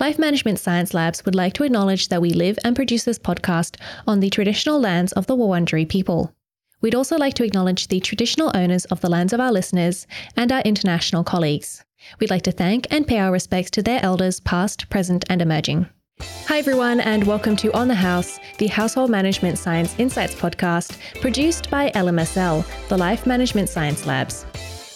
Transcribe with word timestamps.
Life 0.00 0.16
Management 0.16 0.60
Science 0.60 0.94
Labs 0.94 1.24
would 1.24 1.34
like 1.34 1.54
to 1.54 1.64
acknowledge 1.64 2.06
that 2.08 2.22
we 2.22 2.30
live 2.30 2.56
and 2.64 2.76
produce 2.76 3.02
this 3.02 3.18
podcast 3.18 3.80
on 4.06 4.20
the 4.20 4.30
traditional 4.30 4.78
lands 4.78 5.12
of 5.14 5.26
the 5.26 5.36
Wurundjeri 5.36 5.88
people. 5.88 6.32
We'd 6.80 6.94
also 6.94 7.16
like 7.16 7.34
to 7.34 7.44
acknowledge 7.44 7.88
the 7.88 7.98
traditional 7.98 8.52
owners 8.54 8.84
of 8.86 9.00
the 9.00 9.10
lands 9.10 9.32
of 9.32 9.40
our 9.40 9.50
listeners 9.50 10.06
and 10.36 10.52
our 10.52 10.60
international 10.60 11.24
colleagues. 11.24 11.84
We'd 12.20 12.30
like 12.30 12.42
to 12.42 12.52
thank 12.52 12.86
and 12.92 13.08
pay 13.08 13.18
our 13.18 13.32
respects 13.32 13.72
to 13.72 13.82
their 13.82 14.00
elders, 14.00 14.38
past, 14.38 14.88
present, 14.88 15.24
and 15.28 15.42
emerging. 15.42 15.88
Hi, 16.46 16.58
everyone, 16.58 17.00
and 17.00 17.24
welcome 17.24 17.56
to 17.56 17.72
On 17.72 17.88
the 17.88 17.94
House, 17.96 18.38
the 18.58 18.68
Household 18.68 19.10
Management 19.10 19.58
Science 19.58 19.98
Insights 19.98 20.36
podcast 20.36 20.96
produced 21.20 21.70
by 21.70 21.90
LMSL, 21.90 22.64
the 22.88 22.96
Life 22.96 23.26
Management 23.26 23.68
Science 23.68 24.06
Labs. 24.06 24.46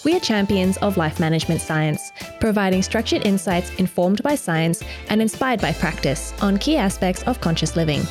We 0.03 0.15
are 0.15 0.19
champions 0.19 0.77
of 0.77 0.97
life 0.97 1.19
management 1.19 1.61
science, 1.61 2.11
providing 2.39 2.81
structured 2.83 3.25
insights 3.25 3.73
informed 3.75 4.21
by 4.21 4.35
science 4.35 4.83
and 5.09 5.21
inspired 5.21 5.61
by 5.61 5.71
practice 5.71 6.33
on 6.41 6.57
key 6.57 6.75
aspects 6.75 7.23
of 7.23 7.39
conscious 7.39 7.77
living. 7.77 8.01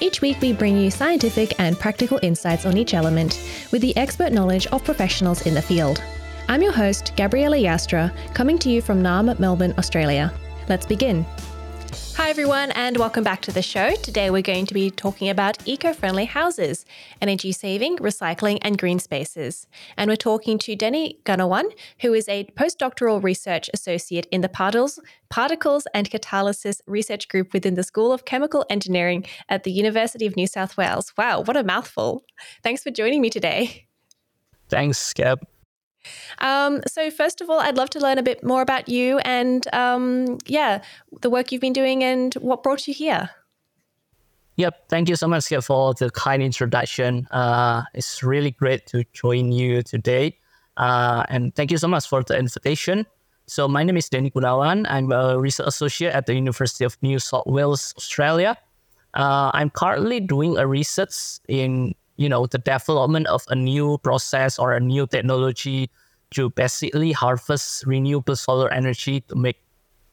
Each 0.00 0.20
week, 0.20 0.40
we 0.40 0.52
bring 0.52 0.76
you 0.76 0.90
scientific 0.90 1.58
and 1.60 1.78
practical 1.78 2.18
insights 2.22 2.66
on 2.66 2.76
each 2.76 2.94
element 2.94 3.40
with 3.70 3.80
the 3.80 3.96
expert 3.96 4.32
knowledge 4.32 4.66
of 4.66 4.84
professionals 4.84 5.46
in 5.46 5.54
the 5.54 5.62
field. 5.62 6.02
I'm 6.48 6.62
your 6.62 6.72
host, 6.72 7.12
Gabriella 7.16 7.58
Joustra, 7.58 8.12
coming 8.34 8.58
to 8.58 8.68
you 8.68 8.82
from 8.82 9.02
Naarm, 9.02 9.38
Melbourne, 9.38 9.74
Australia. 9.78 10.32
Let's 10.68 10.84
begin. 10.84 11.24
Hi, 12.16 12.30
everyone, 12.30 12.70
and 12.70 12.96
welcome 12.96 13.22
back 13.22 13.42
to 13.42 13.52
the 13.52 13.60
show. 13.60 13.94
Today, 13.96 14.30
we're 14.30 14.40
going 14.40 14.64
to 14.64 14.72
be 14.72 14.90
talking 14.90 15.28
about 15.28 15.58
eco 15.68 15.92
friendly 15.92 16.24
houses, 16.24 16.86
energy 17.20 17.52
saving, 17.52 17.98
recycling, 17.98 18.56
and 18.62 18.78
green 18.78 18.98
spaces. 18.98 19.66
And 19.98 20.08
we're 20.08 20.16
talking 20.16 20.58
to 20.60 20.74
Denny 20.74 21.20
Gunawan, 21.26 21.70
who 22.00 22.14
is 22.14 22.26
a 22.26 22.44
postdoctoral 22.56 23.22
research 23.22 23.68
associate 23.74 24.26
in 24.32 24.40
the 24.40 24.48
Particles, 24.48 24.98
Particles 25.28 25.86
and 25.92 26.10
Catalysis 26.10 26.80
Research 26.86 27.28
Group 27.28 27.52
within 27.52 27.74
the 27.74 27.82
School 27.82 28.14
of 28.14 28.24
Chemical 28.24 28.64
Engineering 28.70 29.26
at 29.50 29.64
the 29.64 29.70
University 29.70 30.24
of 30.24 30.36
New 30.36 30.46
South 30.46 30.78
Wales. 30.78 31.12
Wow, 31.18 31.42
what 31.42 31.56
a 31.58 31.62
mouthful. 31.62 32.24
Thanks 32.62 32.82
for 32.82 32.90
joining 32.90 33.20
me 33.20 33.28
today. 33.28 33.88
Thanks, 34.70 35.12
Gab. 35.12 35.46
Um, 36.38 36.82
so, 36.86 37.10
first 37.10 37.40
of 37.40 37.50
all, 37.50 37.60
I'd 37.60 37.76
love 37.76 37.90
to 37.90 38.00
learn 38.00 38.18
a 38.18 38.22
bit 38.22 38.44
more 38.44 38.62
about 38.62 38.88
you 38.88 39.18
and, 39.18 39.66
um, 39.74 40.38
yeah, 40.46 40.82
the 41.22 41.30
work 41.30 41.52
you've 41.52 41.60
been 41.60 41.72
doing 41.72 42.04
and 42.04 42.34
what 42.34 42.62
brought 42.62 42.86
you 42.86 42.94
here. 42.94 43.30
Yep. 44.56 44.88
Thank 44.88 45.08
you 45.08 45.16
so 45.16 45.28
much 45.28 45.48
for 45.62 45.92
the 45.94 46.10
kind 46.10 46.42
introduction. 46.42 47.26
Uh, 47.30 47.82
it's 47.92 48.22
really 48.22 48.50
great 48.50 48.86
to 48.86 49.04
join 49.12 49.52
you 49.52 49.82
today. 49.82 50.38
Uh, 50.76 51.24
and 51.28 51.54
thank 51.54 51.70
you 51.70 51.78
so 51.78 51.88
much 51.88 52.08
for 52.08 52.22
the 52.22 52.38
invitation. 52.38 53.06
So, 53.46 53.68
my 53.68 53.84
name 53.84 53.96
is 53.96 54.08
Denny 54.08 54.30
Gunawan. 54.30 54.86
I'm 54.88 55.12
a 55.12 55.38
research 55.38 55.68
associate 55.68 56.12
at 56.12 56.26
the 56.26 56.34
University 56.34 56.84
of 56.84 56.96
New 57.02 57.18
South 57.18 57.46
Wales, 57.46 57.94
Australia. 57.96 58.56
Uh, 59.14 59.50
I'm 59.54 59.70
currently 59.70 60.20
doing 60.20 60.58
a 60.58 60.66
research 60.66 61.38
in 61.48 61.94
you 62.16 62.28
know 62.28 62.46
the 62.46 62.58
development 62.58 63.26
of 63.26 63.44
a 63.48 63.54
new 63.54 63.98
process 63.98 64.58
or 64.58 64.72
a 64.72 64.80
new 64.80 65.06
technology 65.06 65.90
to 66.30 66.50
basically 66.50 67.12
harvest 67.12 67.86
renewable 67.86 68.36
solar 68.36 68.72
energy 68.72 69.20
to 69.22 69.36
make 69.36 69.62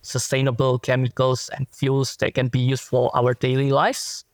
sustainable 0.02 0.78
chemicals 0.80 1.50
and 1.56 1.68
fuels 1.72 2.16
that 2.18 2.34
can 2.34 2.50
be 2.50 2.60
used 2.60 2.84
for 2.84 3.10
our 3.16 3.34
daily 3.34 3.72
lives. 3.72 4.26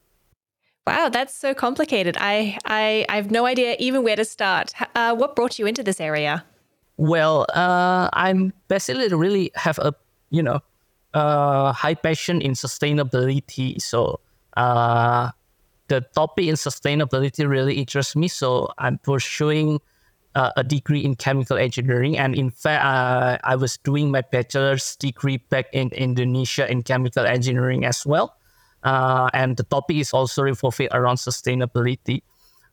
Wow, 0.85 1.09
that's 1.09 1.35
so 1.35 1.53
complicated. 1.53 2.17
I 2.19 2.57
I, 2.65 3.05
I 3.07 3.15
have 3.15 3.31
no 3.31 3.45
idea 3.45 3.75
even 3.79 4.03
where 4.03 4.15
to 4.15 4.25
start. 4.25 4.73
Uh, 4.95 5.15
what 5.15 5.35
brought 5.35 5.59
you 5.59 5.67
into 5.67 5.83
this 5.83 6.01
area? 6.01 6.43
Well, 6.97 7.45
uh, 7.53 8.09
I'm 8.13 8.51
basically 8.67 9.07
really 9.13 9.51
have 9.55 9.77
a 9.79 9.93
you 10.31 10.41
know 10.41 10.59
uh, 11.13 11.71
high 11.73 11.93
passion 11.93 12.41
in 12.41 12.53
sustainability. 12.53 13.79
So 13.81 14.19
uh, 14.57 15.31
the 15.89 16.01
topic 16.15 16.47
in 16.47 16.55
sustainability 16.55 17.47
really 17.47 17.75
interests 17.75 18.15
me. 18.15 18.27
So 18.27 18.69
I'm 18.77 18.97
pursuing 18.99 19.79
uh, 20.35 20.51
a 20.55 20.63
degree 20.63 21.03
in 21.03 21.15
chemical 21.15 21.57
engineering. 21.57 22.17
And 22.17 22.35
in 22.35 22.49
fact, 22.49 22.85
uh, 22.85 23.37
I 23.43 23.55
was 23.55 23.77
doing 23.77 24.11
my 24.11 24.21
bachelor's 24.21 24.95
degree 24.95 25.37
back 25.37 25.65
in 25.73 25.89
Indonesia 25.89 26.69
in 26.69 26.83
chemical 26.83 27.25
engineering 27.25 27.85
as 27.85 28.05
well. 28.05 28.35
Uh, 28.83 29.29
and 29.33 29.57
the 29.57 29.63
topic 29.63 29.97
is 29.97 30.13
also 30.13 30.43
revolving 30.43 30.87
around 30.91 31.17
sustainability. 31.17 32.21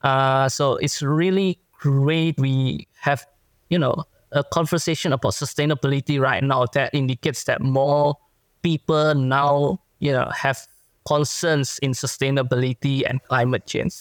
Uh, 0.02 0.48
so 0.48 0.76
it's 0.76 1.02
really 1.02 1.58
great 1.80 2.38
we 2.38 2.86
have, 3.00 3.26
you 3.70 3.78
know, 3.78 4.04
a 4.32 4.44
conversation 4.44 5.12
about 5.12 5.32
sustainability 5.32 6.20
right 6.20 6.44
now 6.44 6.66
that 6.72 6.94
indicates 6.94 7.44
that 7.44 7.60
more 7.60 8.16
people 8.62 9.14
now, 9.14 9.80
you 9.98 10.12
know, 10.12 10.30
have 10.34 10.66
concerns 11.06 11.78
in 11.80 11.92
sustainability 11.92 13.02
and 13.08 13.22
climate 13.24 13.66
change. 13.66 13.94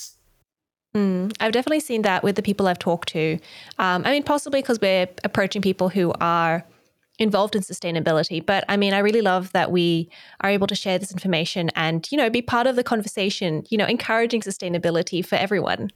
Mm, 0.96 1.36
I've 1.40 1.52
definitely 1.52 1.82
seen 1.82 2.04
that 2.04 2.24
with 2.24 2.36
the 2.36 2.42
people 2.42 2.68
I've 2.68 2.80
talked 2.80 3.10
to. 3.10 3.38
Um, 3.80 4.04
I 4.06 4.12
mean, 4.12 4.24
possibly 4.24 4.62
because 4.62 4.80
we're 4.80 5.08
approaching 5.24 5.62
people 5.62 5.90
who 5.90 6.14
are 6.22 6.66
involved 7.20 7.56
in 7.56 7.62
sustainability. 7.62 8.46
But 8.46 8.64
I 8.70 8.78
mean, 8.78 8.94
I 8.94 9.00
really 9.00 9.22
love 9.22 9.52
that 9.52 9.72
we 9.72 10.10
are 10.42 10.50
able 10.50 10.68
to 10.68 10.76
share 10.76 10.98
this 10.98 11.12
information 11.12 11.70
and, 11.76 12.10
you 12.12 12.18
know, 12.18 12.30
be 12.30 12.42
part 12.42 12.68
of 12.68 12.76
the 12.76 12.84
conversation, 12.84 13.66
you 13.70 13.78
know, 13.78 13.86
encouraging 13.86 14.42
sustainability 14.42 15.26
for 15.26 15.36
everyone. 15.36 15.92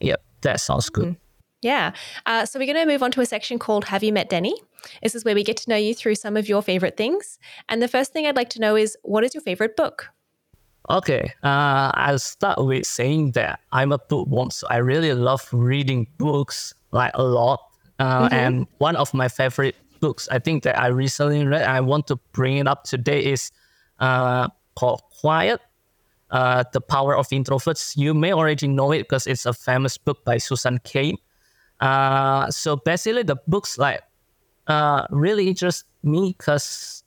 Yep, 0.00 0.22
that 0.42 0.60
sounds 0.60 0.88
good. 0.88 1.08
Mm. 1.08 1.16
Yeah. 1.62 1.92
Uh, 2.24 2.46
so 2.46 2.58
we're 2.58 2.72
going 2.72 2.86
to 2.86 2.90
move 2.90 3.02
on 3.02 3.10
to 3.12 3.20
a 3.20 3.26
section 3.26 3.58
called 3.58 3.84
Have 3.86 4.02
You 4.02 4.14
Met 4.14 4.30
Denny? 4.30 4.54
This 5.02 5.14
is 5.14 5.26
where 5.26 5.34
we 5.34 5.44
get 5.44 5.58
to 5.58 5.68
know 5.68 5.76
you 5.76 5.94
through 5.94 6.14
some 6.14 6.36
of 6.36 6.48
your 6.48 6.62
favorite 6.62 6.96
things. 6.96 7.38
And 7.68 7.82
the 7.82 7.88
first 7.88 8.14
thing 8.14 8.26
I'd 8.26 8.36
like 8.36 8.48
to 8.50 8.60
know 8.60 8.76
is 8.76 8.96
what 9.02 9.24
is 9.24 9.34
your 9.34 9.42
favorite 9.42 9.76
book? 9.76 10.08
Okay, 10.90 11.32
uh, 11.44 11.92
I'll 11.94 12.18
start 12.18 12.64
with 12.64 12.84
saying 12.84 13.32
that 13.32 13.60
I'm 13.70 13.92
a 13.92 13.98
bookworm, 13.98 14.50
so 14.50 14.66
I 14.68 14.78
really 14.78 15.14
love 15.14 15.48
reading 15.52 16.08
books 16.18 16.74
like 16.90 17.12
a 17.14 17.22
lot. 17.22 17.60
Uh, 18.00 18.24
mm-hmm. 18.24 18.34
And 18.34 18.66
one 18.78 18.96
of 18.96 19.14
my 19.14 19.28
favorite 19.28 19.76
books, 20.00 20.28
I 20.32 20.40
think 20.40 20.64
that 20.64 20.76
I 20.76 20.88
recently 20.88 21.46
read, 21.46 21.62
I 21.62 21.80
want 21.80 22.08
to 22.08 22.16
bring 22.32 22.56
it 22.56 22.66
up 22.66 22.82
today, 22.82 23.24
is 23.24 23.52
uh, 24.00 24.48
called 24.74 25.02
Quiet, 25.20 25.60
uh, 26.32 26.64
The 26.72 26.80
Power 26.80 27.16
of 27.16 27.28
Introverts. 27.28 27.96
You 27.96 28.12
may 28.12 28.32
already 28.32 28.66
know 28.66 28.90
it 28.90 29.04
because 29.08 29.28
it's 29.28 29.46
a 29.46 29.52
famous 29.52 29.96
book 29.96 30.24
by 30.24 30.38
Susan 30.38 30.78
Cain. 30.82 31.18
Uh, 31.78 32.50
so 32.50 32.74
basically, 32.74 33.22
the 33.22 33.36
books 33.46 33.78
like 33.78 34.02
uh, 34.66 35.06
really 35.10 35.46
interest 35.46 35.84
me 36.02 36.34
because 36.36 37.04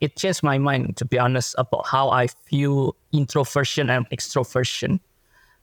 it 0.00 0.16
changed 0.16 0.42
my 0.42 0.58
mind, 0.58 0.96
to 0.98 1.04
be 1.04 1.18
honest, 1.18 1.54
about 1.58 1.86
how 1.86 2.10
I 2.10 2.26
feel 2.26 2.96
introversion 3.12 3.90
and 3.90 4.08
extroversion. 4.10 5.00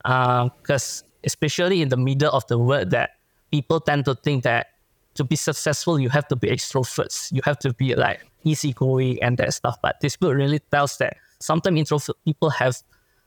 Because 0.04 1.04
uh, 1.04 1.08
especially 1.24 1.82
in 1.82 1.90
the 1.90 1.98
middle 1.98 2.32
of 2.32 2.46
the 2.48 2.58
world, 2.58 2.92
that 2.92 3.12
people 3.52 3.80
tend 3.80 4.06
to 4.06 4.16
think 4.16 4.44
that 4.44 4.68
to 5.16 5.24
be 5.24 5.36
successful, 5.36 6.00
you 6.00 6.10
have 6.10 6.28
to 6.28 6.36
be 6.36 6.50
extroverts. 6.50 7.32
You 7.32 7.42
have 7.46 7.60
to 7.60 7.74
be 7.74 7.96
like 7.96 8.26
easygoing 8.44 9.22
and 9.22 9.38
that 9.38 9.54
stuff. 9.54 9.78
But 9.82 10.00
this 10.02 10.18
book 10.18 10.34
really 10.34 10.60
tells 10.60 10.98
that 10.98 11.18
sometimes 11.40 11.78
introvert 11.78 12.16
people 12.26 12.50
have 12.50 12.78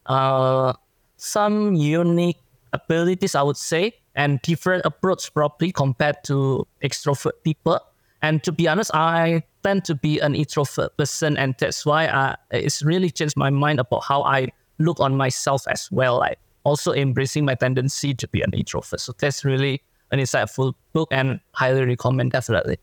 uh, 0.06 0.72
some 1.16 1.74
unique 1.74 2.38
abilities, 2.72 3.34
I 3.34 3.42
would 3.42 3.56
say, 3.56 3.94
and 4.14 4.40
different 4.42 4.84
approach 4.84 5.32
probably 5.32 5.72
compared 5.72 6.24
to 6.24 6.66
extrovert 6.82 7.32
people. 7.44 7.80
And 8.22 8.42
to 8.44 8.52
be 8.52 8.68
honest, 8.68 8.90
I 8.94 9.42
tend 9.62 9.84
to 9.86 9.94
be 9.94 10.18
an 10.20 10.34
introvert 10.34 10.96
person, 10.96 11.36
and 11.36 11.54
that's 11.58 11.84
why 11.84 12.06
I, 12.06 12.36
it's 12.50 12.82
really 12.82 13.10
changed 13.10 13.36
my 13.36 13.50
mind 13.50 13.80
about 13.80 14.04
how 14.04 14.22
I 14.22 14.48
look 14.78 15.00
on 15.00 15.16
myself 15.16 15.66
as 15.68 15.90
well. 15.90 16.18
Like 16.18 16.38
also 16.64 16.92
embracing 16.92 17.44
my 17.44 17.54
tendency 17.54 18.14
to 18.14 18.28
be 18.28 18.42
an 18.42 18.52
introvert. 18.52 19.00
So 19.00 19.12
that's 19.18 19.44
really 19.44 19.82
an 20.10 20.18
insightful 20.18 20.74
book, 20.92 21.08
and 21.10 21.40
highly 21.52 21.84
recommend 21.84 22.32
definitely. 22.32 22.78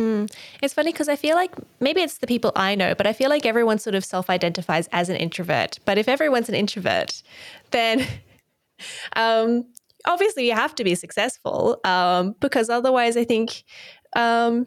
Mm. 0.00 0.32
It's 0.62 0.74
funny 0.74 0.92
because 0.92 1.08
I 1.08 1.16
feel 1.16 1.36
like 1.36 1.52
maybe 1.80 2.00
it's 2.00 2.18
the 2.18 2.26
people 2.26 2.52
I 2.56 2.74
know, 2.74 2.94
but 2.94 3.06
I 3.06 3.12
feel 3.12 3.30
like 3.30 3.46
everyone 3.46 3.78
sort 3.78 3.94
of 3.94 4.04
self 4.04 4.28
identifies 4.28 4.88
as 4.92 5.08
an 5.08 5.16
introvert. 5.16 5.78
But 5.84 5.98
if 5.98 6.08
everyone's 6.08 6.48
an 6.48 6.54
introvert, 6.54 7.22
then 7.70 8.06
um, 9.16 9.64
obviously 10.06 10.46
you 10.46 10.54
have 10.54 10.74
to 10.76 10.84
be 10.84 10.94
successful 10.94 11.78
um, 11.84 12.34
because 12.40 12.68
otherwise, 12.68 13.16
I 13.16 13.24
think 13.24 13.64
um, 14.14 14.66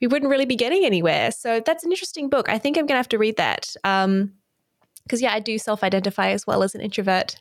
we 0.00 0.06
wouldn't 0.06 0.30
really 0.30 0.44
be 0.44 0.56
getting 0.56 0.84
anywhere. 0.84 1.30
So 1.30 1.60
that's 1.64 1.84
an 1.84 1.90
interesting 1.90 2.28
book. 2.28 2.48
I 2.48 2.58
think 2.58 2.76
I'm 2.76 2.82
going 2.82 2.94
to 2.94 2.96
have 2.96 3.08
to 3.10 3.18
read 3.18 3.36
that. 3.36 3.74
Um, 3.84 4.32
because, 5.04 5.22
yeah, 5.22 5.32
I 5.32 5.38
do 5.38 5.56
self 5.56 5.84
identify 5.84 6.30
as 6.30 6.46
well 6.48 6.64
as 6.64 6.74
an 6.74 6.80
introvert. 6.80 7.36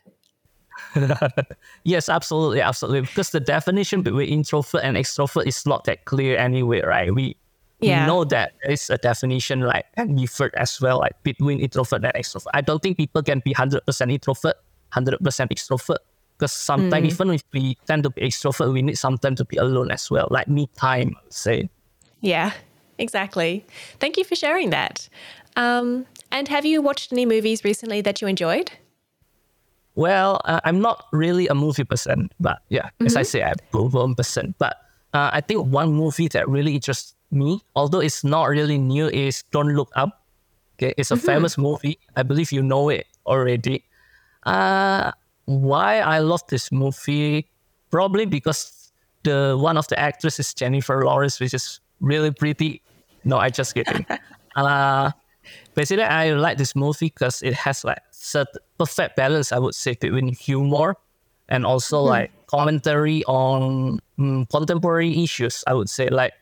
yes, 1.84 2.10
absolutely, 2.10 2.62
absolutely. 2.62 3.02
Because 3.02 3.32
the 3.32 3.40
definition 3.40 4.04
between 4.04 4.30
introvert 4.30 4.84
and 4.84 4.98
extrovert 4.98 5.48
is 5.48 5.66
not 5.66 5.86
that 5.86 6.06
clear 6.06 6.38
anyway, 6.38 6.82
right? 6.82 7.14
We, 7.14 7.36
yeah. 7.80 8.02
we 8.02 8.08
know 8.08 8.24
that 8.26 8.54
is 8.70 8.90
a 8.92 8.98
definition 8.98 9.62
like 9.62 9.86
and 9.96 10.20
as 10.56 10.80
well, 10.80 11.00
like 11.00 11.22
between 11.24 11.60
introvert 11.60 12.04
and 12.04 12.14
extrovert. 12.14 12.48
I 12.54 12.62
don't 12.62 12.82
think 12.82 12.98
people 12.98 13.24
can 13.24 13.42
be 13.44 13.54
hundred 13.54 13.86
percent 13.86 14.12
introvert, 14.12 14.56
hundred 14.90 15.20
percent 15.22 15.52
extrovert. 15.52 15.98
Because 16.38 16.52
sometimes 16.52 17.08
mm. 17.08 17.12
even 17.12 17.30
if 17.32 17.44
we 17.54 17.78
tend 17.88 18.04
to 18.04 18.10
be 18.10 18.22
extrovert, 18.22 18.74
we 18.74 18.82
need 18.82 18.98
sometimes 18.98 19.38
to 19.38 19.46
be 19.46 19.58
alone 19.58 19.92
as 19.92 20.12
well, 20.12 20.28
like 20.32 20.48
me 20.48 20.68
time, 20.76 21.16
say. 21.30 21.70
Yeah, 22.22 22.52
exactly. 22.98 23.66
Thank 24.00 24.18
you 24.18 24.24
for 24.24 24.36
sharing 24.36 24.70
that. 24.72 25.08
Um, 25.56 26.06
and 26.32 26.48
have 26.50 26.66
you 26.66 26.82
watched 26.82 27.14
any 27.14 27.26
movies 27.26 27.64
recently 27.64 28.02
that 28.02 28.22
you 28.22 28.28
enjoyed? 28.28 28.72
Well, 29.96 30.42
uh, 30.44 30.60
I'm 30.66 30.82
not 30.82 31.06
really 31.14 31.48
a 31.48 31.56
movie 31.56 31.86
person, 31.86 32.30
but 32.40 32.60
yeah, 32.68 32.88
mm-hmm. 33.00 33.06
as 33.06 33.16
I 33.16 33.24
say, 33.24 33.42
I'm 33.42 33.54
a 33.54 33.72
bookworm 33.72 34.16
person. 34.16 34.54
But 34.60 34.76
uh, 35.14 35.30
I 35.32 35.40
think 35.40 35.68
one 35.68 35.94
movie 35.94 36.28
that 36.30 36.50
really 36.50 36.76
interests 36.76 37.16
me, 37.32 37.62
although 37.76 38.02
it's 38.02 38.24
not 38.24 38.50
really 38.50 38.78
new, 38.78 39.08
is 39.08 39.44
Don't 39.52 39.74
Look 39.74 39.90
Up. 39.96 40.26
Okay, 40.76 40.94
it's 40.98 41.12
a 41.12 41.16
mm-hmm. 41.16 41.26
famous 41.26 41.58
movie. 41.58 41.98
I 42.18 42.24
believe 42.24 42.52
you 42.52 42.62
know 42.62 42.90
it 42.90 43.08
already. 43.26 43.86
Uh, 44.44 45.12
why 45.46 46.00
I 46.00 46.20
love 46.20 46.42
this 46.48 46.72
movie? 46.72 47.50
Probably 47.92 48.26
because 48.26 48.92
the 49.24 49.58
one 49.60 49.78
of 49.78 49.88
the 49.88 50.00
actresses 50.00 50.48
is 50.48 50.54
Jennifer 50.54 51.04
Lawrence, 51.04 51.40
which 51.40 51.54
is 51.54 51.80
really 52.00 52.32
pretty. 52.32 52.82
No, 53.24 53.38
I 53.38 53.50
just 53.50 53.74
kidding. 53.74 54.06
uh, 54.56 55.12
basically, 55.74 56.04
I 56.04 56.32
like 56.32 56.58
this 56.58 56.76
movie 56.76 57.08
because 57.08 57.42
it 57.42 57.54
has 57.54 57.84
like 57.84 58.00
such 58.12 58.48
perfect 58.78 59.16
balance, 59.16 59.52
I 59.52 59.60
would 59.60 59.76
say, 59.76 59.94
between 59.94 60.30
humor 60.30 60.96
and 61.50 61.66
also 61.66 62.04
mm. 62.04 62.08
like 62.08 62.32
commentary 62.48 63.24
on 63.26 64.00
um, 64.20 64.46
contemporary 64.48 65.24
issues. 65.24 65.64
I 65.68 65.74
would 65.74 65.90
say 65.90 66.10
like 66.10 66.34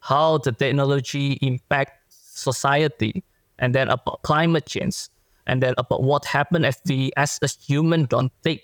how 0.00 0.38
the 0.38 0.52
technology 0.52 1.38
impact 1.42 1.92
society, 2.10 3.24
and 3.58 3.74
then 3.74 3.88
about 3.88 4.22
climate 4.22 4.66
change, 4.66 5.08
and 5.46 5.62
then 5.62 5.74
about 5.78 6.02
what 6.02 6.24
happened 6.24 6.66
if 6.66 6.78
we, 6.86 7.12
as 7.16 7.38
a 7.42 7.48
human, 7.48 8.04
don't 8.04 8.32
take 8.42 8.62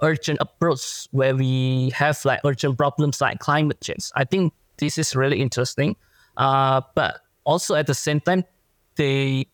urgent 0.00 0.38
approach 0.40 1.06
where 1.12 1.34
we 1.34 1.90
have 1.90 2.24
like 2.24 2.40
urgent 2.44 2.76
problems 2.76 3.20
like 3.20 3.38
climate 3.38 3.80
change. 3.80 4.10
I 4.14 4.24
think 4.24 4.52
this 4.78 4.98
is 4.98 5.14
really 5.14 5.40
interesting. 5.40 5.96
Uh, 6.36 6.80
but 6.94 7.20
also 7.44 7.74
at 7.74 7.86
the 7.86 7.94
same 7.94 8.20
time, 8.20 8.44
they 8.96 9.46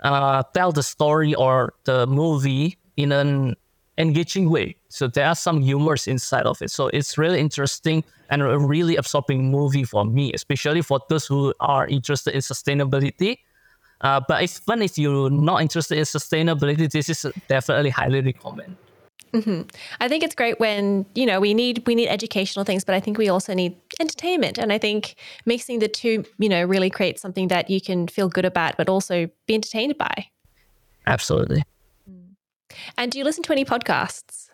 uh, 0.00 0.42
tell 0.54 0.72
the 0.72 0.82
story 0.82 1.34
or 1.34 1.74
the 1.84 2.06
movie 2.06 2.78
in 2.96 3.12
an 3.12 3.56
engaging 3.98 4.50
way. 4.50 4.76
So 4.88 5.08
there 5.08 5.26
are 5.26 5.34
some 5.34 5.60
humors 5.60 6.06
inside 6.06 6.46
of 6.46 6.62
it. 6.62 6.70
So 6.70 6.88
it's 6.88 7.18
really 7.18 7.40
interesting 7.40 8.04
and 8.30 8.42
a 8.42 8.58
really 8.58 8.96
absorbing 8.96 9.50
movie 9.50 9.84
for 9.84 10.04
me, 10.04 10.32
especially 10.32 10.82
for 10.82 11.00
those 11.08 11.26
who 11.26 11.52
are 11.60 11.86
interested 11.86 12.34
in 12.34 12.40
sustainability. 12.40 13.38
Uh, 14.00 14.20
but 14.26 14.42
it's 14.42 14.58
fun 14.58 14.82
if 14.82 14.96
you're 14.96 15.30
not 15.30 15.60
interested 15.60 15.98
in 15.98 16.04
sustainability. 16.04 16.90
This 16.90 17.08
is 17.08 17.26
definitely 17.48 17.90
highly 17.90 18.20
recommend. 18.20 18.76
Mm-hmm. 19.32 19.62
I 20.00 20.08
think 20.08 20.24
it's 20.24 20.34
great 20.34 20.58
when 20.58 21.04
you 21.14 21.26
know 21.26 21.38
we 21.38 21.52
need 21.52 21.82
we 21.86 21.94
need 21.94 22.08
educational 22.08 22.64
things, 22.64 22.84
but 22.84 22.94
I 22.94 23.00
think 23.00 23.18
we 23.18 23.28
also 23.28 23.52
need 23.52 23.76
entertainment, 24.00 24.56
and 24.58 24.72
I 24.72 24.78
think 24.78 25.16
mixing 25.44 25.80
the 25.80 25.88
two, 25.88 26.24
you 26.38 26.48
know, 26.48 26.64
really 26.64 26.88
creates 26.88 27.20
something 27.20 27.48
that 27.48 27.68
you 27.68 27.80
can 27.80 28.08
feel 28.08 28.28
good 28.28 28.46
about, 28.46 28.76
but 28.78 28.88
also 28.88 29.28
be 29.46 29.54
entertained 29.54 29.98
by. 29.98 30.28
Absolutely. 31.06 31.62
Mm. 32.08 32.36
And 32.96 33.12
do 33.12 33.18
you 33.18 33.24
listen 33.24 33.42
to 33.44 33.52
any 33.52 33.64
podcasts? 33.64 34.48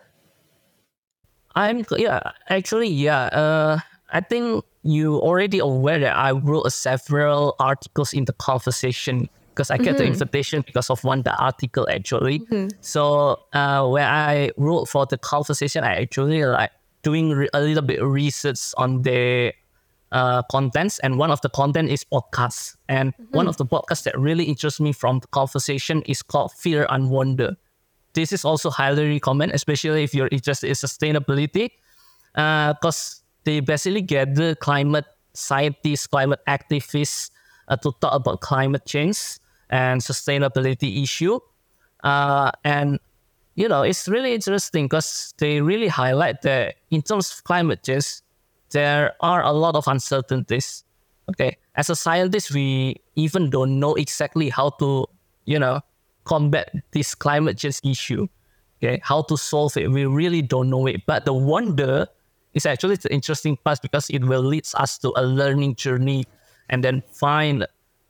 I'm 1.55 1.85
yeah, 1.97 2.33
actually 2.49 2.89
yeah. 2.89 3.25
Uh, 3.27 3.79
I 4.11 4.21
think 4.21 4.65
you 4.85 5.17
already 5.17 5.59
aware 5.59 5.99
that 5.99 6.17
I 6.17 6.33
wrote 6.33 6.71
several 6.73 7.57
articles 7.59 8.13
in 8.13 8.27
the 8.27 8.35
conversation 8.35 9.29
because 9.55 9.71
I 9.71 9.79
get 9.79 9.95
mm-hmm. 9.95 9.99
the 9.99 10.07
invitation 10.07 10.63
because 10.67 10.91
of 10.91 11.03
one 11.05 11.23
the 11.23 11.35
article 11.37 11.89
actually. 11.89 12.41
Mm-hmm. 12.41 12.69
So 12.81 13.41
uh, 13.53 13.87
when 13.89 14.05
I 14.05 14.51
wrote 14.57 14.87
for 14.87 15.07
the 15.07 15.17
conversation, 15.17 15.85
I 15.85 15.97
actually 16.03 16.45
like 16.45 16.71
doing 17.03 17.31
re- 17.31 17.49
a 17.55 17.61
little 17.61 17.83
bit 17.83 18.01
of 18.01 18.11
research 18.11 18.75
on 18.77 19.03
the 19.03 19.55
uh, 20.13 20.43
contents, 20.51 20.99
and 21.01 21.19
one 21.19 21.31
of 21.31 21.41
the 21.41 21.49
content 21.49 21.91
is 21.91 22.05
podcasts. 22.05 22.77
And 22.89 23.15
mm-hmm. 23.15 23.37
one 23.37 23.49
of 23.49 23.57
the 23.57 23.67
podcasts 23.67 24.05
that 24.05 24.19
really 24.19 24.45
interests 24.45 24.81
me 24.81 24.93
from 24.93 25.21
the 25.21 25.27
conversation 25.29 26.03
is 26.03 26.23
called 26.23 26.53
Fear 26.53 26.87
and 26.91 27.11
Wonder. 27.11 27.57
This 28.13 28.33
is 28.33 28.45
also 28.45 28.71
highly 28.71 29.09
recommend, 29.09 29.53
especially 29.53 30.05
if 30.05 30.15
you're 30.15 30.29
interested 30.31 30.69
in 30.69 30.75
sustainability, 30.75 31.71
because 32.35 33.23
uh, 33.23 33.24
they 33.45 33.61
basically 33.61 34.03
gather 34.03 34.55
climate 34.55 35.07
scientists, 35.33 36.07
climate 36.07 36.41
activists 36.49 37.31
uh, 37.69 37.77
to 37.77 37.93
talk 38.01 38.15
about 38.15 38.41
climate 38.41 38.87
change 38.87 39.39
and 39.71 40.01
sustainability 40.01 41.03
issue. 41.03 41.39
Uh, 42.03 42.51
and 42.65 42.99
you 43.55 43.69
know, 43.69 43.83
it's 43.83 44.09
really 44.09 44.35
interesting 44.35 44.87
because 44.87 45.33
they 45.39 45.61
really 45.61 45.89
highlight 45.89 46.43
that 46.43 46.75
in 46.91 47.03
terms 47.03 47.31
of 47.33 47.45
climate 47.45 47.85
change, 47.85 48.21
there 48.71 49.15
are 49.21 49.43
a 49.43 49.53
lot 49.53 49.77
of 49.77 49.87
uncertainties. 49.87 50.85
Okay, 51.31 51.57
as 51.77 51.89
a 51.89 51.97
scientist, 51.97 52.53
we 52.53 53.01
even 53.15 53.49
don't 53.49 53.79
know 53.79 53.95
exactly 53.95 54.51
how 54.51 54.71
to, 54.71 55.07
you 55.47 55.59
know, 55.59 55.81
combat 56.25 56.71
this 56.91 57.15
climate 57.15 57.57
change 57.57 57.81
issue. 57.85 58.27
Okay, 58.83 59.01
how 59.03 59.23
to 59.23 59.37
solve 59.37 59.77
it, 59.77 59.91
we 59.91 60.05
really 60.05 60.43
don't 60.43 60.69
know 60.69 60.87
it. 60.87 61.07
But 61.07 61.25
the 61.25 61.33
wonder 61.33 62.09
is 62.55 62.67
actually 62.67 62.97
the 62.97 63.13
interesting 63.13 63.57
part 63.57 63.83
because 63.83 64.09
it 64.11 64.25
will 64.25 64.43
lead 64.43 64.67
us 64.75 64.99
to 64.99 65.13
a 65.17 65.23
learning 65.23 65.75
journey 65.75 66.25
and 66.71 66.83
then 66.83 67.03
find 67.13 67.67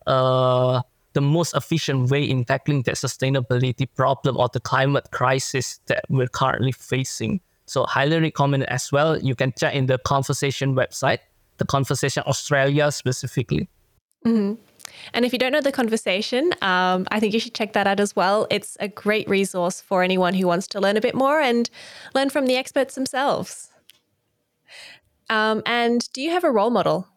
uh, 0.07 0.81
the 1.15 1.21
most 1.21 1.55
efficient 1.57 2.11
way 2.11 2.25
in 2.25 2.45
tackling 2.45 2.83
the 2.83 2.93
sustainability 2.93 3.89
problem 3.95 4.37
or 4.37 4.49
the 4.53 4.61
climate 4.61 5.11
crisis 5.11 5.81
that 5.87 6.05
we're 6.09 6.29
currently 6.29 6.73
facing. 6.73 7.41
So 7.67 7.85
highly 7.85 8.19
recommend 8.19 8.65
as 8.65 8.93
well. 8.93 9.19
You 9.19 9.35
can 9.35 9.53
check 9.59 9.75
in 9.75 9.87
the 9.87 9.99
conversation 9.99 10.75
website, 10.75 11.21
the 11.57 11.65
conversation 11.65 12.23
Australia 12.27 12.93
specifically. 12.93 13.69
Mm-hmm. 14.27 14.61
And 15.15 15.25
if 15.25 15.33
you 15.33 15.39
don't 15.39 15.53
know 15.53 15.61
the 15.61 15.73
conversation, 15.73 16.53
um, 16.61 17.07
I 17.11 17.19
think 17.21 17.33
you 17.33 17.41
should 17.41 17.55
check 17.55 17.73
that 17.73 17.87
out 17.87 18.01
as 18.01 18.15
well. 18.15 18.47
It's 18.51 18.77
a 18.81 18.89
great 18.89 19.29
resource 19.29 19.81
for 19.81 20.03
anyone 20.03 20.35
who 20.35 20.47
wants 20.47 20.67
to 20.69 20.81
learn 20.81 20.97
a 20.97 21.01
bit 21.01 21.15
more 21.15 21.41
and 21.41 21.71
learn 22.15 22.29
from 22.29 22.47
the 22.47 22.57
experts 22.57 22.95
themselves. 22.95 23.71
Um, 25.31 25.63
and 25.67 26.11
do 26.13 26.21
you 26.21 26.31
have 26.31 26.45
a 26.45 26.51
role 26.51 26.71
model 26.71 27.09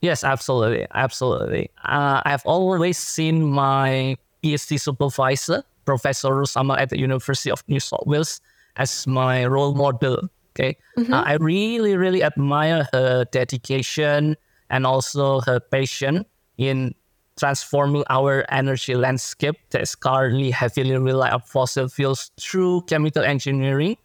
Yes, 0.00 0.24
absolutely, 0.24 0.86
absolutely. 0.94 1.70
Uh, 1.84 2.20
I've 2.24 2.44
always 2.44 2.98
seen 2.98 3.42
my 3.42 4.16
PhD 4.42 4.78
supervisor, 4.78 5.64
Professor 5.84 6.34
Rose 6.34 6.54
Amal 6.56 6.76
at 6.76 6.90
the 6.90 6.98
University 6.98 7.50
of 7.50 7.64
New 7.66 7.80
South 7.80 8.06
Wales, 8.06 8.40
as 8.76 9.06
my 9.06 9.46
role 9.46 9.74
model. 9.74 10.28
Okay, 10.54 10.76
mm-hmm. 10.96 11.12
uh, 11.12 11.22
I 11.22 11.34
really, 11.34 11.96
really 11.96 12.22
admire 12.22 12.88
her 12.92 13.24
dedication 13.30 14.36
and 14.70 14.86
also 14.86 15.40
her 15.40 15.60
passion 15.60 16.24
in 16.56 16.94
transforming 17.38 18.04
our 18.08 18.44
energy 18.48 18.94
landscape 18.94 19.56
that 19.70 19.82
is 19.82 19.94
currently 19.94 20.50
heavily 20.50 20.96
reliant 20.96 21.34
on 21.34 21.40
fossil 21.40 21.88
fuels 21.88 22.30
through 22.40 22.82
chemical 22.82 23.22
engineering. 23.22 23.96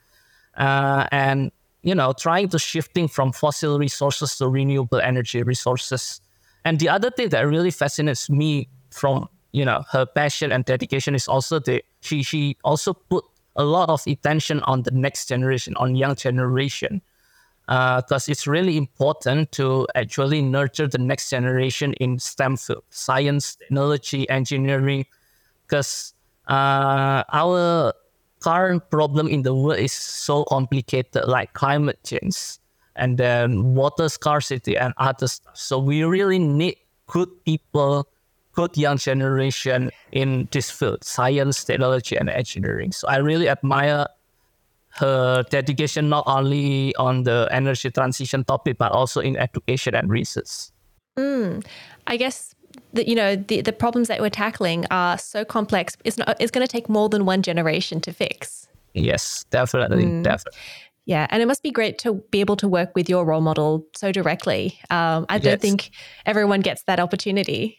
Uh, 0.58 1.08
and 1.12 1.52
you 1.84 1.96
know, 1.96 2.14
trying 2.14 2.50
to 2.50 2.60
shifting 2.60 3.08
from 3.08 3.32
fossil 3.32 3.80
resources 3.80 4.36
to 4.38 4.48
renewable 4.48 5.00
energy 5.00 5.42
resources. 5.44 6.22
And 6.64 6.80
the 6.80 6.90
other 6.90 7.10
thing 7.10 7.30
that 7.30 7.42
really 7.48 7.72
fascinates 7.72 8.30
me 8.30 8.70
from, 8.92 9.28
you 9.52 9.66
know, 9.66 9.84
her 9.92 10.06
passion 10.06 10.52
and 10.52 10.64
dedication 10.64 11.16
is 11.16 11.28
also 11.28 11.60
that 11.60 11.84
she 12.02 12.22
she 12.24 12.58
also 12.64 12.94
put 12.94 13.26
a 13.56 13.64
lot 13.64 13.90
of 13.90 14.06
attention 14.06 14.62
on 14.62 14.84
the 14.84 14.92
next 14.92 15.28
generation, 15.28 15.76
on 15.78 15.96
young 15.96 16.16
generation. 16.16 17.02
Because 17.68 18.28
uh, 18.28 18.32
it's 18.32 18.48
really 18.48 18.76
important 18.76 19.52
to 19.54 19.88
actually 19.96 20.42
nurture 20.42 20.88
the 20.88 20.98
next 20.98 21.30
generation 21.30 21.94
in 21.94 22.20
STEM 22.20 22.58
field, 22.58 22.84
science, 22.90 23.56
technology, 23.56 24.30
engineering. 24.30 25.06
Because 25.66 26.14
uh, 26.48 27.24
our 27.32 27.94
current 28.42 28.90
problem 28.90 29.28
in 29.28 29.44
the 29.44 29.54
world 29.54 29.80
is 29.80 29.94
so 29.94 30.44
complicated, 30.46 31.28
like 31.28 31.54
climate 31.54 32.00
change 32.04 32.58
and 32.96 33.18
then 33.18 33.74
water 33.74 34.10
scarcity 34.10 34.78
and 34.78 34.94
other 34.98 35.28
stuff. 35.28 35.56
So 35.56 35.80
we 35.80 36.04
really 36.04 36.40
need 36.40 36.76
good 37.08 37.30
people, 37.46 38.08
good 38.54 38.76
young 38.76 38.98
generation 38.98 39.92
in 40.12 40.48
this 40.52 40.70
field, 40.70 41.04
science, 41.04 41.64
technology, 41.64 42.18
and 42.18 42.30
engineering. 42.30 42.92
So 42.92 43.08
I 43.08 43.18
really 43.18 43.48
admire 43.48 44.08
her 44.96 45.44
dedication 45.50 46.10
not 46.10 46.26
only 46.28 46.94
on 46.96 47.24
the 47.24 47.48
energy 47.52 47.92
transition 47.92 48.44
topic, 48.44 48.78
but 48.78 48.92
also 48.92 49.22
in 49.22 49.38
education 49.38 49.96
and 49.96 50.10
research. 50.10 50.72
Mm, 51.18 51.66
I 52.08 52.18
guess 52.18 52.51
that 52.94 53.08
you 53.08 53.16
know 53.16 53.36
the, 53.36 53.62
the 53.62 53.74
problems 53.74 54.08
that 54.08 54.22
we're 54.22 54.30
tackling 54.30 54.86
are 54.92 55.18
so 55.18 55.46
complex 55.46 55.96
it's 56.04 56.18
not 56.18 56.36
it's 56.40 56.52
going 56.52 56.66
to 56.66 56.72
take 56.72 56.90
more 56.90 57.10
than 57.10 57.26
one 57.26 57.42
generation 57.42 58.02
to 58.02 58.14
fix. 58.14 58.68
Yes 58.94 59.46
definitely 59.50 60.06
mm. 60.06 60.24
definitely. 60.24 60.60
Yeah 61.06 61.28
and 61.30 61.42
it 61.42 61.46
must 61.46 61.64
be 61.64 61.72
great 61.72 61.98
to 62.00 62.16
be 62.32 62.40
able 62.40 62.56
to 62.58 62.68
work 62.68 62.96
with 62.96 63.10
your 63.10 63.26
role 63.26 63.42
model 63.42 63.86
so 63.96 64.12
directly. 64.12 64.80
Um, 64.90 65.26
i 65.30 65.36
yes. 65.36 65.44
don't 65.44 65.62
think 65.62 65.92
everyone 66.26 66.62
gets 66.62 66.84
that 66.84 67.00
opportunity. 67.00 67.78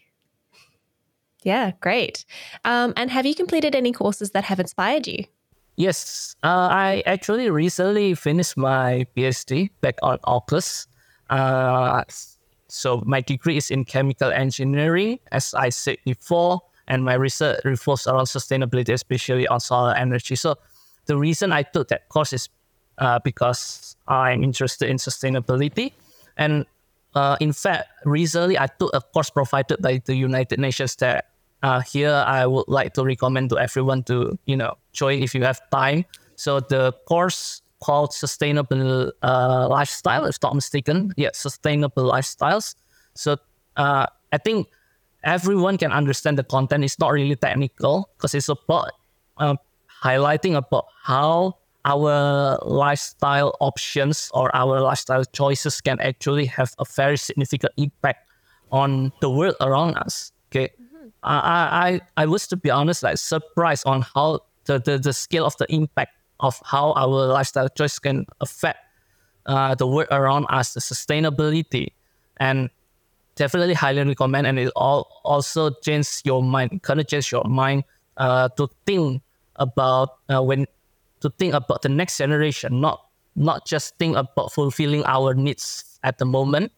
Yeah 1.43 1.73
great. 1.81 2.25
Um, 2.65 2.93
and 2.97 3.11
have 3.11 3.27
you 3.27 3.35
completed 3.35 3.75
any 3.75 3.93
courses 3.93 4.31
that 4.31 4.45
have 4.45 4.61
inspired 4.61 5.07
you? 5.07 5.25
Yes 5.77 6.37
uh, 6.43 6.69
i 6.71 7.03
actually 7.07 7.51
recently 7.51 8.15
finished 8.15 8.57
my 8.57 9.07
phd 9.17 9.71
back 9.81 9.97
on 10.03 10.19
august 10.25 10.89
uh, 11.31 12.05
so 12.73 13.03
my 13.05 13.21
degree 13.21 13.59
is 13.59 13.71
in 13.71 13.85
chemical 13.85 14.33
engineering. 14.33 15.19
As 15.31 15.53
I 15.53 15.69
said 15.69 15.99
before, 16.07 16.63
and 16.89 17.05
my 17.05 17.15
research 17.15 17.61
revolves 17.65 18.07
around 18.07 18.25
sustainability, 18.25 18.93
especially 18.95 19.47
on 19.47 19.61
solar 19.61 19.95
energy. 19.95 20.37
So 20.37 20.57
the 21.05 21.17
reason 21.17 21.53
I 21.53 21.65
took 21.65 21.89
that 21.89 22.09
course 22.09 22.33
is 22.33 22.49
uh, 22.97 23.19
because 23.23 23.97
I'm 24.09 24.43
interested 24.43 24.89
in 24.89 24.97
sustainability. 24.97 25.93
And 26.39 26.65
uh, 27.15 27.37
in 27.41 27.53
fact, 27.53 27.89
recently 28.05 28.59
I 28.59 28.67
took 28.67 28.91
a 28.95 29.01
course 29.01 29.31
provided 29.31 29.83
by 29.83 30.01
the 30.05 30.17
United 30.17 30.59
Nations 30.59 30.97
that 30.97 31.27
uh, 31.63 31.81
here 31.81 32.25
I 32.27 32.47
would 32.47 32.69
like 32.69 32.95
to 32.95 33.05
recommend 33.05 33.51
to 33.51 33.59
everyone 33.59 34.03
to, 34.05 34.39
you 34.47 34.57
know, 34.57 34.77
join 34.93 35.23
if 35.23 35.35
you 35.35 35.45
have 35.45 35.61
time. 35.71 36.05
So 36.37 36.61
the 36.61 36.93
course 37.07 37.62
called 37.83 38.15
Sustainable 38.15 39.13
uh, 39.23 39.69
Lifestyle, 39.69 40.25
if 40.25 40.37
not 40.43 40.55
mistaken. 40.55 41.13
Yeah, 41.17 41.31
Sustainable 41.35 42.11
Lifestyles. 42.11 42.75
So 43.15 43.37
uh, 43.77 44.07
I 44.33 44.39
think 44.39 44.69
everyone 45.25 45.79
can 45.79 45.93
understand 45.93 46.39
the 46.39 46.45
content. 46.45 46.85
It's 46.85 46.99
not 46.99 47.11
really 47.13 47.37
technical 47.37 48.09
because 48.17 48.35
it's 48.35 48.49
about 48.49 48.93
uh, 49.39 49.57
highlighting 50.03 50.57
about 50.57 50.87
how 51.03 51.59
our 51.85 52.59
lifestyle 52.63 53.57
options 53.61 54.31
or 54.35 54.55
our 54.55 54.81
lifestyle 54.81 55.25
choices 55.25 55.81
can 55.81 55.99
actually 56.01 56.47
have 56.47 56.73
a 56.79 56.85
very 56.85 57.19
significant 57.19 57.73
impact 57.77 58.29
on 58.71 59.13
the 59.21 59.29
world 59.29 59.57
around 59.61 59.97
us. 59.97 60.33
Okay, 60.51 60.71
mm-hmm. 60.81 61.09
I, 61.23 62.01
I 62.17 62.23
I 62.23 62.27
was 62.27 62.47
to 62.49 62.57
be 62.57 62.71
honest 62.71 63.03
like 63.03 63.19
surprised 63.19 63.87
on 63.87 64.03
how 64.15 64.41
the, 64.67 64.79
the, 64.79 64.99
the 64.99 65.13
scale 65.13 65.45
of 65.45 65.57
the 65.57 65.67
impact 65.75 66.13
of 66.43 66.61
how 66.65 66.93
our 66.93 67.27
lifestyle 67.27 67.69
choice 67.69 67.99
can 67.99 68.27
affect 68.41 68.79
uh, 69.47 69.75
the 69.75 69.87
world 69.87 70.09
around 70.11 70.47
us, 70.51 70.75
the 70.75 70.81
sustainability, 70.81 71.89
and 72.39 72.69
definitely 73.37 73.75
highly 73.75 74.05
recommend. 74.05 74.47
And 74.47 74.59
it 74.59 74.73
all 74.77 75.09
also 75.25 75.71
changes 75.71 76.23
your 76.25 76.43
mind, 76.43 76.83
kind 76.83 77.01
of 77.01 77.07
change 77.07 77.33
your 77.33 77.45
mind 77.45 77.85
uh, 78.17 78.49
to 78.57 78.69
think 78.87 79.23
about 79.57 80.19
uh, 80.29 80.43
when 80.43 80.67
to 81.21 81.31
think 81.39 81.55
about 81.55 81.83
the 81.83 81.89
next 81.89 82.19
generation, 82.19 82.81
not 82.81 83.07
not 83.37 83.67
just 83.67 83.97
think 83.99 84.17
about 84.17 84.53
fulfilling 84.53 85.05
our 85.07 85.35
needs 85.35 85.99
at 86.03 86.19
the 86.19 86.27
moment, 86.27 86.73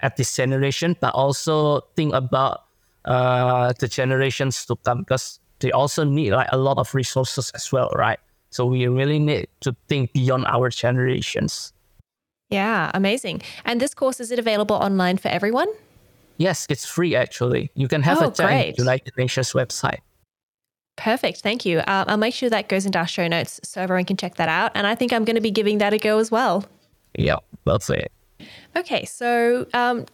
at 0.00 0.16
this 0.16 0.34
generation, 0.34 0.96
but 1.00 1.14
also 1.14 1.80
think 1.96 2.12
about 2.12 2.64
uh, 3.04 3.72
the 3.78 3.88
generations 3.88 4.66
to 4.66 4.76
come 4.84 5.00
because 5.00 5.40
they 5.60 5.70
also 5.70 6.04
need 6.04 6.32
like 6.32 6.48
a 6.52 6.58
lot 6.58 6.76
of 6.76 6.94
resources 6.94 7.50
as 7.54 7.72
well, 7.72 7.88
right? 7.94 8.18
So 8.50 8.66
we 8.66 8.86
really 8.86 9.18
need 9.18 9.48
to 9.60 9.76
think 9.88 10.12
beyond 10.12 10.46
our 10.46 10.70
generations. 10.70 11.72
Yeah, 12.50 12.90
amazing. 12.94 13.42
And 13.64 13.80
this 13.80 13.94
course 13.94 14.20
is 14.20 14.30
it 14.30 14.38
available 14.38 14.76
online 14.76 15.16
for 15.16 15.28
everyone? 15.28 15.68
Yes, 16.38 16.66
it's 16.68 16.86
free 16.86 17.16
actually. 17.16 17.70
You 17.74 17.88
can 17.88 18.02
have 18.02 18.22
oh, 18.22 18.28
a 18.28 18.32
check 18.32 18.78
United 18.78 19.16
Nations 19.16 19.52
website. 19.52 19.98
Perfect. 20.96 21.40
Thank 21.40 21.66
you. 21.66 21.78
Uh, 21.80 22.04
I'll 22.06 22.16
make 22.16 22.34
sure 22.34 22.48
that 22.48 22.68
goes 22.68 22.86
into 22.86 22.98
our 22.98 23.06
show 23.06 23.28
notes 23.28 23.60
so 23.62 23.82
everyone 23.82 24.04
can 24.04 24.16
check 24.16 24.36
that 24.36 24.48
out. 24.48 24.72
And 24.74 24.86
I 24.86 24.94
think 24.94 25.12
I'm 25.12 25.24
going 25.24 25.36
to 25.36 25.42
be 25.42 25.50
giving 25.50 25.78
that 25.78 25.92
a 25.92 25.98
go 25.98 26.18
as 26.18 26.30
well. 26.30 26.64
Yeah, 27.18 27.36
that's 27.64 27.90
it. 27.90 28.10
Okay. 28.76 29.04
So 29.04 29.66
um, 29.74 30.06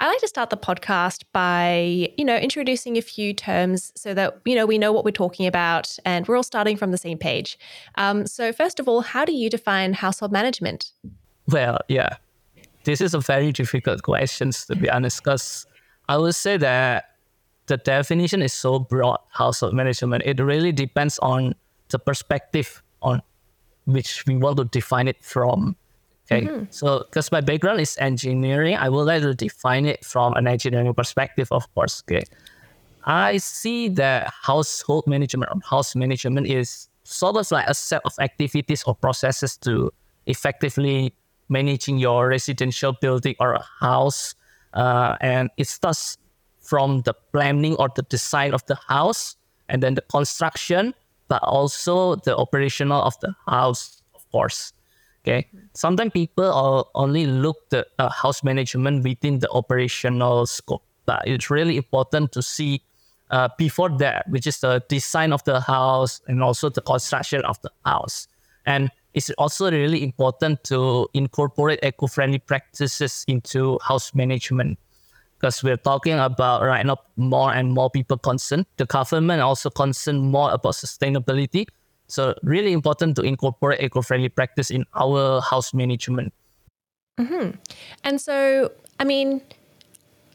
I 0.00 0.08
like 0.08 0.20
to 0.20 0.28
start 0.28 0.50
the 0.50 0.56
podcast 0.56 1.24
by, 1.32 2.12
you 2.16 2.24
know, 2.24 2.36
introducing 2.36 2.96
a 2.96 3.02
few 3.02 3.32
terms 3.32 3.92
so 3.94 4.14
that, 4.14 4.40
you 4.44 4.54
know, 4.54 4.66
we 4.66 4.78
know 4.78 4.92
what 4.92 5.04
we're 5.04 5.10
talking 5.10 5.46
about 5.46 5.96
and 6.04 6.26
we're 6.26 6.36
all 6.36 6.42
starting 6.42 6.76
from 6.76 6.90
the 6.90 6.98
same 6.98 7.18
page. 7.18 7.58
Um, 7.96 8.26
so, 8.26 8.52
first 8.52 8.80
of 8.80 8.88
all, 8.88 9.02
how 9.02 9.24
do 9.24 9.32
you 9.32 9.48
define 9.48 9.92
household 9.92 10.32
management? 10.32 10.92
Well, 11.48 11.78
yeah, 11.88 12.16
this 12.84 13.00
is 13.00 13.14
a 13.14 13.20
very 13.20 13.52
difficult 13.52 14.02
question, 14.02 14.50
to 14.50 14.76
be 14.76 14.90
honest, 14.90 15.22
because 15.22 15.66
I 16.08 16.18
would 16.18 16.34
say 16.34 16.56
that 16.56 17.14
the 17.66 17.76
definition 17.76 18.42
is 18.42 18.52
so 18.52 18.78
broad 18.78 19.18
household 19.30 19.74
management 19.74 20.22
it 20.26 20.38
really 20.40 20.72
depends 20.72 21.18
on 21.20 21.54
the 21.88 21.98
perspective 21.98 22.82
on 23.02 23.22
which 23.86 24.24
we 24.26 24.36
want 24.36 24.56
to 24.56 24.64
define 24.64 25.08
it 25.08 25.22
from 25.22 25.76
okay 26.30 26.46
mm-hmm. 26.46 26.64
so 26.70 27.00
because 27.00 27.30
my 27.32 27.40
background 27.40 27.80
is 27.80 27.96
engineering 28.00 28.76
i 28.76 28.88
would 28.88 29.04
like 29.04 29.22
to 29.22 29.34
define 29.34 29.86
it 29.86 30.04
from 30.04 30.34
an 30.34 30.46
engineering 30.46 30.92
perspective 30.94 31.48
of 31.50 31.72
course 31.74 32.02
okay 32.06 32.24
i 33.04 33.36
see 33.36 33.88
that 33.88 34.32
household 34.42 35.06
management 35.06 35.50
or 35.52 35.60
house 35.68 35.94
management 35.94 36.46
is 36.46 36.88
sort 37.04 37.36
of 37.36 37.50
like 37.50 37.66
a 37.68 37.74
set 37.74 38.00
of 38.04 38.12
activities 38.18 38.82
or 38.84 38.94
processes 38.94 39.56
to 39.56 39.92
effectively 40.26 41.12
managing 41.50 41.98
your 41.98 42.28
residential 42.28 42.92
building 43.00 43.34
or 43.38 43.52
a 43.52 43.64
house 43.80 44.34
uh, 44.72 45.16
and 45.20 45.50
it 45.56 45.68
starts 45.68 46.18
from 46.64 47.02
the 47.02 47.14
planning 47.32 47.76
or 47.76 47.88
the 47.94 48.02
design 48.02 48.54
of 48.54 48.64
the 48.66 48.76
house 48.88 49.36
and 49.68 49.82
then 49.82 49.94
the 49.94 50.02
construction, 50.02 50.94
but 51.28 51.42
also 51.42 52.16
the 52.16 52.36
operational 52.36 53.02
of 53.02 53.18
the 53.20 53.34
house, 53.46 54.02
of 54.14 54.30
course. 54.30 54.72
Okay. 55.24 55.48
Sometimes 55.72 56.12
people 56.12 56.44
are 56.44 56.84
only 56.94 57.26
look 57.26 57.70
the 57.70 57.86
uh, 57.98 58.10
house 58.10 58.44
management 58.44 59.04
within 59.04 59.38
the 59.38 59.48
operational 59.50 60.44
scope, 60.44 60.82
but 61.06 61.22
it's 61.26 61.48
really 61.48 61.78
important 61.78 62.30
to 62.32 62.42
see 62.42 62.82
uh, 63.30 63.48
before 63.56 63.88
that, 63.98 64.28
which 64.28 64.46
is 64.46 64.60
the 64.60 64.84
design 64.88 65.32
of 65.32 65.42
the 65.44 65.60
house 65.60 66.20
and 66.28 66.42
also 66.42 66.68
the 66.68 66.82
construction 66.82 67.42
of 67.46 67.58
the 67.62 67.70
house. 67.86 68.28
And 68.66 68.90
it's 69.14 69.30
also 69.30 69.70
really 69.70 70.02
important 70.02 70.62
to 70.64 71.08
incorporate 71.14 71.78
eco-friendly 71.82 72.40
practices 72.40 73.24
into 73.26 73.78
house 73.82 74.14
management 74.14 74.78
because 75.38 75.62
we're 75.62 75.76
talking 75.76 76.18
about 76.18 76.62
right 76.62 76.84
now 76.84 76.98
more 77.16 77.52
and 77.52 77.72
more 77.72 77.90
people 77.90 78.18
concerned. 78.18 78.66
The 78.76 78.86
government 78.86 79.40
also 79.40 79.70
concerned 79.70 80.22
more 80.22 80.50
about 80.52 80.74
sustainability. 80.74 81.66
So 82.06 82.34
really 82.42 82.72
important 82.72 83.16
to 83.16 83.22
incorporate 83.22 83.80
eco-friendly 83.80 84.28
practice 84.28 84.70
in 84.70 84.84
our 84.94 85.40
house 85.40 85.72
management. 85.72 86.32
Mm-hmm. 87.18 87.56
And 88.02 88.20
so, 88.20 88.72
I 89.00 89.04
mean, 89.04 89.40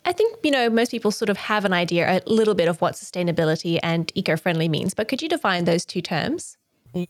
I 0.05 0.13
think 0.13 0.37
you 0.43 0.51
know 0.51 0.69
most 0.69 0.91
people 0.91 1.11
sort 1.11 1.29
of 1.29 1.37
have 1.37 1.65
an 1.65 1.73
idea 1.73 2.21
a 2.25 2.29
little 2.29 2.55
bit 2.55 2.67
of 2.67 2.81
what 2.81 2.95
sustainability 2.95 3.79
and 3.83 4.11
eco-friendly 4.15 4.69
means. 4.69 4.93
But 4.93 5.07
could 5.07 5.21
you 5.21 5.29
define 5.29 5.65
those 5.65 5.85
two 5.85 6.01
terms? 6.01 6.57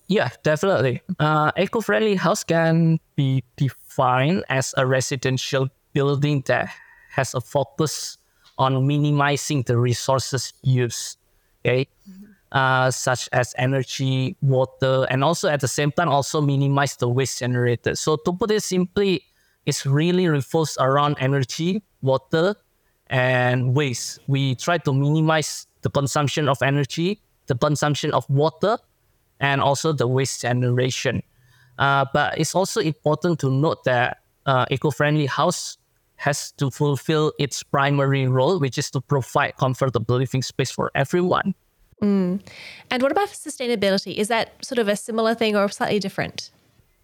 Yeah, 0.08 0.30
definitely. 0.44 1.02
Uh, 1.20 1.52
eco-friendly 1.58 2.16
house 2.16 2.44
can 2.44 3.00
be 3.16 3.44
defined 3.56 4.44
as 4.50 4.74
a 4.76 4.86
residential 4.86 5.70
building 5.94 6.44
that 6.48 6.70
has 7.12 7.34
a 7.34 7.40
focus 7.40 8.18
on 8.58 8.86
minimizing 8.86 9.64
the 9.64 9.78
resources 9.78 10.54
used, 10.62 11.18
okay, 11.66 11.88
mm-hmm. 12.10 12.29
Uh, 12.52 12.92
such 12.92 13.30
as 13.32 13.54
energy, 13.58 14.36
water, 14.42 15.06
and 15.10 15.24
also 15.24 15.50
at 15.50 15.60
the 15.60 15.68
same 15.68 15.92
time 15.92 16.10
also 16.10 16.42
minimize 16.42 16.96
the 16.96 17.08
waste 17.08 17.40
generated. 17.40 17.98
So 17.98 18.18
to 18.26 18.34
put 18.34 18.52
it 18.52 18.64
simply, 18.64 19.24
it's 19.66 19.86
really 19.86 20.28
revolves 20.28 20.78
around 20.80 21.18
energy, 21.20 21.84
water, 22.02 22.56
and 23.08 23.76
waste. 23.76 24.20
We 24.28 24.56
try 24.56 24.78
to 24.80 24.94
minimize 24.94 25.68
the 25.82 25.90
consumption 25.90 26.50
of 26.50 26.62
energy, 26.62 27.22
the 27.48 27.56
consumption 27.56 28.12
of 28.12 28.30
water, 28.30 28.78
and 29.40 29.62
also 29.62 29.94
the 29.94 30.08
waste 30.08 30.42
generation. 30.42 31.22
Uh, 31.78 32.06
but 32.14 32.38
it's 32.38 32.56
also 32.56 32.82
important 32.82 33.40
to 33.40 33.50
note 33.50 33.84
that 33.86 34.18
uh, 34.46 34.66
eco-friendly 34.70 35.28
house 35.28 35.78
has 36.18 36.52
to 36.54 36.70
fulfill 36.70 37.32
its 37.40 37.64
primary 37.64 38.28
role, 38.28 38.60
which 38.60 38.78
is 38.78 38.92
to 38.92 39.00
provide 39.00 39.56
comfortable 39.56 40.18
living 40.18 40.42
space 40.42 40.70
for 40.70 40.92
everyone. 40.94 41.56
Mm. 42.02 42.40
And 42.90 43.04
what 43.04 43.12
about 43.12 43.30
sustainability? 43.30 44.16
Is 44.16 44.28
that 44.30 44.54
sort 44.64 44.80
of 44.80 44.88
a 44.88 44.96
similar 44.96 45.36
thing 45.36 45.56
or 45.56 45.70
slightly 45.70 46.00
different? 46.00 46.52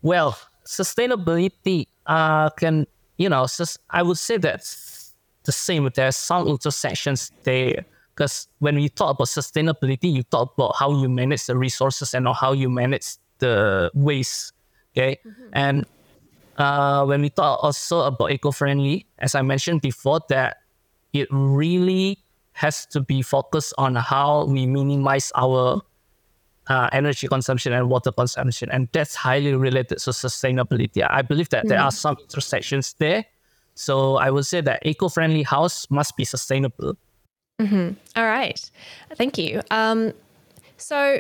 Well, 0.02 0.38
sustainability 0.66 1.88
uh, 2.06 2.50
can, 2.52 2.88
you 3.18 3.30
know, 3.30 3.46
I 3.90 4.04
would 4.04 4.18
say 4.18 4.38
that's 4.38 5.14
the 5.44 5.52
same. 5.52 5.90
There's 5.94 6.16
some 6.16 6.48
intersections 6.48 7.32
there. 7.44 7.86
Because 8.16 8.48
when 8.60 8.76
we 8.76 8.88
talk 8.88 9.16
about 9.16 9.28
sustainability, 9.28 10.14
you 10.14 10.24
talk 10.24 10.54
about 10.58 10.78
how 10.78 10.92
you 11.02 11.10
manage 11.10 11.48
the 11.48 11.58
resources 11.58 12.14
and 12.14 12.28
how 12.30 12.54
you 12.54 12.70
manage 12.70 13.18
the 13.40 13.92
waste. 13.94 14.54
Okay. 14.94 15.20
Mm-hmm. 15.26 15.50
And 15.52 15.86
uh, 16.58 17.04
when 17.04 17.22
we 17.22 17.30
talk 17.30 17.62
also 17.62 18.02
about 18.02 18.32
eco-friendly, 18.32 19.06
as 19.20 19.36
I 19.36 19.42
mentioned 19.42 19.82
before, 19.82 20.22
that 20.30 20.58
it 21.12 21.28
really 21.30 22.24
has 22.56 22.86
to 22.88 23.02
be 23.02 23.22
focused 23.22 23.74
on 23.78 23.96
how 23.96 24.46
we 24.46 24.66
minimize 24.66 25.32
our 25.36 25.82
uh, 26.68 26.90
energy 26.94 27.28
consumption 27.28 27.74
and 27.74 27.90
water 27.90 28.12
consumption, 28.12 28.70
and 28.72 28.88
that's 28.94 29.14
highly 29.14 29.54
related 29.54 29.98
to 30.00 30.12
sustainability. 30.12 31.06
I 31.08 31.22
believe 31.22 31.50
that 31.50 31.66
mm 31.66 31.70
there 31.70 31.80
are 31.80 31.92
mm. 31.92 31.94
some 31.94 32.18
intersections 32.20 32.96
there. 32.98 33.26
So 33.76 34.16
I 34.16 34.32
would 34.32 34.46
say 34.46 34.62
that 34.62 34.86
eco-friendly 34.86 35.44
house 35.44 35.92
must 35.92 36.16
be 36.16 36.24
sustainable. 36.24 36.96
Mm-hmm. 37.60 37.96
All 38.16 38.26
right, 38.26 38.72
thank 39.16 39.38
you. 39.38 39.62
Um, 39.70 40.14
so 40.78 41.20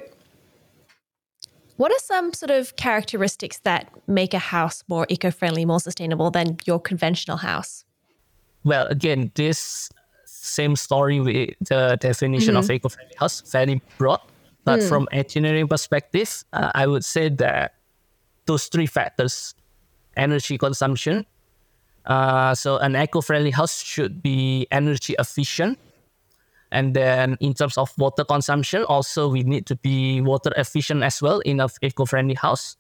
what 1.75 1.92
are 1.92 2.00
some 2.00 2.34
sort 2.34 2.51
of 2.51 2.77
characteristics 2.77 3.60
that 3.60 3.92
make 4.08 4.34
a 4.34 4.39
house 4.39 4.84
more 4.88 5.06
eco 5.10 5.32
friendly, 5.32 5.65
more 5.65 5.82
sustainable 5.82 6.32
than 6.32 6.58
your 6.65 6.80
conventional 6.80 7.38
house? 7.38 7.84
Well, 8.63 8.88
again, 8.88 9.32
this 9.36 9.89
same 10.46 10.75
story 10.75 11.20
with 11.20 11.56
the 11.62 11.98
definition 12.00 12.56
mm-hmm. 12.56 12.64
of 12.64 12.72
eco-friendly 12.72 13.16
house, 13.18 13.42
very 13.42 13.82
broad. 13.98 14.22
But 14.64 14.80
mm. 14.80 14.90
from 14.90 15.08
engineering 15.12 15.68
perspective, 15.68 16.44
uh, 16.54 16.72
I 16.74 16.88
would 16.88 17.06
say 17.06 17.30
that 17.30 17.75
those 18.46 18.66
three 18.68 18.88
factors, 18.88 19.54
energy 20.18 20.58
consumption. 20.58 21.25
Uh, 22.06 22.56
so 22.56 22.78
an 22.78 22.96
eco-friendly 22.96 23.52
house 23.52 23.82
should 23.82 24.22
be 24.24 24.68
energy 24.72 25.16
efficient. 25.20 25.78
And 26.72 26.94
then 26.94 27.38
in 27.40 27.54
terms 27.54 27.78
of 27.78 27.94
water 27.98 28.24
consumption, 28.24 28.84
also 28.84 29.28
we 29.28 29.44
need 29.44 29.66
to 29.68 29.75
be 29.75 30.22
water 30.22 30.52
efficient 30.58 31.04
as 31.04 31.22
well 31.22 31.40
in 31.40 31.60
an 31.60 31.70
eco-friendly 31.82 32.36
house. 32.36 32.78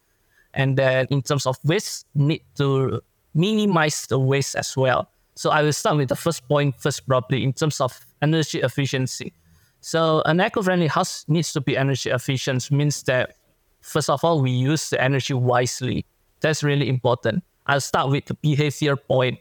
And 0.53 0.77
then 0.77 1.07
in 1.09 1.21
terms 1.21 1.45
of 1.45 1.57
waste, 1.63 2.07
need 2.15 2.41
to 2.57 3.01
minimize 3.33 4.07
the 4.07 4.17
waste 4.17 4.55
as 4.55 4.75
well. 4.75 5.09
So 5.35 5.51
I 5.51 5.61
will 5.61 5.73
start 5.73 5.97
with 5.97 6.09
the 6.09 6.15
first 6.15 6.47
point 6.47 6.75
first, 6.79 7.07
probably 7.07 7.43
in 7.43 7.53
terms 7.53 7.81
of 7.81 7.99
energy 8.21 8.61
efficiency. 8.61 9.33
So 9.81 10.21
an 10.25 10.39
eco-friendly 10.39 10.87
house 10.87 11.25
needs 11.27 11.53
to 11.53 11.61
be 11.61 11.77
energy 11.77 12.09
efficient, 12.09 12.71
means 12.71 13.03
that 13.03 13.35
first 13.81 14.09
of 14.09 14.23
all, 14.23 14.41
we 14.41 14.49
use 14.49 14.89
the 14.89 15.01
energy 15.01 15.33
wisely. 15.33 16.05
That's 16.39 16.63
really 16.63 16.89
important. 16.89 17.43
I'll 17.67 17.81
start 17.81 18.09
with 18.09 18.25
the 18.25 18.33
behavior 18.35 18.95
point. 18.95 19.39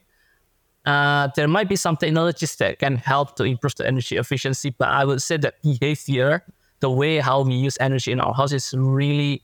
Uh, 0.84 1.28
there 1.34 1.48
might 1.48 1.68
be 1.68 1.76
some 1.76 1.96
technologies 1.96 2.56
that 2.56 2.78
can 2.78 2.96
help 2.96 3.36
to 3.36 3.44
improve 3.44 3.74
the 3.76 3.86
energy 3.86 4.16
efficiency, 4.16 4.74
but 4.76 4.88
I 4.88 5.04
would 5.04 5.22
say 5.22 5.38
that 5.38 5.62
behavior, 5.62 6.44
the 6.80 6.90
way 6.90 7.18
how 7.18 7.42
we 7.42 7.54
use 7.54 7.78
energy 7.80 8.12
in 8.12 8.20
our 8.20 8.34
house 8.34 8.52
is 8.52 8.74
really 8.76 9.42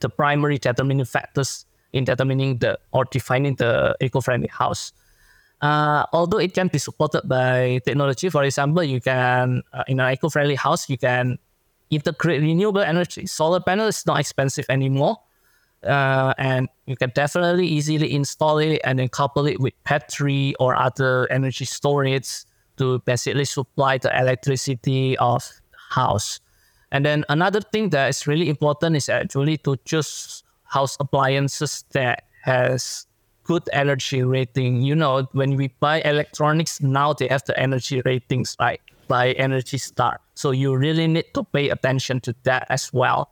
the 0.00 0.08
primary 0.08 0.56
determining 0.56 1.04
factors 1.04 1.66
in 1.92 2.04
determining 2.04 2.58
the 2.58 2.78
or 2.92 3.04
defining 3.04 3.56
the 3.56 3.94
eco-friendly 4.00 4.48
house. 4.48 4.92
Uh, 5.64 6.04
although 6.12 6.36
it 6.36 6.52
can 6.52 6.68
be 6.68 6.76
supported 6.76 7.26
by 7.26 7.80
technology, 7.86 8.28
for 8.28 8.44
example, 8.44 8.82
you 8.82 9.00
can 9.00 9.62
uh, 9.72 9.82
in 9.88 9.98
an 9.98 10.12
eco-friendly 10.12 10.56
house 10.56 10.90
you 10.90 10.98
can 10.98 11.38
integrate 11.88 12.42
renewable 12.42 12.82
energy. 12.82 13.24
Solar 13.24 13.60
panel 13.60 13.86
is 13.86 14.04
not 14.04 14.20
expensive 14.20 14.66
anymore, 14.68 15.16
uh, 15.82 16.34
and 16.36 16.68
you 16.84 16.96
can 16.96 17.10
definitely 17.14 17.66
easily 17.66 18.12
install 18.12 18.58
it 18.58 18.82
and 18.84 18.98
then 18.98 19.08
couple 19.08 19.46
it 19.46 19.58
with 19.58 19.72
battery 19.84 20.54
or 20.60 20.76
other 20.76 21.26
energy 21.32 21.64
storage 21.64 22.44
to 22.76 22.98
basically 23.06 23.46
supply 23.46 23.96
the 23.96 24.12
electricity 24.20 25.16
of 25.16 25.48
house. 25.88 26.40
And 26.92 27.06
then 27.06 27.24
another 27.30 27.62
thing 27.62 27.88
that 27.90 28.10
is 28.10 28.26
really 28.26 28.50
important 28.50 28.96
is 28.96 29.08
actually 29.08 29.56
to 29.64 29.78
choose 29.86 30.44
house 30.64 30.98
appliances 31.00 31.86
that 31.92 32.24
has 32.42 33.06
good 33.44 33.62
energy 33.72 34.22
rating. 34.22 34.82
You 34.82 34.94
know, 34.96 35.28
when 35.32 35.56
we 35.56 35.68
buy 35.80 36.00
electronics 36.02 36.80
now, 36.80 37.12
they 37.12 37.28
have 37.28 37.44
the 37.44 37.58
energy 37.58 38.02
ratings, 38.04 38.56
right? 38.58 38.80
By 39.06 39.32
Energy 39.32 39.78
Star. 39.78 40.20
So 40.34 40.50
you 40.50 40.76
really 40.76 41.06
need 41.06 41.26
to 41.34 41.44
pay 41.44 41.68
attention 41.68 42.20
to 42.22 42.34
that 42.44 42.66
as 42.70 42.92
well. 42.92 43.30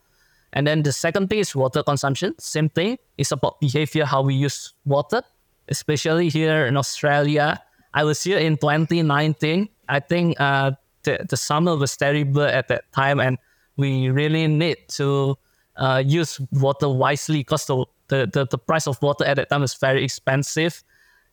And 0.52 0.66
then 0.66 0.83
the 0.83 0.92
second 0.92 1.28
thing 1.28 1.38
is 1.38 1.57
water 1.57 1.83
consumption. 1.83 2.35
Same 2.38 2.69
thing. 2.69 2.99
It's 3.16 3.33
about 3.33 3.59
behavior, 3.61 4.04
how 4.04 4.23
we 4.23 4.35
use 4.35 4.75
water, 4.85 5.23
especially 5.69 6.28
here 6.28 6.66
in 6.66 6.76
Australia. 6.76 7.61
I 7.95 8.04
was 8.04 8.23
here 8.23 8.38
in 8.38 8.59
2019. 8.59 9.69
I 9.88 10.00
think 10.00 10.38
uh, 10.40 10.73
the, 11.04 11.25
the 11.28 11.37
summer 11.37 11.76
was 11.76 11.97
terrible 11.97 12.42
at 12.42 12.69
that 12.69 12.85
time, 12.92 13.19
and 13.19 13.38
we 13.76 14.11
really 14.11 14.47
need 14.47 14.76
to 14.88 15.37
uh, 15.76 16.02
use 16.04 16.38
water 16.52 16.88
wisely 16.88 17.38
because 17.38 17.66
the, 17.66 17.85
the, 18.12 18.28
the, 18.31 18.47
the 18.47 18.59
price 18.59 18.87
of 18.87 19.00
water 19.00 19.25
at 19.25 19.37
that 19.37 19.49
time 19.49 19.62
is 19.62 19.75
very 19.75 20.04
expensive. 20.04 20.85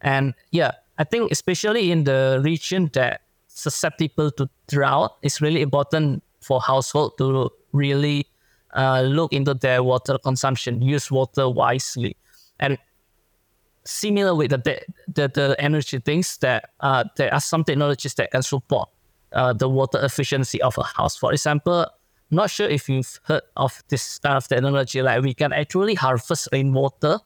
And 0.02 0.34
yeah, 0.52 0.72
I 0.98 1.04
think 1.04 1.32
especially 1.32 1.92
in 1.92 2.06
the 2.06 2.40
region 2.42 2.90
that 2.94 3.22
susceptible 3.48 4.32
to 4.32 4.50
drought, 4.68 5.18
it's 5.22 5.42
really 5.42 5.62
important 5.62 6.24
for 6.40 6.62
household 6.62 7.18
to 7.18 7.52
really 7.74 8.26
uh, 8.74 9.02
look 9.02 9.34
into 9.34 9.54
their 9.54 9.84
water 9.84 10.18
consumption, 10.18 10.82
use 10.82 11.12
water 11.12 11.50
wisely. 11.50 12.16
And 12.62 12.78
similar 13.84 14.34
with 14.34 14.52
the, 14.52 14.82
the, 15.14 15.28
the 15.28 15.56
energy 15.60 16.00
things 16.00 16.38
that 16.38 16.70
uh, 16.80 17.04
there 17.18 17.34
are 17.34 17.42
some 17.42 17.66
technologies 17.66 18.14
that 18.14 18.32
can 18.32 18.42
support 18.42 18.88
uh, 19.34 19.52
the 19.52 19.68
water 19.68 20.00
efficiency 20.02 20.62
of 20.62 20.78
a 20.78 20.84
house. 20.84 21.18
For 21.18 21.34
example, 21.34 21.88
not 22.32 22.50
sure 22.50 22.68
if 22.68 22.88
you've 22.90 23.20
heard 23.24 23.42
of 23.58 23.84
this 23.90 24.20
kind 24.20 24.38
of 24.38 24.48
technology. 24.48 25.02
Like 25.02 25.22
we 25.22 25.34
can 25.34 25.54
actually 25.54 25.96
harvest 25.96 26.50
rainwater 26.52 27.20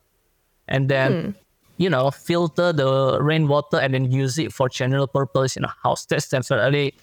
and 0.68 0.90
then, 0.90 1.12
hmm. 1.12 1.30
you 1.78 1.90
know, 1.90 2.12
filter 2.12 2.72
the 2.72 3.20
rainwater 3.22 3.78
and 3.78 3.94
then 3.94 4.12
use 4.12 4.38
it 4.38 4.54
for 4.54 4.70
general 4.70 5.08
purpose 5.08 5.58
in 5.58 5.64
a 5.64 5.76
house. 5.84 6.06
That's 6.06 6.30
definitely 6.30 6.94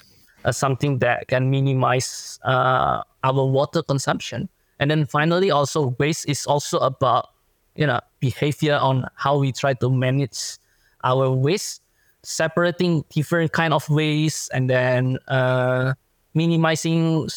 uh, 0.44 0.52
something 0.52 0.98
that 0.98 1.28
can 1.28 1.50
minimize 1.50 2.38
uh, 2.44 3.02
our 3.22 3.44
water 3.46 3.82
consumption. 3.82 4.48
And 4.78 4.90
then 4.90 5.04
finally, 5.04 5.50
also 5.50 5.94
waste 5.98 6.28
is 6.28 6.46
also 6.46 6.78
about, 6.78 7.28
you 7.76 7.86
know, 7.86 8.00
behavior 8.18 8.78
on 8.80 9.06
how 9.14 9.38
we 9.38 9.52
try 9.52 9.74
to 9.74 9.90
manage 9.90 10.56
our 11.04 11.30
waste, 11.30 11.82
separating 12.22 13.04
different 13.10 13.52
kind 13.52 13.74
of 13.74 13.88
waste 13.90 14.50
and 14.54 14.70
then 14.70 15.18
uh, 15.28 15.92
minimizing 16.32 17.28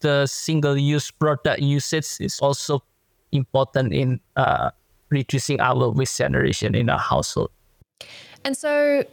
the 0.00 0.26
single-use 0.26 1.10
product 1.10 1.60
usage 1.60 2.20
is 2.20 2.40
also 2.40 2.82
important 3.32 3.92
in 3.92 4.20
uh, 4.36 4.70
reducing 5.10 5.60
our 5.60 5.90
waste 5.90 6.18
generation 6.18 6.74
in 6.74 6.88
our 6.88 6.98
household. 6.98 7.50
And 8.44 8.56
so 8.56 9.04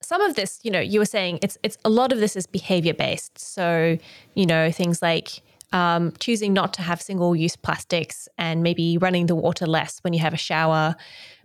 some 0.00 0.20
of 0.20 0.34
this, 0.34 0.60
you 0.62 0.70
know, 0.70 0.80
you 0.80 1.00
were 1.00 1.06
saying 1.06 1.38
it's 1.42 1.58
it's 1.62 1.78
a 1.84 1.90
lot 1.90 2.12
of 2.12 2.18
this 2.20 2.36
is 2.36 2.46
behavior 2.46 2.94
based. 2.94 3.38
So, 3.38 3.98
you 4.34 4.46
know, 4.46 4.70
things 4.70 5.02
like 5.02 5.42
um, 5.72 6.12
choosing 6.18 6.52
not 6.52 6.72
to 6.74 6.82
have 6.82 7.02
single 7.02 7.36
use 7.36 7.56
plastics 7.56 8.28
and 8.38 8.62
maybe 8.62 8.98
running 8.98 9.26
the 9.26 9.34
water 9.34 9.66
less 9.66 9.98
when 10.00 10.12
you 10.12 10.20
have 10.20 10.32
a 10.32 10.38
shower. 10.38 10.96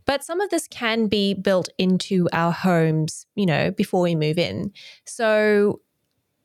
But 0.05 0.23
some 0.23 0.41
of 0.41 0.49
this 0.49 0.67
can 0.67 1.07
be 1.07 1.33
built 1.33 1.69
into 1.77 2.27
our 2.33 2.51
homes, 2.51 3.25
you 3.35 3.45
know, 3.45 3.71
before 3.71 4.01
we 4.01 4.15
move 4.15 4.37
in. 4.37 4.71
So, 5.05 5.81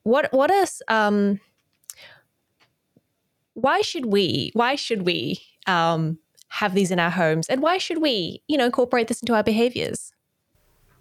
what 0.05 0.33
what 0.33 0.51
is 0.51 0.83
um, 0.89 1.41
why 3.61 3.81
should 3.81 4.07
we 4.07 4.51
why 4.55 4.75
should 4.77 5.03
we 5.03 5.41
um, 5.67 6.19
have 6.49 6.75
these 6.75 6.91
in 6.91 6.99
our 6.99 7.11
homes? 7.11 7.49
And 7.49 7.61
why 7.61 7.79
should 7.79 8.01
we 8.01 8.43
you 8.49 8.57
know 8.57 8.67
incorporate 8.67 9.09
this 9.09 9.21
into 9.21 9.35
our 9.35 9.43
behaviors? 9.43 10.13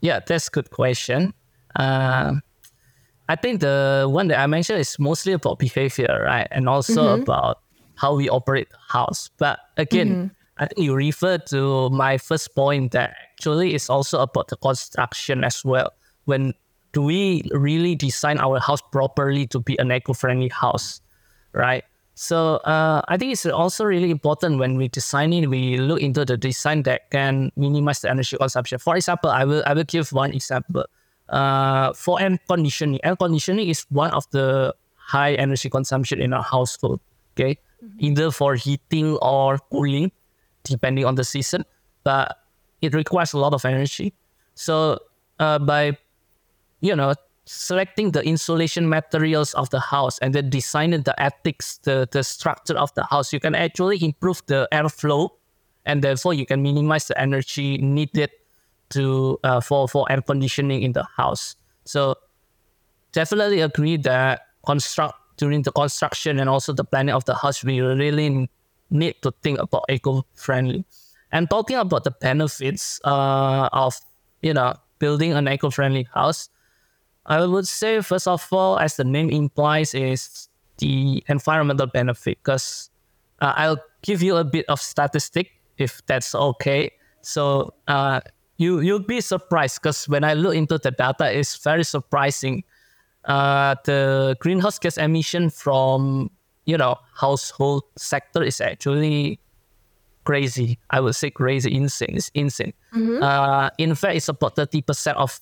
Yeah 0.01 0.19
that's 0.25 0.47
a 0.47 0.51
good 0.51 0.71
question. 0.71 1.33
Uh, 1.75 2.33
i 3.29 3.35
think 3.35 3.59
the 3.59 4.07
one 4.09 4.29
that 4.29 4.39
i 4.39 4.47
mentioned 4.47 4.79
is 4.79 4.97
mostly 4.97 5.33
about 5.33 5.59
behavior 5.59 6.23
right? 6.25 6.47
And 6.49 6.67
also 6.67 7.03
mm-hmm. 7.03 7.23
about 7.23 7.59
how 7.95 8.15
we 8.15 8.29
operate 8.29 8.69
the 8.69 8.77
house. 8.87 9.29
But 9.37 9.59
again 9.77 10.09
mm-hmm. 10.09 10.63
i 10.63 10.65
think 10.65 10.79
you 10.79 10.95
refer 10.95 11.37
to 11.53 11.89
my 11.89 12.17
first 12.17 12.55
point 12.55 12.93
that 12.93 13.13
actually 13.33 13.75
is 13.75 13.89
also 13.89 14.19
about 14.19 14.47
the 14.47 14.57
construction 14.57 15.43
as 15.43 15.63
well. 15.63 15.91
When 16.25 16.53
do 16.93 17.01
we 17.03 17.43
really 17.51 17.95
design 17.95 18.39
our 18.39 18.59
house 18.59 18.81
properly 18.91 19.45
to 19.47 19.59
be 19.59 19.77
an 19.77 19.91
eco-friendly 19.91 20.49
house 20.49 21.01
right 21.53 21.83
so 22.17 22.57
uh, 22.65 23.01
I 23.07 23.15
think 23.15 23.31
it's 23.31 23.45
also 23.45 23.85
really 23.85 24.09
important 24.09 24.57
when 24.57 24.75
we 24.75 24.87
design 24.87 25.33
it, 25.33 25.45
we 25.47 25.77
look 25.77 26.01
into 26.01 26.25
the 26.25 26.35
design 26.35 26.81
that 26.89 27.11
can 27.11 27.51
minimize 27.55 28.01
the 28.01 28.09
energy 28.09 28.35
consumption. 28.37 28.79
For 28.79 28.95
example, 28.95 29.29
I 29.29 29.45
will 29.45 29.61
I 29.67 29.75
will 29.75 29.83
give 29.83 30.11
one 30.11 30.33
example. 30.33 30.85
Uh, 31.29 31.93
for 31.93 32.19
air 32.19 32.39
conditioning, 32.49 32.99
air 33.03 33.15
conditioning 33.15 33.69
is 33.69 33.85
one 33.89 34.09
of 34.17 34.25
the 34.31 34.73
high 34.95 35.35
energy 35.35 35.69
consumption 35.69 36.19
in 36.19 36.33
our 36.33 36.41
household. 36.41 36.99
Okay, 37.37 37.59
mm-hmm. 37.85 37.97
either 37.99 38.31
for 38.31 38.55
heating 38.55 39.13
or 39.21 39.59
cooling, 39.69 40.11
depending 40.63 41.05
on 41.05 41.13
the 41.13 41.23
season, 41.23 41.65
but 42.03 42.33
it 42.81 42.95
requires 42.95 43.33
a 43.33 43.37
lot 43.37 43.53
of 43.53 43.63
energy. 43.63 44.11
So 44.55 44.97
uh, 45.37 45.59
by 45.59 45.95
you 46.81 46.95
know 46.95 47.13
selecting 47.47 48.11
the 48.11 48.21
insulation 48.23 48.89
materials 48.89 49.53
of 49.53 49.69
the 49.69 49.79
house 49.79 50.19
and 50.19 50.35
then 50.35 50.49
designing 50.49 51.01
the 51.01 51.19
attics, 51.19 51.77
the, 51.79 52.07
the 52.11 52.23
structure 52.23 52.77
of 52.77 52.93
the 52.95 53.03
house, 53.05 53.31
you 53.31 53.39
can 53.39 53.55
actually 53.55 54.03
improve 54.03 54.41
the 54.47 54.67
airflow 54.71 55.29
and 55.85 56.03
therefore 56.03 56.33
you 56.33 56.45
can 56.45 56.61
minimize 56.61 57.07
the 57.07 57.19
energy 57.19 57.77
needed 57.77 58.29
to 58.89 59.39
uh, 59.43 59.61
for, 59.61 59.87
for 59.87 60.05
air 60.11 60.21
conditioning 60.21 60.83
in 60.83 60.91
the 60.91 61.05
house. 61.15 61.55
So 61.85 62.15
definitely 63.13 63.61
agree 63.61 63.97
that 63.97 64.41
construct 64.65 65.15
during 65.37 65.61
the 65.61 65.71
construction 65.71 66.39
and 66.39 66.49
also 66.49 66.73
the 66.73 66.83
planning 66.83 67.15
of 67.15 67.23
the 67.25 67.35
house, 67.35 67.63
we 67.63 67.79
really 67.79 68.49
need 68.89 69.15
to 69.21 69.31
think 69.41 69.59
about 69.59 69.85
eco-friendly. 69.89 70.83
And 71.31 71.49
talking 71.49 71.77
about 71.77 72.03
the 72.03 72.11
benefits 72.11 72.99
uh, 73.05 73.69
of 73.71 73.95
you 74.41 74.53
know 74.53 74.73
building 74.99 75.33
an 75.33 75.47
eco-friendly 75.47 76.07
house, 76.13 76.49
I 77.27 77.45
would 77.45 77.67
say, 77.67 78.01
first 78.01 78.27
of 78.27 78.47
all, 78.51 78.79
as 78.79 78.95
the 78.95 79.03
name 79.03 79.29
implies, 79.29 79.93
is 79.93 80.47
the 80.77 81.23
environmental 81.27 81.87
benefit. 81.87 82.37
Because 82.43 82.89
uh, 83.41 83.53
I'll 83.55 83.83
give 84.01 84.21
you 84.23 84.37
a 84.37 84.43
bit 84.43 84.65
of 84.69 84.79
statistic 84.79 85.51
if 85.77 86.01
that's 86.05 86.33
okay. 86.33 86.91
So, 87.21 87.73
uh, 87.87 88.21
you 88.57 88.79
you'll 88.79 88.99
be 88.99 89.21
surprised 89.21 89.81
because 89.81 90.09
when 90.09 90.23
I 90.23 90.33
look 90.33 90.55
into 90.55 90.77
the 90.77 90.91
data, 90.91 91.31
it's 91.31 91.57
very 91.57 91.83
surprising. 91.83 92.63
Uh, 93.25 93.75
the 93.83 94.35
greenhouse 94.39 94.79
gas 94.79 94.97
emission 94.97 95.49
from 95.49 96.31
you 96.65 96.77
know 96.77 96.95
household 97.13 97.83
sector 97.97 98.41
is 98.41 98.59
actually 98.61 99.39
crazy. 100.23 100.79
I 100.89 100.99
would 100.99 101.15
say 101.15 101.29
crazy, 101.29 101.75
insane. 101.75 102.15
It's 102.15 102.31
insane. 102.33 102.73
Mm-hmm. 102.95 103.21
Uh, 103.21 103.69
in 103.77 103.95
fact, 103.95 104.15
it's 104.15 104.29
about 104.29 104.55
thirty 104.55 104.81
percent 104.81 105.17
of 105.17 105.39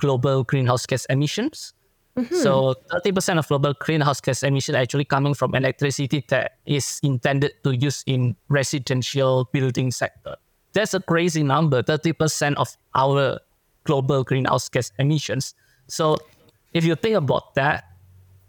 global 0.00 0.42
greenhouse 0.44 0.86
gas 0.86 1.04
emissions. 1.06 1.74
Mm-hmm. 2.16 2.34
So 2.34 2.74
30% 2.90 3.38
of 3.38 3.46
global 3.46 3.74
greenhouse 3.78 4.20
gas 4.20 4.42
emission 4.42 4.74
actually 4.74 5.04
coming 5.04 5.34
from 5.34 5.54
electricity 5.54 6.24
that 6.28 6.58
is 6.66 6.98
intended 7.02 7.52
to 7.62 7.76
use 7.76 8.02
in 8.06 8.34
residential 8.48 9.48
building 9.52 9.92
sector. 9.92 10.36
That's 10.72 10.94
a 10.94 11.00
crazy 11.00 11.42
number, 11.42 11.82
30% 11.82 12.54
of 12.56 12.76
our 12.94 13.38
global 13.84 14.24
greenhouse 14.24 14.68
gas 14.68 14.90
emissions. 14.98 15.54
So 15.86 16.16
if 16.72 16.84
you 16.84 16.94
think 16.96 17.16
about 17.16 17.54
that, 17.54 17.84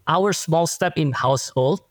our 0.07 0.33
small 0.33 0.65
step 0.67 0.93
in 0.97 1.11
household 1.11 1.81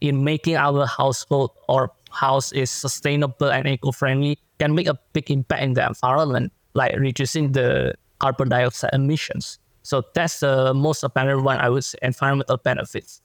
in 0.00 0.22
making 0.22 0.56
our 0.56 0.86
household 0.86 1.50
or 1.68 1.90
house 2.10 2.52
is 2.52 2.70
sustainable 2.70 3.50
and 3.50 3.66
eco-friendly 3.66 4.38
can 4.58 4.74
make 4.74 4.86
a 4.86 4.98
big 5.12 5.30
impact 5.30 5.62
in 5.62 5.74
the 5.74 5.86
environment, 5.86 6.52
like 6.74 6.94
reducing 6.96 7.52
the 7.52 7.94
carbon 8.18 8.48
dioxide 8.48 8.90
emissions. 8.92 9.58
So 9.82 10.02
that's 10.14 10.40
the 10.40 10.74
most 10.74 11.02
apparent 11.02 11.44
one, 11.44 11.58
I 11.58 11.68
would 11.68 11.84
say, 11.84 11.98
environmental 12.02 12.58
benefits. 12.58 13.22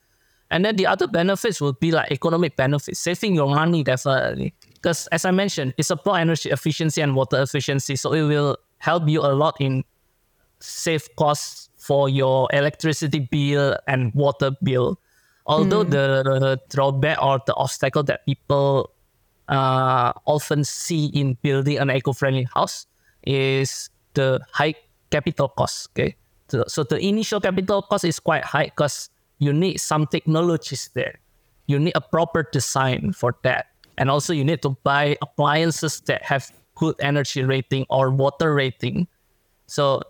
And 0.49 0.63
then 0.63 0.75
the 0.75 0.85
other 0.85 1.07
benefits 1.07 1.59
would 1.61 1.79
be 1.79 1.91
like 1.91 2.11
economic 2.11 2.55
benefits, 2.55 2.99
saving 2.99 3.35
your 3.35 3.47
money 3.47 3.83
definitely. 3.83 4.53
Because 4.75 5.07
as 5.07 5.25
I 5.25 5.31
mentioned, 5.31 5.73
it's 5.77 5.89
about 5.89 6.13
energy 6.13 6.51
efficiency 6.51 7.01
and 7.01 7.15
water 7.15 7.41
efficiency. 7.41 7.95
So 7.95 8.13
it 8.13 8.23
will 8.23 8.57
help 8.77 9.09
you 9.09 9.21
a 9.21 9.33
lot 9.33 9.55
in 9.59 9.83
save 10.59 11.07
costs 11.15 11.69
for 11.77 12.07
your 12.07 12.47
electricity 12.53 13.19
bill 13.19 13.77
and 13.87 14.13
water 14.13 14.51
bill. 14.61 14.99
Although 15.45 15.83
mm. 15.83 15.91
the, 15.91 16.23
the, 16.23 16.61
drawback 16.69 17.21
or 17.21 17.41
the 17.45 17.55
obstacle 17.55 18.03
that 18.03 18.25
people 18.25 18.91
uh, 19.49 20.13
often 20.25 20.63
see 20.63 21.07
in 21.07 21.37
building 21.41 21.79
an 21.79 21.89
eco-friendly 21.89 22.47
house 22.53 22.87
is 23.25 23.89
the 24.13 24.39
high 24.51 24.75
capital 25.11 25.47
cost. 25.47 25.89
Okay, 25.91 26.15
so, 26.47 26.63
so 26.67 26.83
the 26.83 26.99
initial 26.99 27.39
capital 27.39 27.81
cost 27.81 28.05
is 28.05 28.19
quite 28.19 28.43
high 28.43 28.65
because 28.65 29.09
you 29.39 29.53
need 29.53 29.79
some 29.79 30.07
technologies 30.07 30.89
there. 30.93 31.19
You 31.67 31.79
need 31.79 31.93
a 31.95 32.01
proper 32.01 32.43
design 32.51 33.13
for 33.13 33.35
that, 33.43 33.67
and 33.97 34.09
also 34.09 34.33
you 34.33 34.43
need 34.43 34.61
to 34.61 34.71
buy 34.83 35.17
appliances 35.21 36.01
that 36.01 36.23
have 36.23 36.51
good 36.75 36.95
energy 36.99 37.43
rating 37.43 37.85
or 37.89 38.11
water 38.11 38.53
rating. 38.53 39.07
So, 39.67 40.01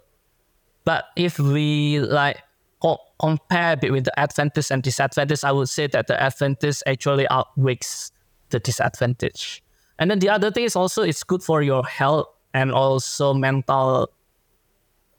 but 0.86 1.06
if 1.16 1.40
we 1.40 2.00
like 2.00 2.42
compare 3.20 3.78
with 3.82 4.06
the 4.06 4.20
advantage 4.20 4.72
and 4.72 4.84
disadvantage, 4.84 5.44
I 5.44 5.52
would 5.52 5.70
say 5.70 5.88
that 5.88 6.08
the 6.08 6.22
advantage 6.22 6.82
actually 6.86 7.28
outweighs 7.30 8.12
the 8.50 8.60
disadvantage. 8.60 9.64
And 10.00 10.12
then 10.12 10.20
the 10.20 10.30
other 10.30 10.52
thing 10.52 10.66
is 10.66 10.76
also 10.76 11.04
it's 11.04 11.24
good 11.24 11.44
for 11.44 11.62
your 11.62 11.86
health 11.86 12.28
and 12.54 12.72
also 12.72 13.34
mental 13.34 14.10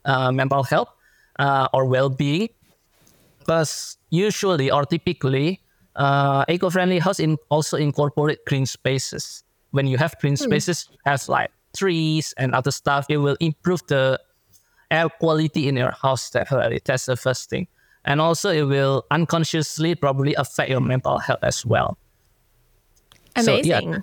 uh, 0.05 0.31
mental 0.31 0.63
health 0.63 0.89
uh, 1.39 1.67
or 1.73 1.85
well-being. 1.85 2.49
Because 3.39 3.97
usually 4.09 4.71
or 4.71 4.85
typically 4.85 5.61
uh, 5.95 6.45
eco-friendly 6.47 6.99
house 6.99 7.19
in 7.19 7.37
also 7.49 7.77
incorporate 7.77 8.43
green 8.45 8.65
spaces. 8.65 9.43
When 9.71 9.87
you 9.87 9.97
have 9.97 10.17
green 10.19 10.33
hmm. 10.33 10.43
spaces 10.43 10.89
mm. 10.91 10.97
have 11.05 11.27
like 11.27 11.51
trees 11.75 12.33
and 12.37 12.55
other 12.55 12.71
stuff 12.71 13.05
it 13.09 13.17
will 13.17 13.35
improve 13.41 13.81
the 13.87 14.17
air 14.89 15.09
quality 15.09 15.67
in 15.67 15.75
your 15.75 15.91
house 15.91 16.31
definitely. 16.31 16.79
That's 16.85 17.05
the 17.05 17.17
first 17.17 17.49
thing. 17.49 17.67
And 18.05 18.21
also 18.21 18.51
it 18.51 18.63
will 18.63 19.05
unconsciously 19.11 19.95
probably 19.95 20.33
affect 20.35 20.69
your 20.69 20.79
mental 20.79 21.17
health 21.17 21.43
as 21.43 21.65
well. 21.65 21.97
Amazing 23.35 23.63
so, 23.63 23.89
yeah, 23.91 23.99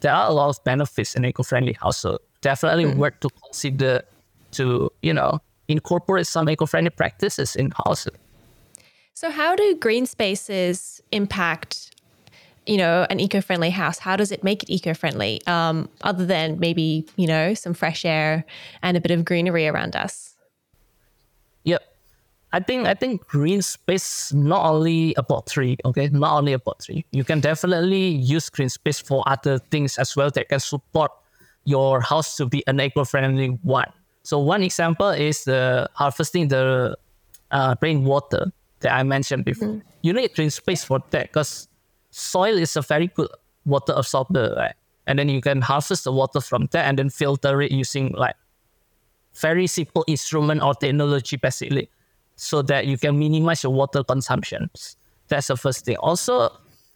there 0.00 0.12
are 0.14 0.28
a 0.28 0.32
lot 0.32 0.50
of 0.50 0.62
benefits 0.64 1.16
in 1.16 1.24
eco-friendly 1.24 1.72
house 1.72 1.98
so 1.98 2.18
definitely 2.40 2.84
mm. 2.84 2.96
worth 2.96 3.20
to 3.20 3.28
consider 3.44 4.02
to, 4.52 4.90
you 5.02 5.14
know, 5.14 5.40
incorporate 5.68 6.26
some 6.26 6.48
eco-friendly 6.48 6.90
practices 6.90 7.54
in 7.56 7.70
house. 7.84 8.08
So 9.14 9.30
how 9.30 9.54
do 9.54 9.76
green 9.76 10.06
spaces 10.06 11.00
impact, 11.12 11.94
you 12.66 12.76
know, 12.76 13.06
an 13.10 13.20
eco-friendly 13.20 13.70
house? 13.70 13.98
How 13.98 14.16
does 14.16 14.32
it 14.32 14.42
make 14.42 14.62
it 14.62 14.70
eco-friendly? 14.70 15.46
Um, 15.46 15.88
other 16.02 16.26
than 16.26 16.58
maybe, 16.58 17.06
you 17.16 17.26
know, 17.26 17.54
some 17.54 17.74
fresh 17.74 18.04
air 18.04 18.44
and 18.82 18.96
a 18.96 19.00
bit 19.00 19.10
of 19.10 19.24
greenery 19.24 19.68
around 19.68 19.94
us? 19.94 20.34
Yep. 21.64 21.82
I 22.52 22.58
think 22.58 22.88
I 22.88 22.94
think 22.94 23.26
green 23.28 23.62
space 23.62 24.32
not 24.32 24.64
only 24.64 25.14
about 25.16 25.46
tree, 25.46 25.76
okay, 25.84 26.08
not 26.08 26.36
only 26.36 26.52
about 26.52 26.80
tree. 26.80 27.04
You 27.12 27.22
can 27.22 27.38
definitely 27.38 28.08
use 28.08 28.50
green 28.50 28.68
space 28.68 28.98
for 28.98 29.22
other 29.26 29.58
things 29.58 29.98
as 29.98 30.16
well 30.16 30.30
that 30.30 30.48
can 30.48 30.58
support 30.58 31.12
your 31.64 32.00
house 32.00 32.36
to 32.36 32.46
be 32.46 32.62
an 32.66 32.80
eco-friendly 32.80 33.58
one. 33.62 33.92
So 34.22 34.38
one 34.38 34.62
example 34.62 35.08
is 35.08 35.44
the 35.44 35.88
harvesting 35.94 36.48
the 36.48 36.96
uh, 37.50 37.74
rainwater 37.80 38.52
that 38.80 38.92
I 38.92 39.02
mentioned 39.02 39.44
before. 39.44 39.68
Mm. 39.68 39.82
You 40.02 40.12
need 40.12 40.34
green 40.34 40.50
space 40.50 40.84
for 40.84 41.00
that 41.10 41.28
because 41.28 41.68
soil 42.10 42.58
is 42.58 42.76
a 42.76 42.82
very 42.82 43.08
good 43.08 43.28
water 43.64 43.92
absorber, 43.96 44.54
right? 44.56 44.74
And 45.06 45.18
then 45.18 45.28
you 45.28 45.40
can 45.40 45.60
harvest 45.60 46.04
the 46.04 46.12
water 46.12 46.40
from 46.40 46.68
that 46.72 46.86
and 46.86 46.98
then 46.98 47.10
filter 47.10 47.60
it 47.62 47.72
using 47.72 48.12
like 48.16 48.36
very 49.34 49.66
simple 49.66 50.04
instrument 50.06 50.62
or 50.62 50.74
technology 50.74 51.36
basically 51.36 51.88
so 52.36 52.62
that 52.62 52.86
you 52.86 52.98
can 52.98 53.18
minimize 53.18 53.62
your 53.62 53.72
water 53.72 54.02
consumption. 54.02 54.70
That's 55.28 55.46
the 55.48 55.56
first 55.56 55.84
thing. 55.84 55.96
Also, 55.98 56.40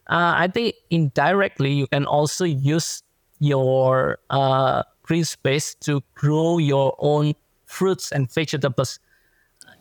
uh, 0.09 0.35
I 0.37 0.49
think 0.49 0.75
indirectly 0.91 1.73
you 1.73 1.87
can 1.87 2.05
also 2.07 2.45
use 2.45 3.03
your 3.45 4.19
uh, 4.31 4.83
green 5.03 5.25
space 5.25 5.75
to 5.77 6.03
grow 6.15 6.59
your 6.59 6.97
own 6.99 7.35
fruits 7.67 8.11
and 8.13 8.33
vegetables, 8.33 8.99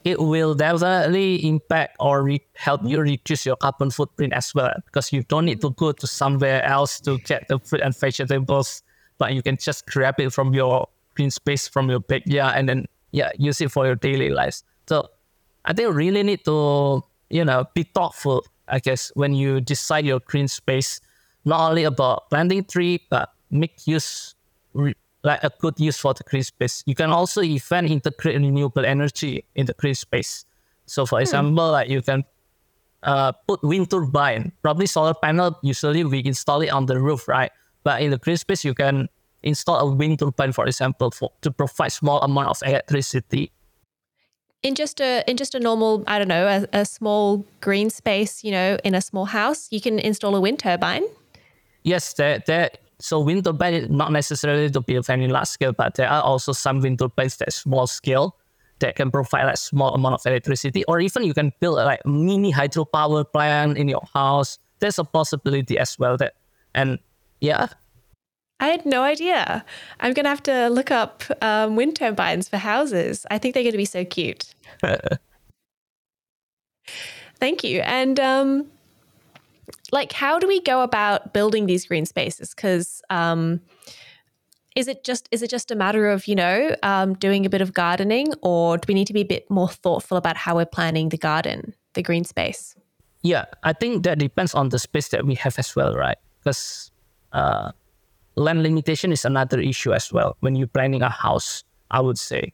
it 0.03 0.19
will 0.19 0.53
definitely 0.53 1.47
impact 1.47 1.95
or 1.99 2.23
re- 2.23 2.45
help 2.55 2.81
you 2.83 2.99
reduce 2.99 3.45
your 3.45 3.55
carbon 3.55 3.89
footprint 3.89 4.33
as 4.33 4.53
well 4.53 4.73
because 4.85 5.13
you 5.13 5.23
don't 5.23 5.45
need 5.45 5.61
to 5.61 5.71
go 5.71 5.91
to 5.91 6.07
somewhere 6.07 6.63
else 6.63 6.99
to 6.99 7.17
get 7.19 7.47
the 7.47 7.57
fruit 7.59 7.81
and 7.81 7.97
vegetables, 7.97 8.83
but 9.17 9.33
you 9.33 9.41
can 9.41 9.55
just 9.57 9.85
grab 9.87 10.19
it 10.19 10.33
from 10.33 10.53
your 10.53 10.87
green 11.15 11.31
space 11.31 11.67
from 11.67 11.89
your 11.89 11.99
backyard 11.99 12.55
and 12.57 12.67
then 12.67 12.85
yeah 13.11 13.29
use 13.37 13.61
it 13.61 13.71
for 13.71 13.85
your 13.85 13.95
daily 13.95 14.29
lives. 14.29 14.63
So 14.87 15.09
I 15.65 15.73
think 15.73 15.87
you 15.87 15.93
really 15.93 16.23
need 16.23 16.43
to 16.45 17.01
you 17.29 17.45
know 17.45 17.65
be 17.73 17.83
thoughtful. 17.83 18.43
I 18.67 18.79
guess 18.79 19.11
when 19.15 19.33
you 19.33 19.61
decide 19.61 20.05
your 20.05 20.19
green 20.19 20.47
space, 20.47 20.99
not 21.45 21.69
only 21.69 21.83
about 21.83 22.29
planting 22.29 22.65
tree 22.65 23.05
but 23.09 23.32
make 23.53 23.87
use 23.87 24.35
like 25.23 25.43
a 25.43 25.51
good 25.59 25.79
use 25.79 25.97
for 25.97 26.13
the 26.13 26.23
green 26.23 26.43
space. 26.43 26.83
You 26.85 26.95
can 26.95 27.11
also 27.11 27.41
even 27.41 27.87
integrate 27.87 28.35
renewable 28.35 28.85
energy 28.85 29.45
in 29.55 29.65
the 29.65 29.73
green 29.73 29.95
space. 29.95 30.45
So 30.85 31.05
for 31.05 31.19
hmm. 31.19 31.23
example, 31.23 31.71
like 31.71 31.89
you 31.89 32.01
can 32.01 32.25
uh, 33.03 33.31
put 33.47 33.63
wind 33.63 33.89
turbine, 33.89 34.51
probably 34.61 34.85
solar 34.85 35.13
panel. 35.13 35.57
Usually 35.61 36.03
we 36.03 36.23
install 36.25 36.61
it 36.61 36.69
on 36.69 36.85
the 36.85 36.99
roof, 36.99 37.27
right? 37.27 37.51
But 37.83 38.01
in 38.01 38.11
the 38.11 38.17
green 38.17 38.37
space, 38.37 38.63
you 38.63 38.73
can 38.73 39.09
install 39.43 39.79
a 39.79 39.93
wind 39.93 40.19
turbine, 40.19 40.51
for 40.51 40.65
example, 40.65 41.11
for 41.11 41.31
to 41.41 41.51
provide 41.51 41.91
small 41.91 42.19
amount 42.21 42.49
of 42.49 42.57
electricity. 42.65 43.51
In 44.61 44.75
just 44.75 45.01
a 45.01 45.23
in 45.27 45.35
just 45.35 45.55
a 45.55 45.59
normal, 45.59 46.03
I 46.07 46.17
don't 46.17 46.29
know, 46.29 46.47
a, 46.47 46.79
a 46.81 46.85
small 46.85 47.45
green 47.59 47.89
space, 47.89 48.43
you 48.43 48.51
know, 48.51 48.77
in 48.85 48.95
a 48.95 49.01
small 49.01 49.25
house, 49.25 49.67
you 49.71 49.81
can 49.81 49.99
install 49.99 50.35
a 50.35 50.41
wind 50.41 50.59
turbine. 50.59 51.03
Yes, 51.83 52.13
there, 52.13 52.41
there 52.47 52.71
so 52.99 53.19
wind 53.19 53.43
turbine 53.43 53.87
not 53.89 54.11
necessarily 54.11 54.69
to 54.69 54.81
be 54.81 54.95
a 54.95 55.01
very 55.01 55.27
large 55.27 55.47
scale, 55.47 55.73
but 55.73 55.95
there 55.95 56.09
are 56.09 56.21
also 56.21 56.51
some 56.51 56.79
wind 56.79 56.99
turbines 56.99 57.37
that 57.37 57.53
small 57.53 57.87
scale 57.87 58.37
that 58.79 58.95
can 58.95 59.11
provide 59.11 59.45
like 59.45 59.57
small 59.57 59.93
amount 59.93 60.15
of 60.15 60.25
electricity, 60.25 60.83
or 60.87 60.99
even 60.99 61.23
you 61.23 61.33
can 61.33 61.51
build 61.59 61.79
a, 61.79 61.85
like 61.85 62.05
mini 62.05 62.51
hydropower 62.51 63.25
plant 63.31 63.77
in 63.77 63.87
your 63.87 64.03
house. 64.13 64.59
There's 64.79 64.99
a 64.99 65.03
possibility 65.03 65.77
as 65.77 65.97
well 65.97 66.17
that, 66.17 66.33
and 66.75 66.99
yeah. 67.39 67.67
I 68.59 68.67
had 68.67 68.85
no 68.85 69.01
idea. 69.03 69.65
I'm 69.99 70.13
gonna 70.13 70.29
have 70.29 70.43
to 70.43 70.69
look 70.69 70.91
up 70.91 71.23
um, 71.41 71.75
wind 71.75 71.95
turbines 71.95 72.47
for 72.49 72.57
houses. 72.57 73.25
I 73.31 73.37
think 73.37 73.53
they're 73.53 73.63
gonna 73.63 73.77
be 73.77 73.85
so 73.85 74.05
cute. 74.05 74.53
Thank 77.39 77.63
you. 77.63 77.81
And 77.81 78.19
um, 78.19 78.71
like 79.91 80.11
how 80.11 80.39
do 80.39 80.47
we 80.47 80.61
go 80.61 80.81
about 80.81 81.33
building 81.33 81.65
these 81.65 81.85
green 81.85 82.05
spaces? 82.05 82.53
Because 82.53 83.01
um, 83.09 83.61
is 84.75 84.87
it 84.87 85.03
just 85.03 85.27
is 85.31 85.41
it 85.41 85.49
just 85.49 85.71
a 85.71 85.75
matter 85.75 86.09
of 86.09 86.27
you 86.27 86.35
know 86.35 86.75
um, 86.83 87.13
doing 87.15 87.45
a 87.45 87.49
bit 87.49 87.61
of 87.61 87.73
gardening 87.73 88.33
or 88.41 88.77
do 88.77 88.85
we 88.87 88.93
need 88.93 89.07
to 89.07 89.13
be 89.13 89.21
a 89.21 89.25
bit 89.25 89.49
more 89.49 89.69
thoughtful 89.69 90.17
about 90.17 90.37
how 90.37 90.55
we're 90.55 90.65
planning 90.65 91.09
the 91.09 91.17
garden 91.17 91.73
the 91.93 92.01
green 92.01 92.23
space? 92.23 92.75
Yeah 93.21 93.45
i 93.63 93.71
think 93.71 94.03
that 94.03 94.19
depends 94.19 94.53
on 94.53 94.69
the 94.69 94.79
space 94.79 95.07
that 95.09 95.25
we 95.25 95.35
have 95.35 95.57
as 95.59 95.75
well 95.75 95.93
right? 95.95 96.17
Because 96.39 96.91
uh, 97.31 97.71
land 98.35 98.63
limitation 98.63 99.11
is 99.11 99.25
another 99.25 99.59
issue 99.59 99.93
as 99.93 100.11
well. 100.11 100.37
When 100.39 100.55
you're 100.55 100.67
planning 100.67 101.01
a 101.01 101.09
house, 101.09 101.63
I 101.91 101.99
would 102.01 102.17
say. 102.17 102.53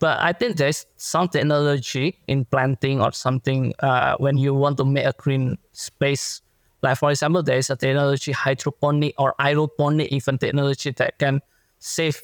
But 0.00 0.18
I 0.20 0.32
think 0.32 0.56
there's 0.56 0.86
some 0.96 1.28
technology 1.28 2.18
in 2.26 2.44
planting 2.44 3.00
or 3.00 3.12
something 3.12 3.72
uh, 3.78 4.16
when 4.18 4.36
you 4.36 4.52
want 4.52 4.76
to 4.78 4.84
make 4.84 5.06
a 5.06 5.14
green 5.16 5.56
space. 5.72 6.42
Like 6.82 6.98
for 6.98 7.10
example, 7.10 7.42
there 7.42 7.56
is 7.56 7.70
a 7.70 7.76
technology 7.76 8.32
hydroponic 8.32 9.14
or 9.18 9.34
aeroponic 9.38 10.08
even 10.08 10.36
technology 10.38 10.90
that 10.92 11.18
can 11.18 11.40
save, 11.78 12.20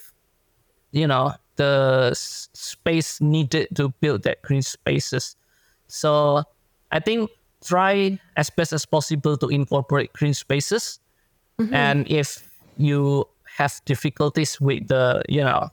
you 0.91 1.07
know, 1.07 1.33
the 1.57 2.13
space 2.15 3.21
needed 3.21 3.69
to 3.77 3.91
build 4.01 4.23
that 4.25 4.43
green 4.43 4.63
spaces. 4.63 5.37
So 5.87 6.43
I 6.91 7.01
think 7.01 7.31
try 7.65 8.19
as 8.37 8.51
best 8.51 8.73
as 8.73 8.85
possible 8.85 9.37
to 9.37 9.49
incorporate 9.49 10.13
green 10.13 10.35
spaces. 10.35 10.99
Mm-hmm. 11.59 11.75
And 11.75 12.11
if 12.11 12.51
you 12.77 13.27
have 13.57 13.81
difficulties 13.85 14.61
with 14.61 14.89
the, 14.89 15.23
you 15.29 15.43
know, 15.43 15.69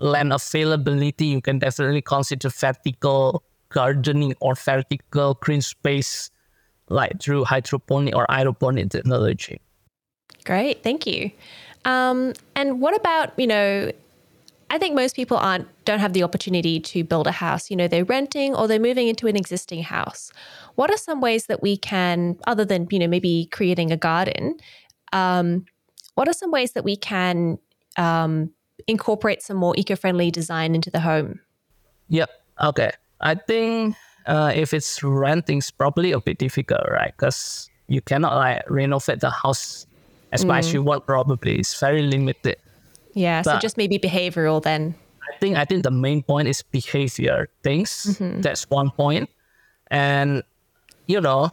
land 0.00 0.32
availability, 0.32 1.26
you 1.26 1.40
can 1.40 1.58
definitely 1.58 2.02
consider 2.02 2.48
vertical 2.48 3.42
gardening 3.68 4.34
or 4.40 4.54
vertical 4.54 5.34
green 5.34 5.62
space 5.62 6.30
like 6.88 7.20
through 7.22 7.44
hydroponic 7.44 8.16
or 8.16 8.26
aeroponic 8.26 8.90
technology. 8.90 9.60
Great, 10.44 10.82
thank 10.82 11.06
you. 11.06 11.30
Um, 11.84 12.34
and 12.56 12.80
what 12.80 12.96
about, 12.96 13.38
you 13.38 13.46
know, 13.46 13.92
I 14.70 14.78
think 14.78 14.94
most 14.94 15.16
people 15.16 15.36
aren't 15.36 15.66
don't 15.84 15.98
have 15.98 16.12
the 16.12 16.22
opportunity 16.22 16.78
to 16.78 17.02
build 17.02 17.26
a 17.26 17.32
house. 17.32 17.70
You 17.70 17.76
know, 17.76 17.88
they're 17.88 18.04
renting 18.04 18.54
or 18.54 18.68
they're 18.68 18.78
moving 18.78 19.08
into 19.08 19.26
an 19.26 19.36
existing 19.36 19.82
house. 19.82 20.30
What 20.76 20.90
are 20.90 20.96
some 20.96 21.20
ways 21.20 21.46
that 21.46 21.60
we 21.60 21.76
can, 21.76 22.38
other 22.46 22.64
than 22.64 22.86
you 22.90 23.00
know 23.00 23.08
maybe 23.08 23.48
creating 23.50 23.90
a 23.90 23.96
garden, 23.96 24.56
um, 25.12 25.64
what 26.14 26.28
are 26.28 26.32
some 26.32 26.52
ways 26.52 26.72
that 26.72 26.84
we 26.84 26.96
can 26.96 27.58
um, 27.96 28.52
incorporate 28.90 29.42
some 29.42 29.56
more 29.56 29.74
eco-friendly 29.76 30.30
design 30.30 30.74
into 30.74 30.90
the 30.90 31.00
home? 31.00 31.40
Yep. 32.08 32.30
Okay. 32.62 32.90
I 33.20 33.34
think 33.34 33.96
uh, 34.26 34.52
if 34.54 34.74
it's 34.74 35.02
renting, 35.02 35.58
it's 35.58 35.70
probably 35.70 36.12
a 36.12 36.20
bit 36.20 36.38
difficult, 36.38 36.82
right? 36.90 37.12
Because 37.16 37.70
you 37.88 38.00
cannot 38.00 38.34
like 38.36 38.68
renovate 38.68 39.20
the 39.20 39.30
house 39.30 39.86
as 40.32 40.44
mm. 40.44 40.48
much 40.48 40.66
as 40.66 40.72
you 40.72 40.82
want. 40.82 41.06
Probably 41.06 41.58
it's 41.58 41.78
very 41.78 42.02
limited. 42.02 42.56
Yeah, 43.14 43.42
but 43.42 43.54
so 43.54 43.58
just 43.58 43.76
maybe 43.76 43.98
behavioral 43.98 44.62
then. 44.62 44.94
I 45.22 45.36
think 45.38 45.56
I 45.56 45.64
think 45.64 45.82
the 45.82 45.90
main 45.90 46.22
point 46.22 46.48
is 46.48 46.62
behavior 46.62 47.48
things. 47.62 47.90
Mm-hmm. 47.90 48.40
That's 48.40 48.68
one 48.70 48.90
point. 48.90 49.28
And 49.90 50.42
you 51.06 51.20
know, 51.20 51.50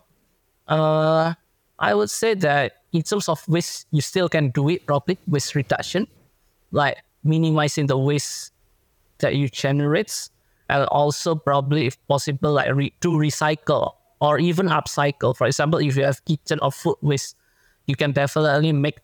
uh 0.68 1.34
I 1.80 1.94
would 1.94 2.10
say 2.10 2.34
that 2.36 2.74
in 2.94 3.02
terms 3.02 3.30
of 3.30 3.42
waste, 3.48 3.88
you 3.92 4.02
still 4.02 4.30
can 4.30 4.50
do 4.50 4.70
it 4.70 4.86
properly, 4.86 5.18
with 5.28 5.56
reduction, 5.56 6.08
like 6.72 6.98
minimizing 7.24 7.88
the 7.88 7.98
waste 7.98 8.52
that 9.20 9.36
you 9.36 9.50
generate, 9.50 10.30
and 10.70 10.86
also 10.86 11.36
probably, 11.36 11.88
if 11.88 11.98
possible, 12.08 12.54
like 12.54 12.74
re- 12.74 12.94
to 13.02 13.10
recycle 13.10 13.94
or 14.20 14.40
even 14.40 14.68
upcycle. 14.68 15.36
For 15.36 15.48
example, 15.48 15.80
if 15.80 15.96
you 15.96 16.04
have 16.04 16.24
kitchen 16.26 16.60
or 16.62 16.72
food 16.72 16.98
waste, 17.02 17.36
you 17.86 17.96
can 17.96 18.12
definitely 18.12 18.74
make 18.74 19.00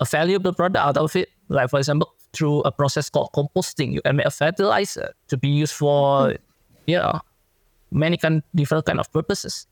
a 0.00 0.04
valuable 0.04 0.52
product 0.52 0.84
out 0.84 0.96
of 0.96 1.16
it. 1.16 1.28
Like 1.48 1.70
for 1.70 1.78
example, 1.78 2.14
through 2.32 2.60
a 2.60 2.72
process 2.72 3.10
called 3.10 3.30
composting, 3.34 3.92
you 3.92 4.02
can 4.02 4.16
make 4.16 4.26
a 4.26 4.30
fertilizer 4.30 5.12
to 5.28 5.36
be 5.36 5.48
used 5.48 5.74
for, 5.74 6.30
hmm. 6.30 6.36
you 6.86 6.96
know, 6.96 7.20
many 7.90 8.16
kind 8.16 8.42
different 8.54 8.86
kind 8.86 9.00
of 9.00 9.12
purposes. 9.12 9.66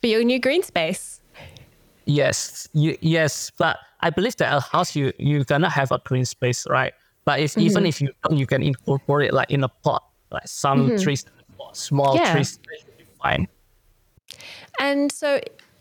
For 0.00 0.08
your 0.08 0.24
new 0.24 0.38
green 0.38 0.62
space. 0.62 1.20
Yes, 2.06 2.68
you, 2.74 2.96
yes, 3.00 3.50
but 3.56 3.78
I 4.00 4.10
believe 4.10 4.36
that 4.36 4.54
a 4.54 4.60
house 4.60 4.94
you 4.94 5.12
you're 5.18 5.44
gonna 5.44 5.70
have 5.70 5.90
a 5.90 5.98
green 6.04 6.26
space, 6.26 6.66
right? 6.68 6.92
But 7.24 7.40
if 7.40 7.52
mm-hmm. 7.52 7.60
even 7.60 7.86
if 7.86 8.00
you 8.00 8.10
don't, 8.22 8.38
you 8.38 8.46
can 8.46 8.62
incorporate 8.62 9.28
it 9.28 9.34
like 9.34 9.50
in 9.50 9.64
a 9.64 9.68
pot, 9.68 10.04
like 10.30 10.46
some 10.46 10.88
mm-hmm. 10.88 11.02
trees, 11.02 11.24
small 11.72 12.16
yeah. 12.16 12.32
trees, 12.32 12.58
fine. 13.20 13.48
And 14.78 15.10
so 15.10 15.40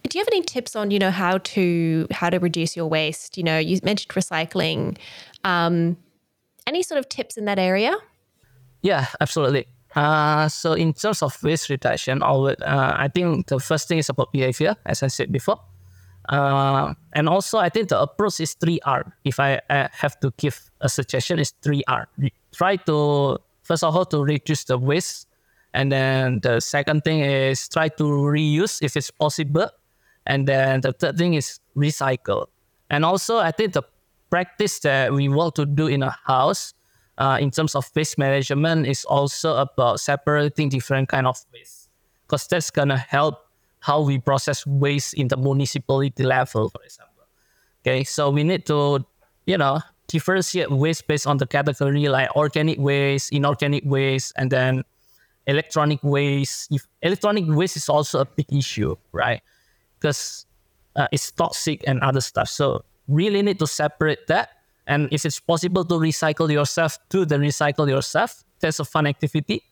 do 0.09 0.17
you 0.17 0.21
have 0.21 0.27
any 0.31 0.41
tips 0.41 0.75
on 0.75 0.91
you 0.91 0.99
know 0.99 1.11
how 1.11 1.37
to 1.39 2.07
how 2.11 2.29
to 2.29 2.37
reduce 2.37 2.75
your 2.75 2.87
waste 2.87 3.37
you 3.37 3.43
know 3.43 3.57
you 3.57 3.79
mentioned 3.83 4.09
recycling 4.13 4.97
um, 5.43 5.97
any 6.67 6.83
sort 6.83 6.99
of 6.99 7.09
tips 7.09 7.37
in 7.37 7.45
that 7.45 7.59
area 7.59 7.95
yeah 8.81 9.07
absolutely 9.21 9.65
uh, 9.95 10.47
so 10.47 10.73
in 10.73 10.93
terms 10.93 11.21
of 11.21 11.41
waste 11.43 11.69
reduction 11.69 12.21
I 12.21 12.27
uh, 12.27 12.55
i 12.97 13.07
think 13.07 13.47
the 13.47 13.59
first 13.59 13.87
thing 13.87 13.97
is 13.97 14.09
about 14.09 14.31
behavior 14.31 14.75
as 14.85 15.03
i 15.03 15.07
said 15.07 15.31
before 15.31 15.59
uh, 16.29 16.93
and 17.13 17.27
also 17.27 17.57
i 17.57 17.69
think 17.69 17.89
the 17.89 17.99
approach 17.99 18.39
is 18.39 18.55
3r 18.55 19.11
if 19.23 19.39
I, 19.39 19.61
I 19.69 19.89
have 19.91 20.19
to 20.21 20.31
give 20.37 20.71
a 20.81 20.89
suggestion 20.89 21.39
is 21.39 21.53
3r 21.63 22.05
try 22.53 22.75
to 22.77 23.39
first 23.63 23.83
of 23.83 23.95
all 23.95 24.05
to 24.05 24.23
reduce 24.23 24.65
the 24.65 24.77
waste. 24.77 25.27
And 25.73 25.91
then 25.91 26.39
the 26.41 26.59
second 26.59 27.03
thing 27.03 27.21
is 27.21 27.67
try 27.67 27.89
to 27.89 28.03
reuse 28.03 28.83
if 28.83 28.95
it's 28.95 29.09
possible. 29.09 29.69
And 30.27 30.47
then 30.47 30.81
the 30.81 30.93
third 30.93 31.17
thing 31.17 31.33
is 31.33 31.59
recycle. 31.75 32.47
And 32.89 33.03
also, 33.03 33.39
I 33.39 33.51
think 33.51 33.73
the 33.73 33.83
practice 34.29 34.79
that 34.79 35.11
we 35.11 35.29
want 35.29 35.55
to 35.55 35.65
do 35.65 35.87
in 35.87 36.03
a 36.03 36.15
house 36.25 36.73
uh, 37.17 37.37
in 37.41 37.49
terms 37.49 37.75
of 37.75 37.89
waste 37.95 38.17
management 38.17 38.85
is 38.85 39.03
also 39.05 39.57
about 39.57 39.99
separating 39.99 40.69
different 40.69 41.09
kind 41.09 41.25
of 41.25 41.37
waste. 41.51 41.89
Because 42.27 42.47
that's 42.47 42.69
gonna 42.69 42.97
help 42.97 43.39
how 43.83 44.01
we 44.01 44.17
process 44.17 44.65
waste 44.65 45.13
in 45.13 45.27
the 45.27 45.37
municipality 45.37 46.23
level, 46.23 46.69
for 46.69 46.81
example. 46.83 47.25
Okay, 47.83 48.03
so 48.03 48.29
we 48.29 48.43
need 48.43 48.65
to, 48.65 49.05
you 49.45 49.57
know, 49.57 49.79
differentiate 50.07 50.71
waste 50.71 51.07
based 51.07 51.27
on 51.27 51.37
the 51.37 51.45
category 51.45 52.07
like 52.07 52.33
organic 52.35 52.79
waste, 52.79 53.31
inorganic 53.31 53.83
waste, 53.85 54.33
and 54.37 54.49
then 54.49 54.83
electronic 55.47 55.99
waste. 56.03 56.71
If 56.71 56.87
electronic 57.01 57.45
waste 57.47 57.75
is 57.75 57.89
also 57.89 58.21
a 58.21 58.25
big 58.25 58.47
issue, 58.51 58.95
right? 59.11 59.41
because 60.03 60.45
uh, 60.97 61.07
it's 61.13 61.31
toxic 61.31 61.81
and 61.87 62.01
other 62.01 62.19
stuff. 62.19 62.49
So 62.49 62.83
really 63.07 63.41
need 63.41 63.57
to 63.59 63.67
separate 63.67 64.27
that. 64.27 64.49
And 64.85 65.07
if 65.13 65.25
it's 65.25 65.39
possible 65.39 65.85
to 65.85 65.95
recycle 65.95 66.51
yourself, 66.51 66.99
do 67.07 67.23
the 67.23 67.37
recycle 67.37 67.87
yourself. 67.87 68.43
That's 68.59 68.79
a 68.79 68.85
fun 68.85 69.07
activity. 69.07 69.63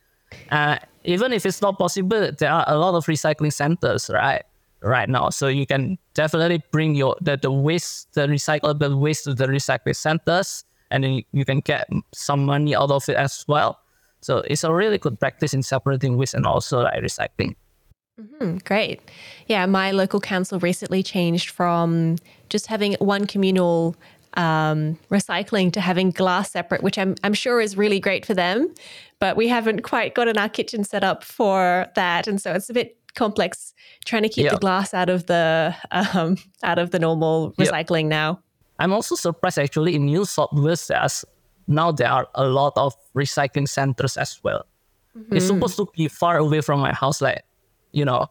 Uh, 0.50 0.78
even 1.04 1.34
if 1.34 1.46
it's 1.46 1.62
not 1.62 1.78
possible, 1.78 2.32
there 2.38 2.52
are 2.52 2.66
a 2.68 2.78
lot 2.78 2.96
of 2.96 3.06
recycling 3.06 3.54
centers, 3.54 4.10
right? 4.10 4.44
Right 4.84 5.08
now, 5.08 5.30
so 5.30 5.48
you 5.48 5.68
can 5.68 6.00
definitely 6.16 6.64
bring 6.72 6.96
your 6.96 7.16
the, 7.22 7.38
the 7.38 7.52
waste, 7.52 8.14
the 8.14 8.22
recyclable 8.22 9.00
waste 9.00 9.26
to 9.26 9.36
the 9.36 9.46
recycling 9.46 9.96
centers, 9.96 10.66
and 10.90 11.04
then 11.04 11.22
you 11.32 11.46
can 11.46 11.60
get 11.60 11.88
some 12.14 12.46
money 12.46 12.76
out 12.76 12.90
of 12.90 13.08
it 13.08 13.16
as 13.16 13.46
well. 13.48 13.80
So 14.22 14.40
it's 14.40 14.64
a 14.64 14.74
really 14.74 14.98
good 14.98 15.20
practice 15.20 15.54
in 15.54 15.62
separating 15.62 16.18
waste 16.18 16.34
and 16.34 16.48
also 16.48 16.82
like 16.82 17.02
recycling. 17.04 17.56
Mm-hmm, 18.20 18.58
great. 18.66 19.02
Yeah, 19.48 19.66
my 19.66 19.92
local 19.92 20.20
council 20.20 20.60
recently 20.60 21.04
changed 21.04 21.50
from 21.50 22.18
just 22.50 22.68
having 22.68 22.94
one 22.96 23.26
communal 23.26 23.96
um, 24.36 24.98
recycling 25.10 25.72
to 25.74 25.82
having 25.82 26.12
glass 26.12 26.52
separate, 26.52 26.84
which 26.84 26.98
I'm, 26.98 27.16
I'm 27.24 27.34
sure 27.34 27.62
is 27.62 27.78
really 27.78 28.00
great 28.00 28.26
for 28.26 28.34
them. 28.34 28.74
But 29.20 29.38
we 29.38 29.48
haven't 29.48 29.82
quite 29.82 30.16
gotten 30.16 30.38
our 30.38 30.50
kitchen 30.50 30.84
set 30.84 31.04
up 31.04 31.24
for 31.24 31.88
that. 31.96 32.28
And 32.28 32.42
so 32.42 32.54
it's 32.54 32.70
a 32.70 32.74
bit 32.74 32.98
complex 33.16 33.74
trying 34.06 34.24
to 34.24 34.30
keep 34.30 34.50
the 34.50 34.58
glass 34.58 34.94
out 34.94 35.10
of 35.10 35.28
the 35.28 35.76
um, 35.92 36.38
out 36.64 36.80
of 36.80 36.92
the 36.92 37.00
normal 37.00 37.54
recycling 37.54 38.06
now. 38.06 38.40
I'm 38.80 38.94
also 38.94 39.16
surprised 39.16 39.60
actually 39.60 39.96
in 39.96 40.06
New 40.06 40.26
South 40.26 40.50
Wales 40.54 40.90
as 40.90 41.24
now 41.68 41.92
there 41.92 42.10
are 42.10 42.28
a 42.36 42.46
lot 42.46 42.74
of 42.78 42.96
recycling 43.16 43.68
centers 43.68 44.18
as 44.18 44.40
well. 44.44 44.66
Mm-hmm. 45.16 45.36
It's 45.36 45.48
supposed 45.48 45.78
to 45.78 45.88
be 45.96 46.08
far 46.08 46.38
away 46.38 46.62
from 46.62 46.80
my 46.80 46.94
house, 46.94 47.22
like 47.22 47.44
you 47.92 48.06
know, 48.06 48.28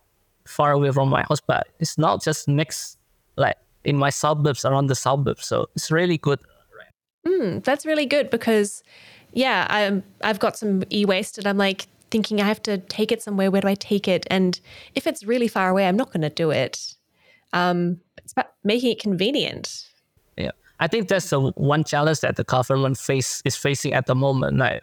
far 0.46 0.72
away 0.72 0.90
from 0.90 1.08
my 1.08 1.22
house, 1.22 1.40
but 1.40 1.68
it's 1.78 1.98
not 1.98 2.22
just 2.22 2.48
next, 2.48 2.98
like 3.36 3.56
in 3.84 3.96
my 3.96 4.10
suburbs, 4.10 4.64
around 4.64 4.86
the 4.86 4.94
suburbs. 4.94 5.46
So 5.46 5.66
it's 5.74 5.90
really 5.90 6.18
good. 6.18 6.40
Mm, 7.26 7.62
that's 7.64 7.84
really 7.84 8.06
good 8.06 8.30
because, 8.30 8.82
yeah, 9.32 9.66
I'm, 9.68 10.02
I've 10.22 10.38
got 10.38 10.56
some 10.56 10.82
e 10.90 11.04
waste 11.04 11.38
and 11.38 11.46
I'm 11.46 11.58
like 11.58 11.86
thinking 12.10 12.40
I 12.40 12.46
have 12.46 12.62
to 12.62 12.78
take 12.78 13.12
it 13.12 13.22
somewhere. 13.22 13.50
Where 13.50 13.60
do 13.60 13.68
I 13.68 13.74
take 13.74 14.08
it? 14.08 14.26
And 14.30 14.58
if 14.94 15.06
it's 15.06 15.24
really 15.24 15.48
far 15.48 15.68
away, 15.68 15.86
I'm 15.86 15.96
not 15.96 16.12
going 16.12 16.22
to 16.22 16.30
do 16.30 16.50
it. 16.50 16.94
Um, 17.52 18.00
it's 18.16 18.32
about 18.32 18.52
making 18.64 18.92
it 18.92 19.00
convenient. 19.00 19.86
Yeah, 20.36 20.52
I 20.78 20.86
think 20.86 21.08
that's 21.08 21.30
the 21.30 21.40
one 21.40 21.84
challenge 21.84 22.20
that 22.20 22.36
the 22.36 22.44
government 22.44 22.98
face 22.98 23.42
is 23.44 23.56
facing 23.56 23.92
at 23.92 24.06
the 24.06 24.14
moment. 24.14 24.56
Like 24.56 24.82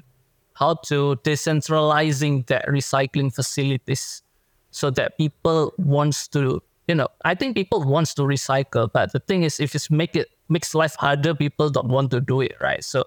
how 0.54 0.76
to 0.86 1.16
decentralizing 1.24 2.48
that 2.48 2.66
recycling 2.68 3.34
facilities 3.34 4.24
so 4.72 4.90
that 4.92 5.18
people 5.18 5.74
wants 5.78 6.28
to 6.30 6.62
you 6.88 6.96
know 6.96 7.08
i 7.26 7.36
think 7.36 7.56
people 7.56 7.84
wants 7.84 8.14
to 8.14 8.22
recycle 8.24 8.90
but 8.92 9.12
the 9.12 9.20
thing 9.20 9.44
is 9.44 9.60
if 9.60 9.76
it's 9.76 9.90
make 9.90 10.16
it 10.16 10.30
makes 10.50 10.74
life 10.74 10.96
harder 10.96 11.36
people 11.36 11.70
don't 11.70 11.90
want 11.90 12.10
to 12.12 12.22
do 12.22 12.42
it 12.42 12.56
right? 12.62 12.84
So 12.84 13.04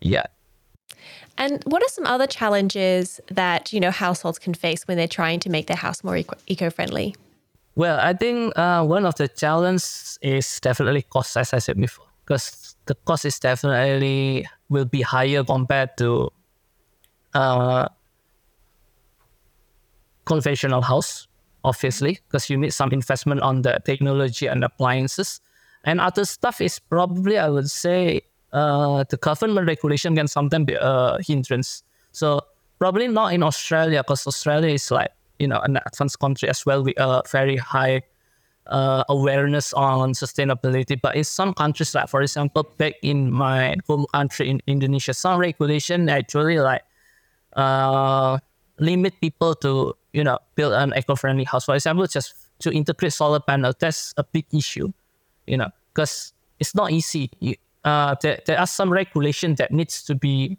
yeah. 0.00 0.26
And 1.36 1.62
what 1.66 1.82
are 1.82 1.88
some 1.88 2.06
other 2.06 2.26
challenges 2.26 3.20
that 3.30 3.72
you 3.72 3.80
know 3.80 3.90
households 3.90 4.38
can 4.38 4.54
face 4.54 4.88
when 4.88 4.96
they're 4.96 5.06
trying 5.06 5.40
to 5.40 5.50
make 5.50 5.66
their 5.66 5.76
house 5.76 6.02
more 6.02 6.16
eco- 6.16 6.70
friendly 6.70 7.14
well 7.74 7.98
i 8.00 8.12
think 8.12 8.56
uh, 8.56 8.84
one 8.84 9.04
of 9.04 9.14
the 9.16 9.28
challenges 9.28 10.18
is 10.22 10.60
definitely 10.60 11.02
cost 11.02 11.36
as 11.36 11.52
i 11.52 11.58
said 11.58 11.76
before 11.80 12.06
because 12.24 12.76
the 12.86 12.94
cost 12.94 13.24
is 13.24 13.38
definitely 13.38 14.46
will 14.68 14.84
be 14.84 15.02
higher 15.02 15.44
compared 15.44 15.96
to 15.96 16.30
uh, 17.34 17.88
conventional 20.24 20.82
house, 20.82 21.26
obviously, 21.64 22.18
because 22.26 22.50
you 22.50 22.56
need 22.56 22.72
some 22.72 22.92
investment 22.92 23.40
on 23.40 23.62
the 23.62 23.78
technology 23.84 24.46
and 24.46 24.64
appliances. 24.64 25.40
And 25.84 26.00
other 26.00 26.24
stuff 26.24 26.60
is 26.60 26.78
probably, 26.78 27.38
I 27.38 27.48
would 27.48 27.70
say, 27.70 28.22
uh, 28.52 29.04
the 29.08 29.16
government 29.16 29.66
regulation 29.66 30.16
can 30.16 30.28
sometimes 30.28 30.66
be 30.66 30.76
a 30.80 31.18
hindrance. 31.20 31.82
So 32.12 32.40
probably 32.78 33.08
not 33.08 33.32
in 33.32 33.42
Australia, 33.42 34.02
because 34.02 34.26
Australia 34.26 34.70
is 34.74 34.90
like, 34.90 35.10
you 35.38 35.46
know, 35.46 35.60
an 35.60 35.78
advanced 35.86 36.18
country 36.18 36.48
as 36.48 36.66
well 36.66 36.82
with 36.82 36.98
a 36.98 37.22
very 37.30 37.56
high 37.56 38.02
uh, 38.66 39.04
awareness 39.08 39.72
on 39.72 40.12
sustainability. 40.12 41.00
But 41.00 41.16
in 41.16 41.24
some 41.24 41.54
countries, 41.54 41.94
like 41.94 42.08
for 42.08 42.22
example, 42.22 42.64
back 42.76 42.94
in 43.02 43.30
my 43.30 43.76
home 43.86 44.06
country 44.12 44.50
in 44.50 44.60
Indonesia, 44.66 45.14
some 45.14 45.38
regulation 45.38 46.08
actually 46.08 46.58
like 46.58 46.82
uh, 47.54 48.38
limit 48.78 49.14
people 49.20 49.54
to 49.56 49.94
you 50.18 50.24
know 50.24 50.38
build 50.56 50.72
an 50.72 50.92
eco-friendly 50.96 51.44
house. 51.44 51.64
For 51.64 51.76
example, 51.76 52.06
just 52.06 52.34
to 52.58 52.72
integrate 52.72 53.12
solar 53.12 53.38
panel, 53.38 53.72
that's 53.78 54.12
a 54.16 54.24
big 54.24 54.46
issue, 54.52 54.92
you 55.46 55.56
know, 55.56 55.70
because 55.94 56.32
it's 56.58 56.74
not 56.74 56.90
easy. 56.90 57.30
You, 57.38 57.54
uh, 57.84 58.16
there, 58.20 58.40
there 58.46 58.58
are 58.58 58.66
some 58.66 58.90
regulation 58.90 59.54
that 59.54 59.70
needs 59.70 60.02
to 60.04 60.16
be 60.16 60.58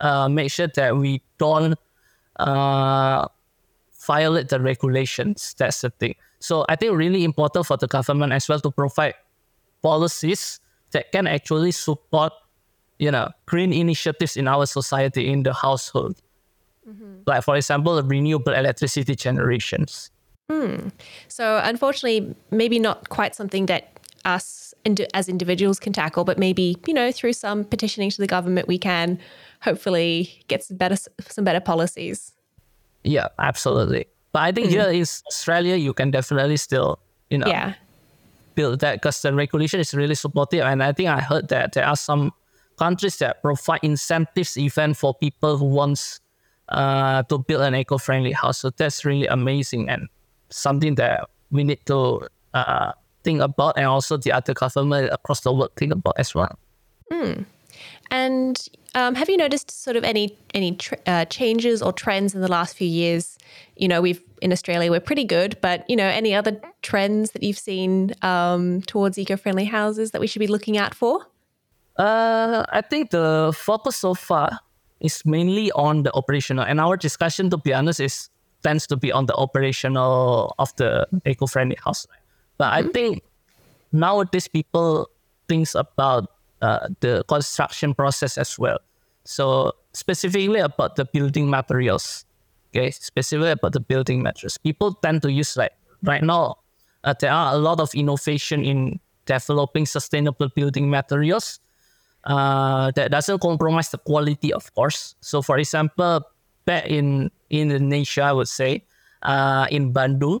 uh, 0.00 0.28
make 0.28 0.52
sure 0.52 0.68
that 0.68 0.96
we 0.96 1.20
don't 1.38 1.74
uh, 2.38 3.26
violate 4.06 4.48
the 4.48 4.60
regulations. 4.60 5.56
That's 5.58 5.80
the 5.80 5.90
thing. 5.90 6.14
So 6.38 6.64
I 6.68 6.76
think 6.76 6.96
really 6.96 7.24
important 7.24 7.66
for 7.66 7.76
the 7.76 7.88
government 7.88 8.32
as 8.32 8.48
well 8.48 8.60
to 8.60 8.70
provide 8.70 9.14
policies 9.82 10.60
that 10.92 11.10
can 11.10 11.26
actually 11.26 11.72
support, 11.72 12.32
you 13.00 13.10
know, 13.10 13.30
green 13.46 13.72
initiatives 13.72 14.36
in 14.36 14.46
our 14.46 14.66
society 14.66 15.28
in 15.28 15.42
the 15.42 15.52
household. 15.52 16.22
Mm-hmm. 16.88 17.22
Like 17.26 17.44
for 17.44 17.56
example, 17.56 18.02
renewable 18.02 18.52
electricity 18.52 19.14
generations. 19.14 20.10
Mm. 20.50 20.90
So 21.28 21.60
unfortunately, 21.62 22.34
maybe 22.50 22.78
not 22.78 23.10
quite 23.10 23.34
something 23.34 23.66
that 23.66 23.98
us 24.24 24.74
as 25.12 25.28
individuals 25.28 25.78
can 25.78 25.92
tackle, 25.92 26.24
but 26.24 26.38
maybe 26.38 26.76
you 26.86 26.94
know 26.94 27.12
through 27.12 27.34
some 27.34 27.64
petitioning 27.64 28.10
to 28.10 28.18
the 28.18 28.26
government, 28.26 28.68
we 28.68 28.78
can 28.78 29.18
hopefully 29.60 30.42
get 30.48 30.64
some 30.64 30.76
better 30.76 30.96
some 31.20 31.44
better 31.44 31.60
policies. 31.60 32.32
Yeah, 33.04 33.28
absolutely. 33.38 34.06
But 34.32 34.42
I 34.42 34.52
think 34.52 34.68
mm. 34.68 34.70
here 34.70 34.88
in 34.88 35.02
Australia, 35.02 35.76
you 35.76 35.92
can 35.92 36.10
definitely 36.10 36.56
still, 36.56 36.98
you 37.30 37.38
know, 37.38 37.46
yeah. 37.46 37.74
build 38.54 38.80
that 38.80 38.96
because 38.96 39.22
the 39.22 39.32
regulation 39.32 39.80
is 39.80 39.94
really 39.94 40.14
supportive. 40.14 40.60
And 40.64 40.82
I 40.82 40.92
think 40.92 41.08
I 41.08 41.20
heard 41.20 41.48
that 41.48 41.72
there 41.72 41.86
are 41.86 41.96
some 41.96 42.32
countries 42.78 43.16
that 43.18 43.42
provide 43.42 43.80
incentives 43.82 44.56
even 44.56 44.94
for 44.94 45.14
people 45.14 45.56
who 45.56 45.64
wants 45.66 46.20
uh, 46.68 47.22
to 47.24 47.38
build 47.38 47.62
an 47.62 47.74
eco-friendly 47.74 48.32
house. 48.32 48.58
So 48.58 48.70
that's 48.70 49.04
really 49.04 49.26
amazing 49.26 49.88
and 49.88 50.08
something 50.50 50.94
that 50.96 51.28
we 51.50 51.64
need 51.64 51.84
to 51.86 52.26
uh, 52.54 52.92
think 53.24 53.40
about, 53.40 53.76
and 53.76 53.86
also 53.86 54.16
the 54.16 54.32
other 54.32 54.54
government 54.54 55.10
across 55.12 55.40
the 55.40 55.52
world 55.52 55.70
think 55.76 55.92
about 55.92 56.14
as 56.18 56.34
well. 56.34 56.58
Mm. 57.10 57.44
And 58.10 58.68
um, 58.94 59.14
have 59.14 59.28
you 59.28 59.36
noticed 59.36 59.70
sort 59.70 59.96
of 59.96 60.04
any 60.04 60.36
any 60.54 60.76
tr- 60.76 60.94
uh, 61.06 61.24
changes 61.26 61.82
or 61.82 61.92
trends 61.92 62.34
in 62.34 62.40
the 62.40 62.48
last 62.48 62.76
few 62.76 62.88
years? 62.88 63.38
You 63.76 63.88
know, 63.88 64.00
we've 64.00 64.22
in 64.40 64.52
Australia 64.52 64.90
we're 64.90 65.00
pretty 65.00 65.24
good, 65.24 65.56
but 65.60 65.88
you 65.88 65.96
know, 65.96 66.06
any 66.06 66.34
other 66.34 66.60
trends 66.82 67.32
that 67.32 67.42
you've 67.42 67.58
seen 67.58 68.14
um, 68.22 68.82
towards 68.82 69.18
eco-friendly 69.18 69.66
houses 69.66 70.10
that 70.10 70.20
we 70.20 70.26
should 70.26 70.40
be 70.40 70.46
looking 70.46 70.78
out 70.78 70.94
for? 70.94 71.26
Uh, 71.98 72.64
I 72.70 72.80
think 72.80 73.10
the 73.10 73.52
focus 73.56 73.96
so 73.96 74.14
far 74.14 74.60
is 75.00 75.22
mainly 75.24 75.70
on 75.72 76.02
the 76.02 76.12
operational, 76.14 76.64
and 76.64 76.80
our 76.80 76.96
discussion, 76.96 77.50
to 77.50 77.56
be 77.58 77.72
honest, 77.72 78.00
is 78.00 78.30
tends 78.62 78.86
to 78.88 78.96
be 78.96 79.12
on 79.12 79.26
the 79.26 79.34
operational 79.34 80.54
of 80.58 80.74
the 80.76 81.06
eco-friendly 81.24 81.76
house. 81.84 82.06
But. 82.56 82.72
I 82.72 82.82
think 82.82 83.22
nowadays 83.92 84.48
people 84.48 85.08
thinks 85.48 85.74
about 85.74 86.26
uh, 86.60 86.88
the 87.00 87.24
construction 87.28 87.94
process 87.94 88.36
as 88.36 88.58
well. 88.58 88.78
So 89.24 89.72
specifically 89.92 90.58
about 90.60 90.96
the 90.96 91.04
building 91.04 91.48
materials, 91.48 92.24
okay, 92.74 92.90
specifically 92.90 93.52
about 93.52 93.72
the 93.72 93.80
building 93.80 94.22
materials, 94.22 94.58
people 94.58 94.94
tend 94.94 95.22
to 95.22 95.30
use 95.30 95.56
like 95.56 95.72
right 96.02 96.22
now. 96.22 96.58
Uh, 97.04 97.14
there 97.20 97.30
are 97.30 97.54
a 97.54 97.58
lot 97.58 97.78
of 97.78 97.94
innovation 97.94 98.64
in 98.64 98.98
developing 99.24 99.86
sustainable 99.86 100.48
building 100.48 100.90
materials 100.90 101.60
uh, 102.28 102.92
that 102.92 103.10
doesn't 103.10 103.40
compromise 103.40 103.88
the 103.88 103.98
quality, 103.98 104.52
of 104.52 104.72
course. 104.74 105.16
So, 105.20 105.40
for 105.40 105.58
example, 105.58 106.22
back 106.68 106.86
in 106.86 107.30
Indonesia, 107.48 108.22
I 108.28 108.32
would 108.32 108.48
say, 108.48 108.84
uh, 109.24 109.66
in 109.70 109.92
Bandung, 109.92 110.40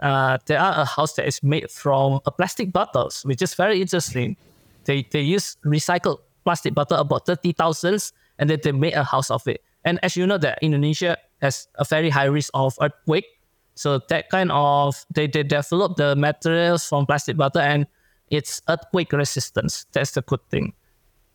uh, 0.00 0.36
there 0.46 0.60
are 0.60 0.82
a 0.82 0.84
house 0.84 1.14
that 1.14 1.26
is 1.26 1.42
made 1.42 1.70
from 1.70 2.20
a 2.26 2.30
plastic 2.30 2.72
bottles, 2.72 3.24
which 3.24 3.40
is 3.40 3.54
very 3.54 3.80
interesting. 3.80 4.36
They 4.84 5.08
they 5.10 5.22
use 5.22 5.56
recycled 5.64 6.20
plastic 6.44 6.74
bottle 6.74 6.98
about 6.98 7.24
thirty 7.24 7.52
thousands, 7.52 8.12
and 8.38 8.50
then 8.50 8.60
they 8.62 8.72
made 8.72 8.94
a 8.94 9.04
house 9.04 9.30
of 9.30 9.46
it. 9.48 9.64
And 9.84 9.98
as 10.02 10.16
you 10.16 10.26
know, 10.26 10.38
that 10.38 10.58
Indonesia 10.60 11.16
has 11.40 11.66
a 11.76 11.84
very 11.84 12.10
high 12.10 12.28
risk 12.28 12.50
of 12.52 12.76
earthquake, 12.82 13.26
so 13.74 14.00
that 14.10 14.28
kind 14.28 14.52
of 14.52 15.06
they 15.14 15.26
they 15.26 15.42
develop 15.42 15.96
the 15.96 16.14
materials 16.14 16.84
from 16.84 17.06
plastic 17.06 17.36
bottle 17.38 17.62
and 17.62 17.86
it's 18.28 18.60
earthquake 18.68 19.12
resistance. 19.12 19.86
That's 19.92 20.12
the 20.12 20.22
good 20.22 20.42
thing. 20.50 20.74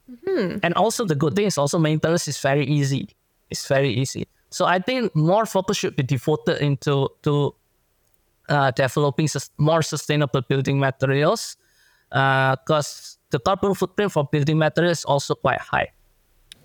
Mm-hmm. 0.10 0.60
And 0.64 0.74
also 0.76 1.06
the 1.06 1.16
good 1.16 1.36
thing 1.36 1.48
is 1.48 1.58
also 1.58 1.80
maintenance 1.80 2.28
is 2.28 2.40
very 2.40 2.66
easy. 2.66 3.10
It's 3.50 3.68
very 3.68 3.92
easy. 3.92 4.28
So 4.50 4.66
I 4.66 4.80
think 4.80 5.16
more 5.16 5.46
focus 5.46 5.78
should 5.78 5.96
be 5.96 6.04
devoted 6.04 6.64
into 6.64 7.10
to 7.24 7.54
uh, 8.50 8.72
developing 8.72 9.28
sus- 9.28 9.52
more 9.58 9.82
sustainable 9.82 10.42
building 10.42 10.80
materials 10.80 11.58
because 12.10 13.18
uh, 13.18 13.32
the 13.32 13.40
carbon 13.40 13.74
footprint 13.74 14.12
for 14.12 14.24
building 14.26 14.58
materials 14.58 15.00
is 15.00 15.06
also 15.06 15.36
quite 15.36 15.60
high, 15.60 15.92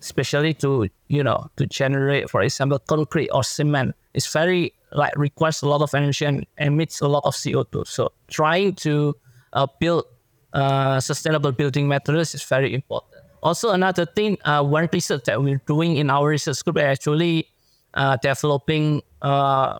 especially 0.00 0.54
to 0.54 0.88
you 1.08 1.22
know 1.24 1.50
to 1.56 1.66
generate, 1.66 2.30
for 2.30 2.42
example, 2.42 2.78
concrete 2.78 3.28
or 3.30 3.42
cement. 3.42 3.96
It's 4.14 4.32
very 4.32 4.72
like 4.92 5.16
requires 5.16 5.62
a 5.62 5.68
lot 5.68 5.82
of 5.82 5.92
energy 5.94 6.24
and 6.24 6.46
emits 6.58 7.00
a 7.00 7.08
lot 7.08 7.24
of 7.24 7.34
CO 7.34 7.64
two. 7.64 7.84
So 7.86 8.12
trying 8.28 8.74
to 8.86 9.16
uh, 9.52 9.66
build 9.80 10.04
uh, 10.52 11.00
sustainable 11.00 11.50
building 11.50 11.88
materials 11.88 12.34
is 12.34 12.44
very 12.44 12.74
important. 12.74 13.11
Also, 13.42 13.70
another 13.70 14.06
thing, 14.06 14.38
uh, 14.44 14.62
one 14.62 14.88
research 14.92 15.24
that 15.24 15.42
we're 15.42 15.62
doing 15.66 15.96
in 15.96 16.10
our 16.10 16.28
research 16.28 16.62
group 16.64 16.76
is 16.78 16.84
actually 16.84 17.48
uh, 17.94 18.16
developing 18.22 19.02
uh, 19.20 19.78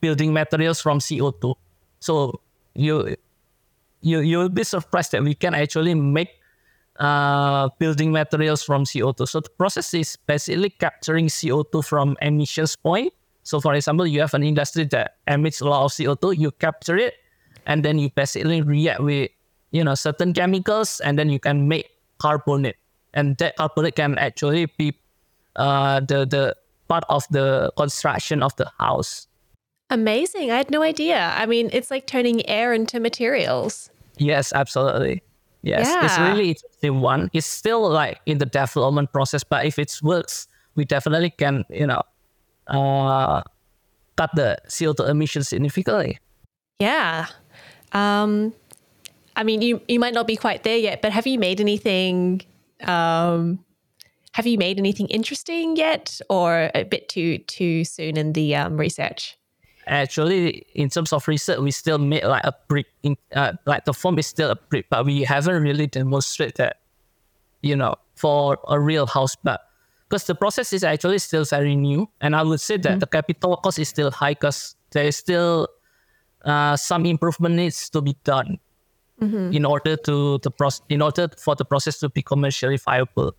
building 0.00 0.32
materials 0.32 0.80
from 0.80 1.00
CO 1.00 1.30
two. 1.30 1.54
So 2.00 2.40
you 2.74 3.16
you 4.02 4.20
you'll 4.20 4.48
be 4.48 4.64
surprised 4.64 5.12
that 5.12 5.22
we 5.22 5.34
can 5.34 5.54
actually 5.54 5.94
make 5.94 6.28
uh, 6.98 7.68
building 7.78 8.12
materials 8.12 8.62
from 8.62 8.84
CO2. 8.84 9.28
So 9.28 9.40
the 9.40 9.50
process 9.50 9.94
is 9.94 10.16
basically 10.16 10.70
capturing 10.70 11.26
CO2 11.26 11.84
from 11.84 12.16
emissions 12.20 12.76
point. 12.76 13.12
So 13.42 13.60
for 13.60 13.74
example, 13.74 14.06
you 14.06 14.20
have 14.20 14.34
an 14.34 14.42
industry 14.42 14.84
that 14.86 15.16
emits 15.26 15.60
a 15.60 15.68
lot 15.68 15.84
of 15.84 15.92
CO2, 15.92 16.38
you 16.38 16.50
capture 16.52 16.96
it, 16.96 17.14
and 17.66 17.84
then 17.84 17.98
you 17.98 18.10
basically 18.10 18.62
react 18.62 19.00
with 19.00 19.30
you 19.70 19.84
know 19.84 19.94
certain 19.94 20.32
chemicals, 20.32 21.00
and 21.00 21.18
then 21.18 21.28
you 21.30 21.38
can 21.38 21.68
make 21.68 21.90
carbonate, 22.18 22.76
and 23.14 23.36
that 23.38 23.56
carbonate 23.56 23.96
can 23.96 24.18
actually 24.18 24.66
be 24.76 24.92
uh, 25.56 26.00
the 26.00 26.26
the 26.26 26.56
part 26.88 27.04
of 27.08 27.24
the 27.30 27.72
construction 27.76 28.42
of 28.42 28.54
the 28.56 28.70
house. 28.78 29.26
Amazing! 29.90 30.50
I 30.50 30.56
had 30.56 30.70
no 30.70 30.82
idea. 30.82 31.32
I 31.36 31.46
mean, 31.46 31.70
it's 31.72 31.90
like 31.90 32.06
turning 32.06 32.46
air 32.48 32.74
into 32.74 33.00
materials. 33.00 33.90
Yes, 34.18 34.52
absolutely. 34.52 35.22
Yes, 35.62 35.88
yeah. 35.88 36.04
it's 36.04 36.18
really 36.18 36.48
interesting 36.50 37.00
one. 37.00 37.30
It's 37.32 37.46
still 37.46 37.88
like 37.88 38.20
in 38.26 38.38
the 38.38 38.46
development 38.46 39.12
process, 39.12 39.42
but 39.42 39.64
if 39.64 39.78
it 39.78 39.98
works, 40.02 40.46
we 40.74 40.84
definitely 40.84 41.30
can, 41.30 41.64
you 41.70 41.86
know, 41.86 42.02
uh, 42.68 43.42
cut 44.16 44.30
the 44.34 44.58
CO2 44.68 45.08
emissions 45.08 45.48
significantly. 45.48 46.18
Yeah. 46.78 47.26
Um, 47.92 48.52
I 49.36 49.42
mean, 49.42 49.62
you 49.62 49.80
you 49.88 49.98
might 49.98 50.14
not 50.14 50.26
be 50.26 50.36
quite 50.36 50.64
there 50.64 50.76
yet, 50.76 51.00
but 51.02 51.12
have 51.12 51.26
you 51.26 51.38
made 51.38 51.60
anything? 51.60 52.42
Um, 52.82 53.64
have 54.32 54.46
you 54.46 54.58
made 54.58 54.78
anything 54.78 55.06
interesting 55.08 55.76
yet, 55.76 56.20
or 56.28 56.70
a 56.74 56.84
bit 56.84 57.08
too 57.08 57.38
too 57.38 57.84
soon 57.84 58.16
in 58.16 58.32
the 58.32 58.56
um, 58.56 58.76
research? 58.76 59.38
actually 59.86 60.66
in 60.74 60.88
terms 60.88 61.12
of 61.12 61.26
research 61.28 61.58
we 61.58 61.70
still 61.70 61.98
made 61.98 62.24
like 62.24 62.44
a 62.44 62.54
brick 62.68 62.86
in 63.02 63.16
uh, 63.34 63.52
like 63.66 63.84
the 63.84 63.92
form 63.92 64.18
is 64.18 64.26
still 64.26 64.50
a 64.50 64.56
brick 64.56 64.86
but 64.90 65.04
we 65.04 65.22
haven't 65.22 65.62
really 65.62 65.86
demonstrated 65.86 66.56
that 66.56 66.80
you 67.62 67.76
know 67.76 67.94
for 68.14 68.58
a 68.68 68.78
real 68.78 69.06
house 69.06 69.36
but 69.36 69.68
because 70.08 70.24
the 70.24 70.34
process 70.34 70.72
is 70.72 70.84
actually 70.84 71.18
still 71.18 71.44
very 71.44 71.76
new 71.76 72.08
and 72.20 72.34
i 72.34 72.42
would 72.42 72.60
say 72.60 72.76
that 72.76 72.90
mm-hmm. 72.90 72.98
the 73.00 73.06
capital 73.06 73.56
cost 73.56 73.78
is 73.78 73.88
still 73.88 74.10
high 74.10 74.32
because 74.32 74.76
there 74.92 75.04
is 75.04 75.16
still 75.16 75.68
uh, 76.44 76.76
some 76.76 77.06
improvement 77.06 77.54
needs 77.54 77.88
to 77.88 78.00
be 78.00 78.16
done 78.24 78.58
Mm-hmm. 79.20 79.52
in 79.52 79.64
order 79.64 79.96
to 79.96 80.38
the 80.38 80.50
process 80.50 80.82
in 80.88 81.00
order 81.00 81.28
for 81.38 81.54
the 81.54 81.64
process 81.64 82.00
to 82.00 82.08
be 82.08 82.20
commercially 82.20 82.76
viable. 82.76 83.32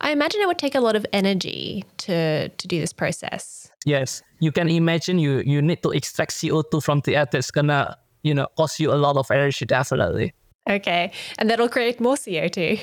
I 0.00 0.12
imagine 0.12 0.40
it 0.40 0.46
would 0.46 0.58
take 0.58 0.76
a 0.76 0.80
lot 0.80 0.94
of 0.94 1.04
energy 1.12 1.84
to 2.06 2.48
to 2.48 2.68
do 2.68 2.78
this 2.80 2.92
process. 2.92 3.70
Yes, 3.84 4.22
you 4.38 4.52
can 4.52 4.68
imagine 4.68 5.18
you 5.18 5.42
you 5.44 5.60
need 5.60 5.82
to 5.82 5.90
extract 5.90 6.40
CO 6.40 6.62
two 6.62 6.80
from 6.80 7.00
the 7.00 7.16
air. 7.16 7.26
That's 7.30 7.50
gonna 7.50 7.96
you 8.22 8.34
know 8.34 8.46
cost 8.56 8.78
you 8.78 8.92
a 8.92 8.94
lot 8.94 9.16
of 9.16 9.28
energy, 9.32 9.66
definitely. 9.66 10.32
Okay, 10.70 11.10
and 11.38 11.50
that'll 11.50 11.68
create 11.68 12.00
more 12.00 12.16
CO 12.16 12.46
two. 12.46 12.78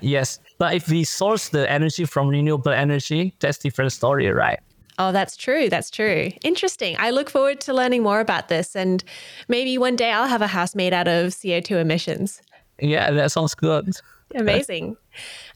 Yes, 0.00 0.40
but 0.58 0.74
if 0.74 0.88
we 0.88 1.04
source 1.04 1.50
the 1.50 1.70
energy 1.70 2.04
from 2.04 2.28
renewable 2.28 2.72
energy, 2.72 3.34
that's 3.38 3.58
a 3.58 3.62
different 3.62 3.92
story, 3.92 4.28
right? 4.28 4.58
Oh, 4.98 5.12
that's 5.12 5.36
true. 5.36 5.68
That's 5.68 5.90
true. 5.90 6.30
Interesting. 6.42 6.96
I 6.98 7.10
look 7.10 7.30
forward 7.30 7.60
to 7.62 7.72
learning 7.72 8.02
more 8.02 8.18
about 8.20 8.48
this, 8.48 8.74
and 8.74 9.04
maybe 9.46 9.78
one 9.78 9.94
day 9.94 10.10
I'll 10.10 10.26
have 10.26 10.42
a 10.42 10.48
house 10.48 10.74
made 10.74 10.92
out 10.92 11.06
of 11.06 11.36
CO 11.40 11.60
two 11.60 11.78
emissions. 11.78 12.42
Yeah, 12.80 13.10
that 13.12 13.30
sounds 13.30 13.54
good. 13.54 13.94
Amazing. 14.34 14.96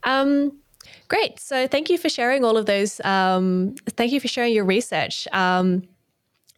Um, 0.05 0.57
great. 1.09 1.40
So, 1.40 1.66
thank 1.66 1.90
you 1.90 1.99
for 1.99 2.09
sharing 2.09 2.45
all 2.45 2.57
of 2.57 2.66
those. 2.66 3.01
Um, 3.01 3.74
thank 3.90 4.12
you 4.12 4.20
for 4.20 4.28
sharing 4.28 4.55
your 4.55 4.64
research. 4.64 5.26
Um, 5.32 5.82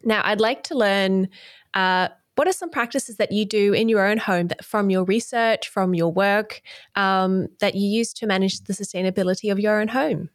now, 0.03 0.21
I'd 0.23 0.39
like 0.39 0.63
to 0.63 0.75
learn 0.75 1.27
uh, 1.73 2.09
what 2.35 2.47
are 2.47 2.53
some 2.53 2.69
practices 2.69 3.17
that 3.17 3.31
you 3.31 3.45
do 3.45 3.73
in 3.73 3.89
your 3.89 4.05
own 4.05 4.17
home 4.17 4.47
that, 4.47 4.63
from 4.63 4.89
your 4.89 5.03
research, 5.05 5.69
from 5.69 5.95
your 5.95 6.11
work, 6.11 6.61
um, 6.95 7.47
that 7.59 7.75
you 7.75 7.87
use 7.87 8.13
to 8.13 8.27
manage 8.27 8.61
the 8.61 8.73
sustainability 8.73 9.51
of 9.51 9.59
your 9.59 9.79
own 9.81 9.87
home? 9.87 10.29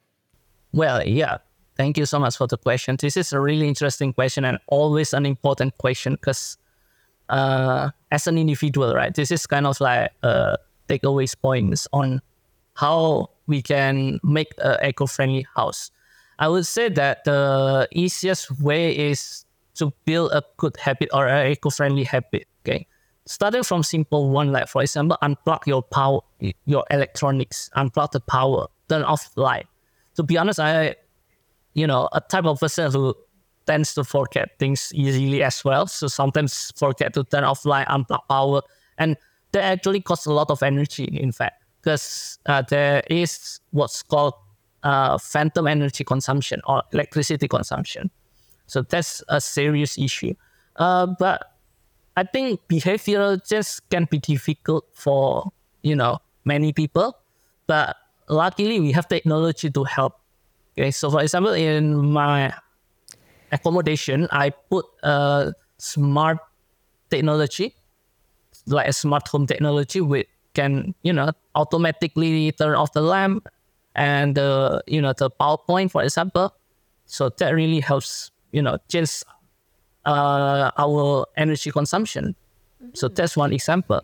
Well, 0.73 1.07
yeah. 1.07 1.39
Thank 1.81 1.97
you 1.97 2.05
so 2.05 2.19
much 2.19 2.37
for 2.37 2.47
the 2.47 2.59
question. 2.59 2.99
This 3.01 3.17
is 3.17 3.33
a 3.33 3.41
really 3.41 3.67
interesting 3.67 4.13
question 4.13 4.45
and 4.45 4.59
always 4.67 5.15
an 5.15 5.25
important 5.25 5.79
question 5.79 6.13
because 6.13 6.59
uh, 7.31 7.89
as 8.11 8.27
an 8.27 8.37
individual, 8.37 8.95
right, 8.95 9.15
this 9.15 9.31
is 9.31 9.47
kind 9.47 9.67
of 9.67 9.81
like 9.81 10.11
uh, 10.23 10.59
takeaways 10.91 11.35
points 11.41 11.89
on 11.95 12.21
how 12.75 13.31
we 13.47 13.63
can 13.63 14.21
make 14.23 14.53
an 14.63 14.77
eco-friendly 14.85 15.47
house. 15.57 15.91
I 16.39 16.49
would 16.49 16.67
say 16.67 16.91
that 16.91 17.25
the 17.25 17.89
easiest 17.93 18.61
way 18.61 18.95
is 18.95 19.47
to 19.77 19.91
build 20.05 20.33
a 20.33 20.43
good 20.59 20.77
habit 20.77 21.09
or 21.15 21.29
an 21.29 21.51
eco-friendly 21.51 22.05
habit. 22.05 22.47
Okay, 22.61 22.87
starting 23.25 23.63
from 23.63 23.85
simple 23.85 24.29
one, 24.29 24.53
like 24.53 24.69
for 24.69 24.83
example, 24.83 25.17
unplug 25.23 25.67
your 25.67 25.83
power, 25.83 26.21
your 26.67 26.85
electronics, 26.91 27.71
unplug 27.75 28.11
the 28.11 28.21
power, 28.21 28.67
turn 28.91 29.03
off 29.03 29.33
the 29.35 29.41
light. 29.41 29.67
To 30.17 30.23
be 30.23 30.37
honest, 30.37 30.61
I 30.61 30.97
you 31.81 31.87
know, 31.87 32.09
a 32.13 32.21
type 32.21 32.45
of 32.45 32.61
person 32.61 32.93
who 32.93 33.15
tends 33.67 33.95
to 33.95 34.05
forget 34.05 34.59
things 34.59 34.93
easily 34.95 35.43
as 35.43 35.65
well. 35.65 35.87
So 35.87 36.09
sometimes 36.09 36.73
forget 36.77 37.15
to 37.15 37.25
turn 37.25 37.45
off 37.45 37.65
light, 37.65 37.87
unplug 37.89 38.21
power, 38.29 38.61
and 38.99 39.17
that 39.53 39.65
actually 39.65 40.03
costs 40.03 40.27
a 40.27 40.33
lot 40.33 40.51
of 40.51 40.63
energy. 40.63 41.05
In 41.05 41.33
fact, 41.33 41.63
because 41.81 42.39
uh, 42.45 42.63
there 42.69 43.03
is 43.09 43.61
what's 43.71 44.03
called 44.03 44.35
uh, 44.83 45.17
phantom 45.17 45.67
energy 45.67 46.05
consumption 46.05 46.61
or 46.67 46.83
electricity 46.93 47.49
consumption. 47.49 48.11
So 48.67 48.83
that's 48.83 49.23
a 49.29 49.41
serious 49.41 49.97
issue. 49.97 50.35
Uh, 50.77 51.07
but 51.19 51.57
I 52.17 52.25
think 52.25 52.61
behavioral 52.69 53.41
just 53.47 53.89
can 53.89 54.07
be 54.11 54.19
difficult 54.19 54.85
for 54.93 55.51
you 55.83 55.97
know 55.97 56.19
many 56.45 56.73
people. 56.73 57.17
But 57.67 57.97
luckily, 58.29 58.81
we 58.81 58.93
have 58.93 59.09
technology 59.09 59.71
to 59.71 59.85
help 59.85 60.20
Okay, 60.79 60.91
so 60.91 61.11
for 61.11 61.21
example, 61.21 61.53
in 61.53 62.13
my 62.13 62.55
accommodation, 63.53 64.29
I 64.31 64.51
put 64.51 64.87
a 65.03 65.53
smart 65.79 66.39
technology, 67.11 67.75
like 68.67 68.89
a 68.89 68.93
smart 68.93 69.27
home 69.29 69.47
technology, 69.47 70.01
which 70.01 70.29
can 70.55 70.95
you 71.03 71.13
know 71.13 71.33
automatically 71.55 72.53
turn 72.53 72.75
off 72.75 72.93
the 72.93 73.03
lamp 73.03 73.49
and 73.95 74.35
the 74.35 74.83
you 74.87 75.03
know 75.03 75.13
the 75.13 75.31
power 75.31 75.59
point, 75.59 75.91
for 75.91 76.03
example. 76.03 76.55
So 77.07 77.29
that 77.39 77.51
really 77.51 77.81
helps 77.81 78.31
you 78.53 78.63
know 78.63 78.79
change 78.89 79.23
uh, 80.07 80.71
our 80.79 81.27
energy 81.37 81.71
consumption. 81.71 82.35
Mm-hmm. 82.83 82.95
So 82.95 83.09
that's 83.09 83.37
one 83.37 83.53
example. 83.53 84.03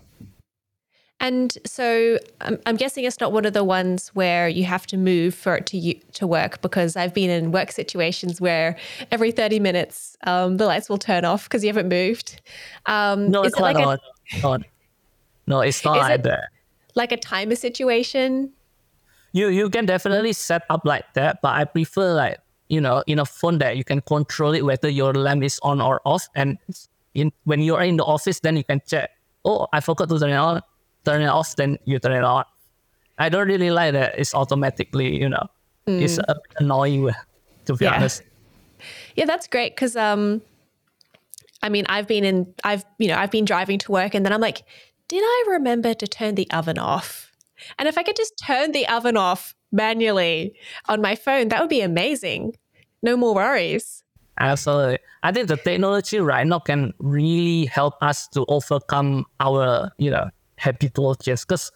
And 1.18 1.56
so 1.64 2.18
I'm, 2.42 2.58
I'm, 2.66 2.76
guessing 2.76 3.04
it's 3.04 3.20
not 3.20 3.32
one 3.32 3.46
of 3.46 3.54
the 3.54 3.64
ones 3.64 4.08
where 4.08 4.48
you 4.48 4.64
have 4.64 4.86
to 4.88 4.98
move 4.98 5.34
for 5.34 5.56
it 5.56 5.66
to 5.66 5.94
to 5.94 6.26
work 6.26 6.60
because 6.60 6.94
I've 6.94 7.14
been 7.14 7.30
in 7.30 7.52
work 7.52 7.72
situations 7.72 8.38
where 8.38 8.76
every 9.10 9.32
30 9.32 9.58
minutes 9.60 10.16
um, 10.26 10.58
the 10.58 10.66
lights 10.66 10.90
will 10.90 10.98
turn 10.98 11.24
off 11.24 11.44
because 11.44 11.64
you 11.64 11.68
haven't 11.68 11.88
moved. 11.88 12.42
Um, 12.84 13.30
no, 13.30 13.44
it's 13.44 13.58
not, 13.58 13.74
like 13.74 13.76
a, 13.78 13.98
No, 15.46 15.60
it's 15.60 15.82
not 15.84 15.96
like 15.96 16.22
that. 16.24 16.48
Like 16.94 17.12
a 17.12 17.16
timer 17.16 17.56
situation? 17.56 18.52
You 19.32 19.48
you 19.48 19.70
can 19.70 19.86
definitely 19.86 20.34
set 20.34 20.62
up 20.68 20.82
like 20.84 21.14
that, 21.14 21.40
but 21.40 21.54
I 21.54 21.64
prefer 21.64 22.12
like 22.14 22.38
you 22.68 22.80
know 22.80 23.02
in 23.06 23.18
a 23.18 23.24
phone 23.24 23.56
that 23.58 23.78
you 23.78 23.84
can 23.84 24.02
control 24.02 24.52
it 24.52 24.66
whether 24.66 24.88
your 24.88 25.14
lamp 25.14 25.42
is 25.42 25.58
on 25.62 25.80
or 25.80 26.02
off, 26.04 26.28
and 26.34 26.58
in 27.14 27.32
when 27.44 27.60
you're 27.62 27.82
in 27.82 27.96
the 27.96 28.04
office, 28.04 28.40
then 28.40 28.56
you 28.56 28.64
can 28.64 28.82
check. 28.86 29.10
Oh, 29.46 29.66
I 29.72 29.80
forgot 29.80 30.08
to 30.10 30.18
turn 30.18 30.30
it 30.30 30.34
on 30.34 30.62
turn 31.07 31.22
it 31.22 31.28
off, 31.28 31.57
then 31.57 31.78
you 31.84 31.98
turn 31.98 32.12
it 32.12 32.24
on. 32.24 32.44
I 33.18 33.30
don't 33.30 33.48
really 33.48 33.70
like 33.70 33.92
that. 33.94 34.18
It's 34.18 34.34
automatically, 34.34 35.16
you 35.16 35.28
know, 35.28 35.46
mm. 35.86 36.02
it's 36.02 36.18
a 36.18 36.34
bit 36.34 36.61
annoying 36.61 37.11
to 37.66 37.74
be 37.74 37.84
yeah. 37.84 37.94
honest. 37.94 38.22
Yeah, 39.14 39.24
that's 39.24 39.46
great 39.46 39.74
because 39.74 39.96
um, 39.96 40.42
I 41.62 41.68
mean, 41.68 41.86
I've 41.88 42.07
been 42.07 42.24
in, 42.24 42.54
I've 42.64 42.84
you 42.98 43.09
know, 43.09 43.16
I've 43.16 43.30
been 43.30 43.44
driving 43.44 43.78
to 43.80 43.92
work, 43.92 44.14
and 44.14 44.24
then 44.24 44.32
I'm 44.32 44.40
like, 44.40 44.64
did 45.09 45.22
I 45.22 45.44
remember 45.48 45.94
to 45.94 46.07
turn 46.07 46.34
the 46.34 46.50
oven 46.50 46.78
off? 46.78 47.32
And 47.78 47.88
if 47.88 47.96
I 47.96 48.02
could 48.02 48.16
just 48.16 48.34
turn 48.44 48.72
the 48.72 48.86
oven 48.88 49.16
off 49.16 49.54
manually 49.72 50.54
on 50.88 51.00
my 51.00 51.14
phone, 51.14 51.48
that 51.48 51.61
would 51.61 51.70
be 51.70 51.80
amazing. 51.80 52.57
No 53.02 53.16
more 53.16 53.34
worries. 53.34 54.04
Absolutely. 54.38 54.98
I 55.22 55.32
think 55.32 55.48
the 55.48 55.57
technology 55.57 56.20
right 56.20 56.46
now 56.46 56.59
can 56.59 56.92
really 56.98 57.66
help 57.66 57.94
us 58.02 58.28
to 58.28 58.44
overcome 58.48 59.24
our, 59.40 59.90
you 59.98 60.11
know, 60.11 60.28
habitual 60.59 61.14
change 61.14 61.42
because 61.42 61.72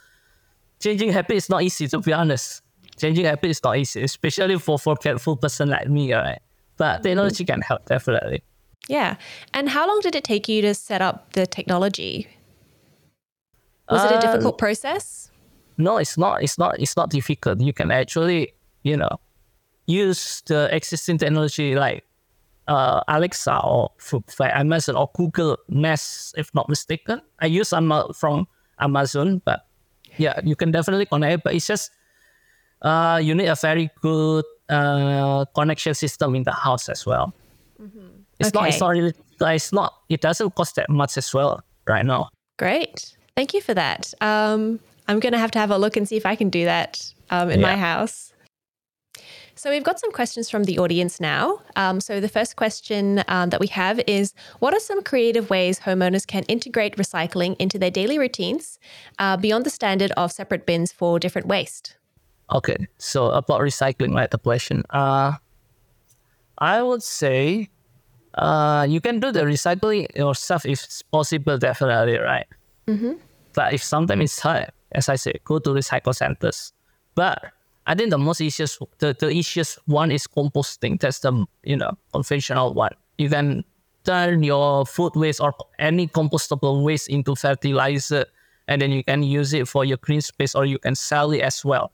changing 0.81 1.13
habit 1.13 1.37
is 1.37 1.49
not 1.49 1.63
easy 1.63 1.89
to 1.89 2.01
be 2.01 2.13
honest. 2.13 2.63
Changing 2.99 3.25
habit 3.25 3.51
is 3.51 3.63
not 3.63 3.79
easy, 3.79 4.03
especially 4.03 4.59
for 4.59 4.79
forgetful 4.79 5.37
person 5.37 5.69
like 5.71 5.89
me, 5.89 6.13
right? 6.13 6.41
But 6.77 7.03
technology 7.03 7.45
can 7.45 7.61
help 7.63 7.87
definitely. 7.87 8.43
Yeah. 8.89 9.17
And 9.55 9.69
how 9.69 9.87
long 9.87 10.01
did 10.01 10.15
it 10.15 10.25
take 10.25 10.49
you 10.49 10.63
to 10.63 10.75
set 10.75 11.01
up 11.01 11.33
the 11.33 11.47
technology? 11.47 12.29
Was 13.89 14.05
it 14.05 14.17
a 14.17 14.21
difficult 14.21 14.55
uh, 14.55 14.57
process? 14.57 15.31
No, 15.79 15.97
it's 15.97 16.17
not. 16.17 16.43
It's 16.43 16.59
not. 16.59 16.79
It's 16.79 16.97
not 16.97 17.11
difficult. 17.11 17.61
You 17.61 17.73
can 17.73 17.91
actually, 17.91 18.55
you 18.83 18.97
know, 18.97 19.21
use 19.87 20.43
the 20.47 20.75
existing 20.75 21.19
technology 21.19 21.75
like 21.75 22.05
uh, 22.69 23.01
Alexa 23.09 23.61
or 23.65 23.91
Amazon 24.41 24.97
or 24.97 25.11
Google 25.15 25.59
Nest, 25.69 26.35
if 26.39 26.55
not 26.55 26.69
mistaken. 26.69 27.21
I 27.41 27.47
use 27.47 27.69
some 27.69 27.93
from 28.15 28.47
Amazon, 28.81 29.43
but 29.45 29.67
yeah, 30.17 30.41
you 30.45 30.57
can 30.57 30.71
definitely 30.71 31.07
connect. 31.07 31.45
But 31.45 31.55
it's 31.55 31.67
just 31.67 31.91
uh, 32.83 33.21
you 33.23 33.35
need 33.35 33.47
a 33.47 33.55
very 33.55 33.91
good 34.01 34.45
uh, 34.69 35.45
connection 35.55 35.95
system 35.95 36.35
in 36.35 36.45
the 36.45 36.53
house 36.53 36.89
as 36.89 37.07
well. 37.07 37.35
Mm-hmm. 37.81 38.23
It's 38.39 38.49
okay. 38.49 38.59
not. 38.59 38.69
It's 38.69 38.81
not 38.81 38.89
really. 38.89 39.15
It's 39.41 39.73
not. 39.73 39.95
It 40.09 40.21
doesn't 40.21 40.55
cost 40.55 40.77
that 40.77 40.89
much 40.89 41.17
as 41.17 41.33
well 41.33 41.63
right 41.87 42.05
now. 42.05 42.29
Great. 42.59 43.17
Thank 43.37 43.55
you 43.55 43.61
for 43.61 43.75
that. 43.75 44.13
Um, 44.21 44.81
I'm 45.09 45.21
going 45.21 45.33
to 45.33 45.39
have 45.39 45.51
to 45.53 45.59
have 45.59 45.71
a 45.71 45.79
look 45.79 45.97
and 45.97 46.09
see 46.09 46.17
if 46.17 46.27
I 46.27 46.37
can 46.37 46.51
do 46.51 46.65
that 46.65 47.13
um, 47.31 47.51
in 47.51 47.61
yeah. 47.61 47.67
my 47.67 47.77
house. 47.77 48.33
So 49.61 49.69
we've 49.69 49.85
got 49.85 50.01
some 50.01 50.11
questions 50.11 50.49
from 50.49 50.65
the 50.65 50.79
audience 50.79 51.21
now. 51.21 51.61
Um, 51.77 52.01
so 52.01 52.19
the 52.19 52.31
first 52.31 52.57
question 52.57 53.23
um, 53.29 53.51
that 53.51 53.61
we 53.61 53.67
have 53.67 54.01
is 54.07 54.33
What 54.61 54.73
are 54.73 54.81
some 54.81 55.03
creative 55.03 55.51
ways 55.51 55.79
homeowners 55.79 56.27
can 56.27 56.45
integrate 56.45 56.97
recycling 56.97 57.57
into 57.59 57.79
their 57.79 57.91
daily 57.91 58.19
routines 58.19 58.79
uh, 59.19 59.37
beyond 59.37 59.67
the 59.67 59.71
standard 59.71 60.13
of 60.13 60.33
separate 60.33 60.65
bins 60.65 60.93
for 60.93 61.19
different 61.19 61.47
waste? 61.47 61.95
Okay, 62.51 62.89
so 62.97 63.33
about 63.33 63.61
recycling, 63.61 64.15
right? 64.15 64.31
The 64.31 64.39
question. 64.39 64.83
Uh, 64.89 65.33
I 66.57 66.83
would 66.83 67.03
say 67.03 67.69
uh, 68.37 68.87
you 68.89 69.03
can 69.03 69.21
do 69.21 69.31
the 69.31 69.43
recycling 69.43 70.17
yourself 70.17 70.65
if 70.65 70.85
it's 70.85 71.03
possible, 71.03 71.59
definitely, 71.59 72.17
right? 72.17 72.47
Mm-hmm. 72.87 73.13
But 73.53 73.75
if 73.75 73.83
sometimes 73.85 74.23
it's 74.25 74.41
hard, 74.41 74.71
as 74.93 75.11
I 75.11 75.17
say, 75.17 75.35
go 75.45 75.59
to 75.59 75.69
recycle 75.69 76.15
centers. 76.15 76.73
But 77.15 77.53
I 77.91 77.97
think 77.97 78.11
the 78.11 78.19
most 78.19 78.41
easiest, 78.41 78.79
the, 78.99 79.17
the 79.19 79.31
easiest 79.31 79.81
one 79.87 80.13
is 80.13 80.29
composting. 80.29 81.01
That's 81.01 81.19
the, 81.19 81.45
you 81.65 81.77
know, 81.77 81.99
conventional 82.13 82.73
one. 82.73 82.93
You 83.19 83.29
can 83.29 83.65
turn 84.05 84.45
your 84.45 84.87
food 84.87 85.17
waste 85.17 85.41
or 85.41 85.53
any 85.81 86.07
compostable 86.07 86.85
waste 86.85 87.09
into 87.09 87.35
fertilizer 87.35 88.27
and 88.69 88.81
then 88.81 88.93
you 88.93 89.03
can 89.03 89.25
use 89.25 89.53
it 89.53 89.67
for 89.67 89.85
your 89.85 89.97
green 89.97 90.21
space 90.21 90.55
or 90.55 90.65
you 90.65 90.79
can 90.79 90.95
sell 90.95 91.33
it 91.33 91.41
as 91.41 91.65
well. 91.65 91.91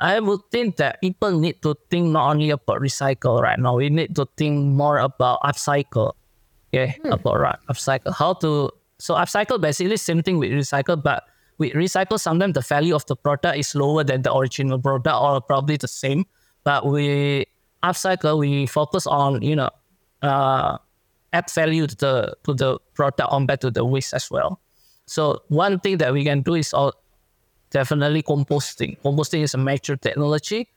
I 0.00 0.18
would 0.18 0.40
think 0.50 0.78
that 0.78 1.00
people 1.00 1.38
need 1.38 1.62
to 1.62 1.76
think 1.90 2.08
not 2.08 2.30
only 2.30 2.50
about 2.50 2.80
recycle 2.80 3.40
right 3.40 3.56
now, 3.56 3.76
we 3.76 3.88
need 3.88 4.16
to 4.16 4.26
think 4.36 4.66
more 4.66 4.98
about 4.98 5.40
upcycle. 5.42 6.14
Okay, 6.74 6.98
hmm. 7.00 7.12
about 7.12 7.38
right, 7.38 7.58
upcycle. 7.70 8.12
How 8.12 8.34
to 8.42 8.70
So 8.98 9.14
upcycle 9.14 9.60
basically 9.60 9.96
same 9.96 10.22
thing 10.24 10.38
with 10.38 10.50
recycle, 10.50 11.00
but 11.00 11.22
with 11.58 11.72
recycle 11.72 12.18
sometimes 12.20 12.54
the 12.54 12.60
value 12.60 12.94
of 12.94 13.06
the 13.06 13.16
product 13.16 13.58
is 13.58 13.74
lower 13.74 14.04
than 14.04 14.22
the 14.22 14.34
original 14.34 14.78
product 14.78 15.16
or 15.16 15.40
probably 15.40 15.76
the 15.76 15.88
same. 15.88 16.24
But 16.64 16.86
we 16.86 17.46
upcycle 17.82 18.38
we 18.38 18.66
focus 18.66 19.06
on 19.06 19.42
you 19.42 19.56
know 19.56 19.70
uh, 20.22 20.78
add 21.32 21.50
value 21.50 21.86
to 21.86 21.96
the 21.96 22.36
to 22.44 22.54
the 22.54 22.78
product 22.94 23.28
on 23.30 23.46
back 23.46 23.60
to 23.60 23.70
the 23.70 23.84
waste 23.84 24.14
as 24.14 24.30
well. 24.30 24.60
So 25.06 25.42
one 25.48 25.78
thing 25.80 25.98
that 25.98 26.12
we 26.12 26.24
can 26.24 26.42
do 26.42 26.54
is 26.54 26.74
all 26.74 26.92
definitely 27.70 28.22
composting. 28.22 28.98
Composting 29.02 29.42
is 29.42 29.54
a 29.54 29.58
major 29.58 29.96
technology 29.96 30.68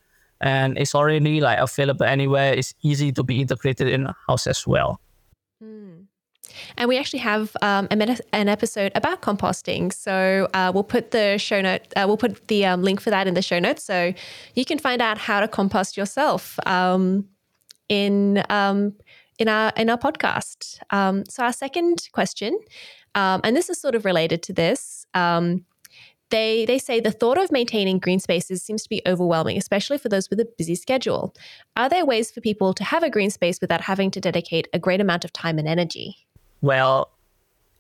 and 0.42 0.78
it's 0.78 0.94
already 0.96 1.42
like 1.42 1.60
available 1.60 2.06
anywhere. 2.06 2.54
It's 2.54 2.74
easy 2.82 3.12
to 3.14 3.24
be 3.24 3.42
integrated 3.42 3.88
in 3.88 4.06
a 4.08 4.16
house 4.28 4.48
as 4.48 4.66
well. 4.68 5.02
Mm. 5.64 6.06
And 6.78 6.88
we 6.88 6.98
actually 6.98 7.20
have 7.20 7.56
um, 7.62 7.88
an 7.92 8.50
episode 8.50 8.92
about 8.96 9.22
composting. 9.22 9.94
So 9.94 10.48
uh, 10.54 10.72
we'll 10.74 10.84
put 10.84 11.12
the 11.12 11.38
show 11.38 11.62
note, 11.62 11.82
uh, 11.96 12.06
we'll 12.08 12.18
put 12.18 12.48
the 12.48 12.66
um, 12.66 12.84
link 12.84 13.02
for 13.02 13.10
that 13.10 13.28
in 13.28 13.34
the 13.34 13.42
show 13.42 13.60
notes. 13.60 13.84
So 13.84 14.14
you 14.56 14.66
can 14.66 14.80
find 14.80 15.02
out 15.02 15.18
how 15.18 15.40
to 15.40 15.48
compost 15.48 15.98
yourself 15.98 16.60
um, 16.66 17.28
in 17.88 18.44
um, 18.50 18.94
in 19.38 19.48
our 19.48 19.72
in 19.78 19.90
our 19.90 19.98
podcast. 19.98 20.80
Um, 20.92 21.26
so 21.26 21.44
our 21.44 21.54
second 21.54 22.10
question, 22.12 22.60
um, 23.16 23.42
and 23.44 23.56
this 23.56 23.70
is 23.70 23.80
sort 23.80 23.96
of 23.96 24.06
related 24.06 24.44
to 24.44 24.54
this. 24.54 25.06
They 26.30 26.66
they 26.66 26.78
say 26.78 27.00
the 27.00 27.12
thought 27.12 27.38
of 27.38 27.52
maintaining 27.52 28.00
green 28.00 28.20
spaces 28.20 28.62
seems 28.62 28.84
to 28.84 28.90
be 28.90 29.02
overwhelming, 29.08 29.58
especially 29.58 29.98
for 29.98 30.10
those 30.10 30.30
with 30.30 30.40
a 30.40 30.48
busy 30.58 30.76
schedule. 30.76 31.36
Are 31.76 31.90
there 31.90 32.06
ways 32.06 32.32
for 32.32 32.42
people 32.42 32.74
to 32.76 32.84
have 32.84 33.04
a 33.04 33.10
green 33.10 33.32
space 33.32 33.60
without 33.62 33.82
having 33.82 34.12
to 34.12 34.22
dedicate 34.22 34.68
a 34.74 34.80
great 34.80 35.02
amount 35.02 35.26
of 35.26 35.34
time 35.34 35.58
and 35.58 35.68
energy? 35.68 36.28
Well, 36.62 37.10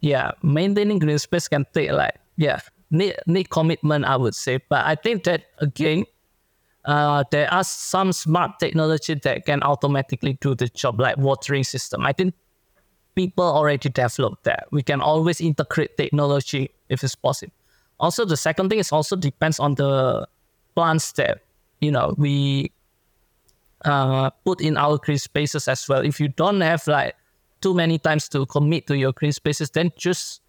yeah, 0.02 0.32
maintaining 0.42 1.00
green 1.00 1.20
space 1.20 1.48
can 1.48 1.66
take 1.74 1.92
like 1.92 2.16
yeah 2.38 2.60
need 2.92 3.16
need 3.28 3.50
commitment, 3.50 4.06
I 4.06 4.16
would 4.16 4.36
say. 4.36 4.60
But 4.70 4.86
I 4.86 4.96
think 4.96 5.24
that 5.26 5.44
again, 5.60 6.06
uh, 6.86 7.24
there 7.32 7.52
are 7.54 7.64
some 7.64 8.12
smart 8.14 8.60
technology 8.60 9.16
that 9.16 9.46
can 9.46 9.62
automatically 9.64 10.38
do 10.42 10.56
the 10.56 10.68
job, 10.68 11.00
like 11.00 11.18
watering 11.18 11.64
system. 11.64 12.06
I 12.06 12.14
think 12.14 12.34
people 13.16 13.44
already 13.44 13.90
developed 13.90 14.44
that. 14.46 14.68
We 14.72 14.84
can 14.84 15.02
always 15.02 15.42
integrate 15.42 15.98
technology 15.98 16.72
if 16.88 17.04
it's 17.04 17.16
possible. 17.16 17.54
Also, 18.00 18.24
the 18.24 18.38
second 18.38 18.70
thing 18.70 18.80
is 18.80 18.92
also 18.92 19.16
depends 19.16 19.60
on 19.60 19.76
the 19.76 20.28
plants 20.76 21.12
that 21.14 21.44
you 21.82 21.92
know 21.92 22.16
we 22.18 22.72
uh, 23.86 24.30
put 24.46 24.62
in 24.62 24.78
our 24.78 24.98
green 24.98 25.18
spaces 25.18 25.68
as 25.68 25.88
well. 25.88 26.04
If 26.06 26.20
you 26.20 26.30
don't 26.30 26.62
have 26.62 26.88
like 26.88 27.16
too 27.62 27.74
many 27.74 27.98
times 27.98 28.30
to 28.30 28.46
commit 28.46 28.88
to 28.88 28.98
your 28.98 29.12
green 29.14 29.32
spaces, 29.32 29.72
then 29.72 29.92
just 29.98 30.42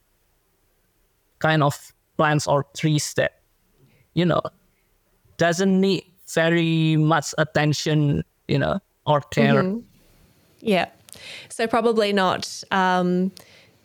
kind 1.39 1.63
of 1.63 1.93
plants 2.17 2.47
or 2.47 2.65
trees 2.77 3.15
that 3.15 3.41
you 4.15 4.25
know 4.25 4.41
doesn't 5.37 5.81
need 5.81 6.05
very 6.35 6.97
much 6.97 7.35
attention, 7.39 8.23
you 8.47 8.59
know, 8.59 8.79
or 9.07 9.21
care. 9.21 9.63
Mm-hmm. 9.63 9.81
Yeah. 10.61 10.87
So 11.49 11.67
probably 11.67 12.13
not 12.13 12.63
um, 12.71 13.33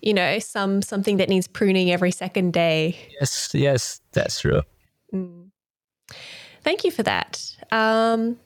you 0.05 0.13
know, 0.13 0.39
some 0.39 0.81
something 0.81 1.17
that 1.17 1.29
needs 1.29 1.47
pruning 1.47 1.91
every 1.91 2.11
second 2.11 2.53
day. 2.53 2.95
Yes, 3.19 3.49
yes, 3.53 4.01
that's 4.11 4.39
true. 4.39 4.61
Mm. 5.11 5.49
Thank 6.63 6.83
you 6.83 6.91
for 6.91 7.03
that. 7.03 7.55
Um, 7.71 8.37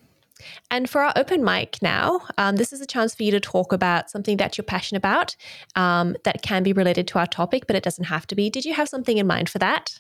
and 0.72 0.90
for 0.90 1.02
our 1.02 1.14
open 1.16 1.44
mic 1.44 1.78
now, 1.82 2.22
um, 2.38 2.56
this 2.56 2.74
is 2.74 2.82
a 2.82 2.86
chance 2.86 3.16
for 3.16 3.24
you 3.24 3.32
to 3.32 3.40
talk 3.40 3.74
about 3.74 4.10
something 4.10 4.38
that 4.38 4.58
you're 4.58 4.64
passionate 4.64 5.00
about 5.00 5.36
um, 5.76 6.16
that 6.24 6.42
can 6.42 6.64
be 6.64 6.74
related 6.74 7.08
to 7.10 7.20
our 7.20 7.28
topic, 7.28 7.68
but 7.68 7.76
it 7.76 7.84
doesn't 7.84 8.06
have 8.06 8.28
to 8.28 8.36
be. 8.36 8.50
Did 8.50 8.66
you 8.66 8.74
have 8.74 8.90
something 8.90 9.18
in 9.18 9.28
mind 9.28 9.50
for 9.50 9.60
that? 9.60 10.00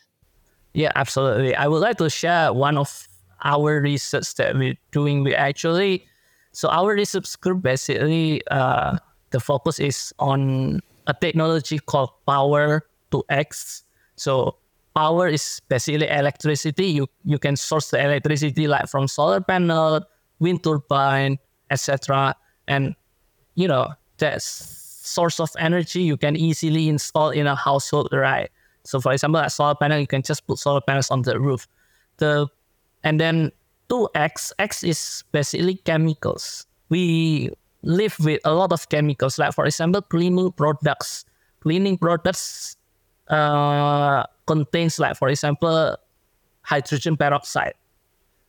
Yeah, 0.73 0.91
absolutely. 0.95 1.55
I 1.55 1.67
would 1.67 1.81
like 1.81 1.97
to 1.97 2.09
share 2.09 2.53
one 2.53 2.77
of 2.77 3.07
our 3.43 3.81
research 3.81 4.35
that 4.35 4.55
we're 4.55 4.77
doing. 4.91 5.23
We 5.23 5.35
actually, 5.35 6.05
so 6.51 6.69
our 6.69 6.93
research 6.93 7.39
group 7.41 7.61
basically, 7.61 8.41
uh, 8.51 8.97
the 9.31 9.39
focus 9.39 9.79
is 9.79 10.13
on 10.19 10.81
a 11.07 11.13
technology 11.13 11.79
called 11.79 12.11
power 12.25 12.85
to 13.11 13.23
X. 13.29 13.83
So 14.15 14.57
power 14.95 15.27
is 15.27 15.61
basically 15.69 16.07
electricity. 16.09 16.87
You 16.87 17.07
you 17.23 17.39
can 17.39 17.55
source 17.55 17.89
the 17.91 18.03
electricity 18.03 18.67
like 18.67 18.87
from 18.87 19.07
solar 19.07 19.41
panel, 19.41 20.01
wind 20.39 20.63
turbine, 20.63 21.37
etc. 21.69 22.35
And 22.67 22.95
you 23.55 23.67
know 23.67 23.89
that 24.17 24.41
source 24.41 25.39
of 25.39 25.49
energy 25.57 26.01
you 26.03 26.17
can 26.17 26.35
easily 26.35 26.87
install 26.87 27.29
in 27.29 27.47
a 27.47 27.55
household, 27.55 28.09
right? 28.11 28.49
So 28.83 28.99
for 28.99 29.11
example, 29.11 29.41
a 29.41 29.49
solar 29.49 29.75
panel, 29.75 29.99
you 29.99 30.07
can 30.07 30.21
just 30.21 30.45
put 30.47 30.59
solar 30.59 30.81
panels 30.81 31.11
on 31.11 31.23
the 31.23 31.39
roof. 31.39 31.67
The 32.17 32.47
and 33.03 33.19
then 33.19 33.51
2x, 33.89 34.51
x 34.59 34.83
is 34.83 35.23
basically 35.31 35.75
chemicals. 35.75 36.67
We 36.89 37.49
live 37.81 38.15
with 38.19 38.41
a 38.45 38.53
lot 38.53 38.71
of 38.71 38.89
chemicals, 38.89 39.37
like 39.37 39.53
for 39.53 39.65
example, 39.65 40.01
cleaning 40.01 40.51
products. 40.51 41.25
Cleaning 41.61 41.97
products 41.97 42.77
uh, 43.27 44.23
contains, 44.47 44.99
like 44.99 45.17
for 45.17 45.29
example, 45.29 45.95
hydrogen 46.61 47.17
peroxide, 47.17 47.73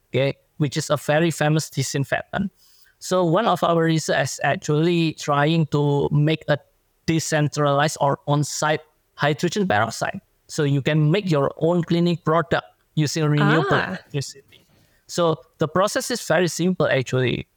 okay, 0.09 0.37
which 0.61 0.77
is 0.77 0.91
a 0.91 0.97
very 0.97 1.31
famous 1.31 1.71
disinfectant. 1.71 2.53
So 2.99 3.25
one 3.25 3.47
of 3.47 3.65
our 3.65 3.83
research 3.83 4.23
is 4.23 4.41
actually 4.45 5.15
trying 5.15 5.67
to 5.73 6.09
make 6.13 6.45
a 6.49 6.59
decentralized 7.07 7.97
or 8.01 8.19
on-site 8.29 8.81
hydrogen 9.15 9.67
peroxide. 9.67 10.21
So 10.49 10.65
you 10.65 10.83
can 10.83 11.11
make 11.11 11.31
your 11.31 11.51
own 11.57 11.83
cleaning 11.83 12.19
product 12.19 12.67
using 12.95 13.25
renewable 13.25 13.73
ah. 13.73 13.89
electricity. 13.89 14.67
So 15.07 15.37
the 15.59 15.67
process 15.67 16.11
is 16.11 16.21
very 16.23 16.49
simple 16.49 16.87
actually 16.87 17.49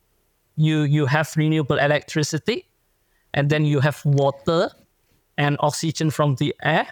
you 0.56 0.84
you 0.84 1.06
have 1.06 1.34
renewable 1.36 1.78
electricity 1.78 2.66
and 3.34 3.50
then 3.50 3.66
you 3.66 3.80
have 3.80 4.02
water 4.06 4.70
and 5.38 5.58
oxygen 5.60 6.12
from 6.12 6.36
the 6.36 6.54
air 6.64 6.88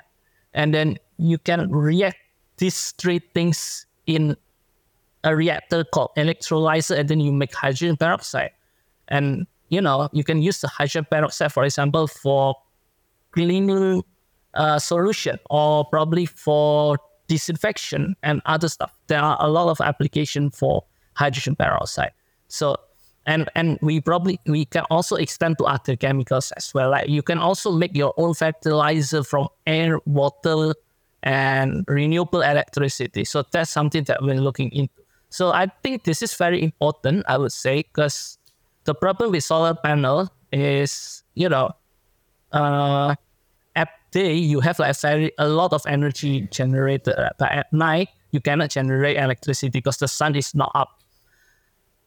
and 0.53 0.74
then 0.74 0.97
you 1.18 1.38
can 1.38 1.70
react 1.72 2.18
these 2.57 2.91
three 2.97 3.20
things 3.34 3.86
in 4.07 4.36
a 5.24 5.36
reactor 5.36 5.84
called 5.84 6.12
electrolyzer 6.18 6.98
and 6.98 7.10
then 7.10 7.20
you 7.20 7.32
make 7.32 7.54
hydrogen 7.54 7.98
peroxide. 7.98 8.52
And 9.08 9.48
you 9.70 9.82
know 9.82 10.10
you 10.12 10.24
can 10.24 10.42
use 10.42 10.62
the 10.62 10.68
hydrogen 10.68 11.08
peroxide 11.10 11.52
for 11.52 11.64
example 11.64 12.08
for 12.08 12.56
cleaning 13.32 14.04
uh, 14.54 14.80
solution 14.80 15.40
or 15.50 15.86
probably 15.86 16.26
for 16.26 16.98
disinfection 17.28 18.16
and 18.24 18.42
other 18.46 18.68
stuff. 18.68 18.94
There 19.08 19.22
are 19.22 19.38
a 19.40 19.48
lot 19.48 19.70
of 19.70 19.80
application 19.80 20.52
for 20.52 20.84
hydrogen 21.14 21.56
peroxide. 21.56 22.12
So 22.48 22.76
and 23.26 23.50
and 23.56 23.78
we 23.82 24.02
probably 24.02 24.40
we 24.46 24.66
can 24.66 24.84
also 24.90 25.16
extend 25.16 25.58
to 25.60 25.66
other 25.66 25.96
chemicals 25.96 26.52
as 26.58 26.74
well. 26.74 26.90
Like 26.92 27.10
you 27.10 27.22
can 27.22 27.38
also 27.38 27.72
make 27.72 27.96
your 27.96 28.14
own 28.18 28.34
fertilizer 28.34 29.24
from 29.24 29.48
air 29.68 30.00
water 30.06 30.74
and 31.24 31.86
renewable 31.88 32.42
electricity. 32.42 33.24
So 33.24 33.44
that's 33.52 33.70
something 33.70 34.04
that 34.06 34.22
we're 34.22 34.42
looking 34.42 34.72
into 34.72 35.01
so 35.32 35.52
i 35.52 35.66
think 35.82 36.04
this 36.04 36.22
is 36.22 36.36
very 36.36 36.62
important 36.62 37.26
i 37.28 37.38
would 37.38 37.52
say 37.52 37.82
because 37.82 38.38
the 38.84 38.94
problem 38.94 39.32
with 39.32 39.44
solar 39.44 39.74
panel 39.74 40.30
is 40.52 41.24
you 41.34 41.50
know 41.50 41.72
uh 42.52 43.16
at 43.76 43.90
day 44.12 44.34
you 44.34 44.60
have 44.60 44.78
like 44.78 44.96
very 45.02 45.32
a 45.40 45.48
lot 45.48 45.74
of 45.74 45.82
energy 45.88 46.48
generated 46.52 47.16
but 47.40 47.52
at 47.52 47.72
night 47.74 48.10
you 48.32 48.40
cannot 48.40 48.70
generate 48.70 49.18
electricity 49.18 49.70
because 49.70 49.98
the 49.98 50.08
sun 50.08 50.36
is 50.36 50.54
not 50.54 50.72
up 50.76 51.02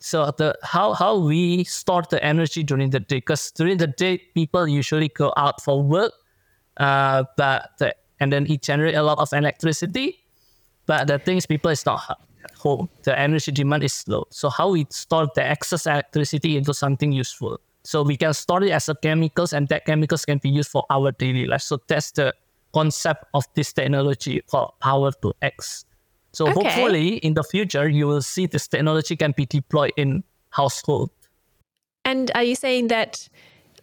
so 0.04 0.30
the 0.36 0.54
how 0.62 0.92
how 0.92 1.16
we 1.16 1.64
store 1.64 2.02
the 2.10 2.22
energy 2.22 2.62
during 2.62 2.90
the 2.90 3.00
day 3.00 3.16
because 3.24 3.50
during 3.52 3.78
the 3.78 3.86
day 3.86 4.18
people 4.34 4.68
usually 4.68 5.08
go 5.08 5.32
out 5.38 5.62
for 5.62 5.82
work, 5.82 6.12
uh, 6.76 7.24
but 7.38 7.70
the, 7.78 7.96
and 8.20 8.30
then 8.30 8.44
it 8.46 8.60
generate 8.60 8.96
a 8.96 9.02
lot 9.02 9.16
of 9.16 9.32
electricity. 9.32 10.20
But 10.84 11.06
the 11.06 11.18
thing 11.18 11.38
is, 11.38 11.46
people 11.46 11.70
is 11.70 11.86
not 11.86 12.20
at 12.44 12.52
home. 12.52 12.88
The 13.02 13.18
energy 13.18 13.52
demand 13.52 13.84
is 13.84 14.04
low. 14.06 14.26
So 14.30 14.48
how 14.48 14.70
we 14.70 14.86
store 14.90 15.28
the 15.34 15.42
excess 15.42 15.86
electricity 15.86 16.56
into 16.56 16.74
something 16.74 17.12
useful? 17.12 17.60
So 17.82 18.02
we 18.02 18.16
can 18.16 18.32
store 18.32 18.62
it 18.62 18.70
as 18.70 18.88
a 18.88 18.94
chemicals, 18.94 19.52
and 19.52 19.68
that 19.68 19.84
chemicals 19.84 20.24
can 20.24 20.38
be 20.38 20.48
used 20.48 20.70
for 20.70 20.84
our 20.90 21.12
daily 21.12 21.46
life. 21.46 21.62
So 21.62 21.78
that's 21.86 22.12
the 22.12 22.34
concept 22.72 23.24
of 23.34 23.44
this 23.54 23.72
technology 23.72 24.42
called 24.50 24.72
power 24.80 25.12
to 25.22 25.32
X. 25.42 25.84
So 26.32 26.48
okay. 26.48 26.54
hopefully 26.54 27.16
in 27.18 27.34
the 27.34 27.44
future, 27.44 27.88
you 27.88 28.06
will 28.06 28.22
see 28.22 28.46
this 28.46 28.66
technology 28.66 29.16
can 29.16 29.32
be 29.36 29.46
deployed 29.46 29.92
in 29.96 30.24
household. 30.50 31.10
And 32.04 32.30
are 32.34 32.42
you 32.42 32.56
saying 32.56 32.88
that 32.88 33.28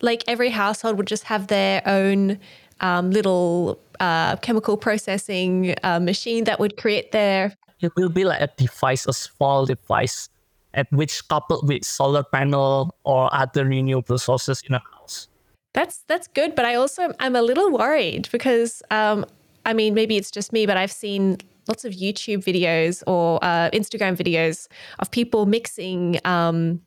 like 0.01 0.23
every 0.27 0.49
household 0.49 0.97
would 0.97 1.07
just 1.07 1.23
have 1.25 1.47
their 1.47 1.81
own 1.87 2.39
um, 2.81 3.11
little 3.11 3.79
uh, 3.99 4.35
chemical 4.37 4.77
processing 4.77 5.75
uh, 5.83 5.99
machine 5.99 6.43
that 6.45 6.59
would 6.59 6.77
create 6.77 7.11
their? 7.11 7.55
It 7.79 7.91
will 7.95 8.09
be 8.09 8.25
like 8.25 8.41
a 8.41 8.49
device, 8.57 9.07
a 9.07 9.13
small 9.13 9.65
device, 9.65 10.29
at 10.73 10.91
which 10.91 11.27
coupled 11.27 11.67
with 11.67 11.85
solar 11.85 12.23
panel 12.23 12.95
or 13.03 13.33
other 13.33 13.65
renewable 13.65 14.17
sources 14.17 14.61
in 14.67 14.75
a 14.75 14.83
house. 14.93 15.27
That's 15.73 16.03
that's 16.07 16.27
good, 16.27 16.55
but 16.55 16.65
I 16.65 16.75
also 16.75 17.13
I'm 17.19 17.35
a 17.35 17.41
little 17.41 17.71
worried 17.71 18.27
because 18.31 18.83
um, 18.91 19.25
I 19.65 19.73
mean 19.73 19.93
maybe 19.93 20.17
it's 20.17 20.29
just 20.29 20.51
me, 20.51 20.65
but 20.65 20.75
I've 20.77 20.91
seen 20.91 21.37
lots 21.67 21.85
of 21.85 21.93
YouTube 21.93 22.43
videos 22.43 23.03
or 23.07 23.39
uh, 23.41 23.69
Instagram 23.71 24.17
videos 24.17 24.67
of 24.99 25.09
people 25.11 25.45
mixing 25.45 26.19
um, 26.25 26.81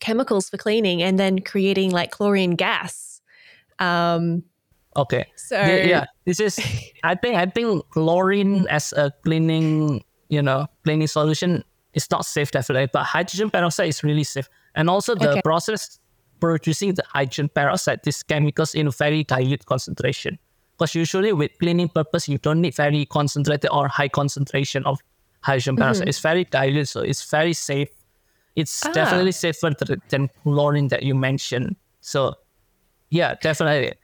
chemicals 0.00 0.48
for 0.48 0.56
cleaning 0.56 1.02
and 1.02 1.18
then 1.18 1.40
creating 1.40 1.90
like 1.90 2.10
chlorine 2.10 2.52
gas. 2.52 3.20
Um, 3.78 4.44
okay. 4.98 5.24
So 5.36 5.56
yeah, 5.56 6.04
this 6.26 6.40
is 6.40 6.58
I 7.04 7.14
think 7.14 7.36
I 7.36 7.46
think 7.46 7.88
chlorine 7.90 8.66
as 8.68 8.92
a 8.92 9.12
cleaning 9.24 10.02
you 10.28 10.42
know 10.42 10.66
cleaning 10.84 11.06
solution 11.08 11.64
is 11.94 12.10
not 12.10 12.24
safe 12.26 12.50
definitely, 12.50 12.88
but 12.92 13.04
hydrogen 13.04 13.50
peroxide 13.50 13.88
is 13.88 14.02
really 14.04 14.24
safe, 14.24 14.48
and 14.74 14.90
also 14.90 15.14
the 15.14 15.30
Okay. 15.30 15.42
process 15.42 15.98
producing 16.40 16.94
the 16.94 17.02
hydrogen 17.12 17.48
peroxide, 17.48 18.00
these 18.04 18.22
chemicals 18.22 18.74
in 18.74 18.90
very 18.90 19.24
dilute 19.24 19.64
concentration. 19.66 20.38
Because 20.76 20.94
usually 20.94 21.32
with 21.32 21.50
cleaning 21.58 21.88
purpose, 21.88 22.28
you 22.28 22.38
don't 22.38 22.60
need 22.60 22.76
very 22.76 23.04
concentrated 23.06 23.68
or 23.72 23.88
high 23.88 24.06
concentration 24.08 24.84
of 24.86 25.00
hydrogen 25.42 25.76
peroxide. 25.76 26.08
It's 26.08 26.20
very 26.20 26.44
dilute, 26.44 26.86
so 26.86 27.00
it's 27.00 27.28
very 27.28 27.52
safe. 27.52 27.88
It's 28.54 28.86
Ah. 28.86 28.92
definitely 28.92 29.32
safer 29.32 29.70
than 30.10 30.28
chlorine 30.44 30.88
that 30.88 31.02
you 31.02 31.14
mentioned. 31.16 31.74
So, 32.00 32.34
yeah, 33.10 33.34
definitely. 33.42 33.94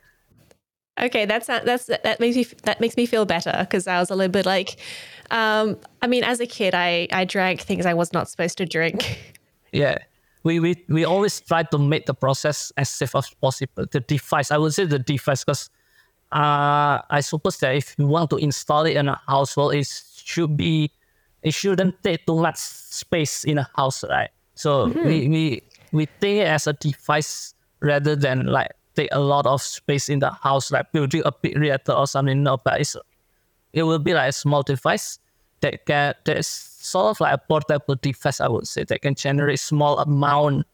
Okay, 1.01 1.25
that's 1.25 1.47
that's 1.47 1.85
that 1.87 2.19
makes 2.19 2.37
me 2.37 2.45
that 2.63 2.79
makes 2.79 2.95
me 2.95 3.05
feel 3.05 3.25
better 3.25 3.53
because 3.59 3.85
I 3.85 3.99
was 3.99 4.09
a 4.09 4.15
little 4.15 4.31
bit 4.31 4.45
like, 4.45 4.77
um, 5.29 5.77
I 6.01 6.07
mean, 6.07 6.23
as 6.23 6.39
a 6.39 6.45
kid, 6.45 6.73
I 6.73 7.07
I 7.11 7.25
drank 7.25 7.61
things 7.61 7.85
I 7.85 7.93
was 7.93 8.13
not 8.13 8.29
supposed 8.29 8.57
to 8.59 8.65
drink. 8.65 9.33
Yeah. 9.75 9.97
We, 10.43 10.59
we, 10.59 10.75
we 10.87 11.03
always 11.05 11.41
try 11.41 11.63
to 11.63 11.77
make 11.77 12.05
the 12.05 12.13
process 12.13 12.71
as 12.77 12.89
safe 12.89 13.15
as 13.15 13.29
possible. 13.41 13.85
The 13.91 13.99
device, 13.99 14.51
I 14.51 14.57
would 14.57 14.73
say 14.73 14.85
the 14.85 14.99
device, 14.99 15.43
because 15.43 15.69
uh, 16.31 17.01
I 17.09 17.19
suppose 17.21 17.57
that 17.57 17.75
if 17.75 17.95
you 17.97 18.07
want 18.07 18.29
to 18.29 18.37
install 18.37 18.85
it 18.85 18.95
in 18.95 19.09
a 19.09 19.19
household, 19.27 19.73
it 19.73 19.87
should 20.23 20.55
be, 20.55 20.91
it 21.41 21.53
shouldn't 21.53 22.01
take 22.03 22.25
too 22.25 22.39
much 22.39 22.57
space 22.57 23.43
in 23.43 23.57
a 23.57 23.69
house, 23.75 24.03
right? 24.07 24.29
So 24.53 24.87
we, 24.87 25.27
we, 25.27 25.61
we 25.91 26.05
think 26.05 26.41
it 26.41 26.47
as 26.47 26.67
a 26.67 26.73
device 26.73 27.53
rather 27.81 28.15
than 28.15 28.45
like 28.45 28.71
take 28.95 29.09
a 29.11 29.19
lot 29.19 29.45
of 29.45 29.61
space 29.61 30.09
in 30.09 30.19
the 30.19 30.31
house, 30.31 30.71
like 30.71 30.91
building 30.91 31.21
a 31.25 31.31
big 31.31 31.57
reactor 31.57 31.91
or 31.91 32.07
something. 32.07 32.43
No, 32.43 32.57
but 32.57 32.81
it's, 32.81 32.95
it 33.73 33.83
will 33.83 33.99
be 33.99 34.13
like 34.13 34.29
a 34.29 34.33
small 34.33 34.63
device 34.63 35.19
that 35.61 35.85
can 35.85 36.13
that's 36.23 36.47
sort 36.47 37.11
of 37.11 37.19
like 37.19 37.33
a 37.33 37.37
portable 37.37 37.95
device, 37.95 38.39
I 38.39 38.47
would 38.47 38.67
say, 38.67 38.83
that 38.85 39.01
can 39.01 39.15
generate 39.15 39.59
small 39.59 39.99
amount 39.99 40.65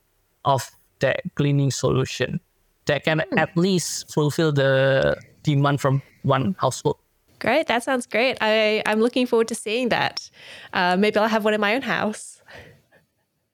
of 0.45 0.69
that 0.99 1.21
cleaning 1.35 1.71
solution 1.71 2.39
that 2.85 3.03
can 3.03 3.21
at 3.37 3.55
least 3.55 4.11
fulfill 4.11 4.51
the 4.51 5.17
demand 5.43 5.81
from 5.81 6.01
one 6.23 6.55
household. 6.59 6.97
Great, 7.39 7.67
that 7.67 7.83
sounds 7.83 8.05
great. 8.05 8.37
I 8.41 8.83
I'm 8.85 8.99
looking 8.99 9.25
forward 9.25 9.47
to 9.47 9.55
seeing 9.55 9.89
that. 9.89 10.29
Uh, 10.73 10.95
maybe 10.97 11.17
I'll 11.17 11.27
have 11.27 11.43
one 11.43 11.53
in 11.53 11.61
my 11.61 11.73
own 11.73 11.81
house. 11.81 12.41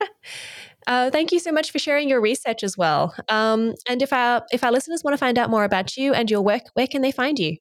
Uh, 0.88 1.12
thank 1.12 1.34
you 1.34 1.40
so 1.40 1.52
much 1.52 1.72
for 1.72 1.80
sharing 1.80 2.08
your 2.08 2.22
research 2.22 2.64
as 2.64 2.78
well. 2.78 3.14
Um, 3.28 3.76
and 3.90 4.02
if 4.02 4.14
our 4.14 4.46
if 4.52 4.64
our 4.64 4.72
listeners 4.72 5.04
want 5.04 5.14
to 5.14 5.18
find 5.18 5.38
out 5.38 5.50
more 5.50 5.66
about 5.66 5.98
you 5.98 6.14
and 6.14 6.32
your 6.32 6.42
work, 6.42 6.64
where 6.74 6.88
can 6.88 7.02
they 7.02 7.12
find 7.12 7.38
you? 7.38 7.58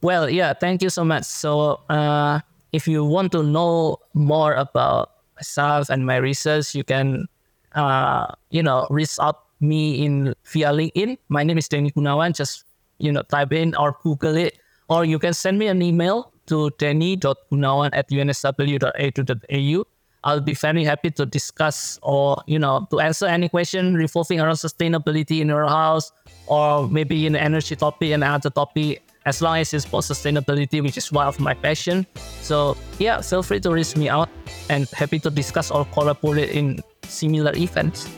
Well, 0.00 0.30
yeah, 0.30 0.54
thank 0.54 0.80
you 0.80 0.90
so 0.90 1.04
much. 1.04 1.24
So, 1.24 1.82
uh, 1.90 2.38
if 2.72 2.86
you 2.86 3.04
want 3.04 3.32
to 3.32 3.42
know 3.42 3.98
more 4.14 4.54
about 4.54 5.10
myself 5.34 5.90
and 5.90 6.06
my 6.06 6.16
research, 6.16 6.74
you 6.74 6.84
can, 6.84 7.26
uh, 7.74 8.26
you 8.50 8.62
know, 8.62 8.86
reach 8.90 9.18
out 9.20 9.42
me 9.60 10.04
in 10.04 10.34
via 10.46 10.70
LinkedIn. 10.70 11.18
My 11.28 11.42
name 11.42 11.58
is 11.58 11.68
Denny 11.68 11.90
Gunawan. 11.90 12.36
Just 12.36 12.64
you 12.98 13.10
know, 13.10 13.22
type 13.22 13.52
in 13.52 13.74
or 13.74 13.96
Google 14.02 14.36
it, 14.36 14.58
or 14.88 15.04
you 15.04 15.18
can 15.18 15.34
send 15.34 15.58
me 15.58 15.66
an 15.66 15.82
email 15.82 16.32
to 16.46 16.70
denny.gunawan 16.78 17.90
at 17.92 18.08
unsw.edu.au. 18.10 19.84
I'll 20.24 20.40
be 20.40 20.54
very 20.54 20.84
happy 20.84 21.10
to 21.12 21.26
discuss 21.26 21.98
or 22.02 22.42
you 22.46 22.58
know 22.58 22.86
to 22.90 23.00
answer 23.00 23.26
any 23.26 23.48
question 23.48 23.94
revolving 23.94 24.40
around 24.40 24.56
sustainability 24.56 25.40
in 25.40 25.48
your 25.48 25.66
house 25.66 26.12
or 26.46 26.88
maybe 26.88 27.26
in 27.26 27.36
energy 27.36 27.76
topic 27.76 28.10
and 28.10 28.24
other 28.24 28.50
topic 28.50 29.02
as 29.26 29.42
long 29.42 29.58
as 29.58 29.72
it's 29.74 29.84
about 29.84 30.02
sustainability 30.02 30.82
which 30.82 30.96
is 30.96 31.12
one 31.12 31.26
of 31.26 31.38
my 31.38 31.54
passion 31.54 32.06
so 32.40 32.76
yeah 32.98 33.20
feel 33.20 33.42
free 33.42 33.60
to 33.60 33.70
reach 33.70 33.96
me 33.96 34.08
out 34.08 34.28
and 34.70 34.88
happy 34.90 35.18
to 35.18 35.30
discuss 35.30 35.70
or 35.70 35.84
collaborate 35.86 36.50
in 36.50 36.80
similar 37.04 37.52
events 37.56 38.08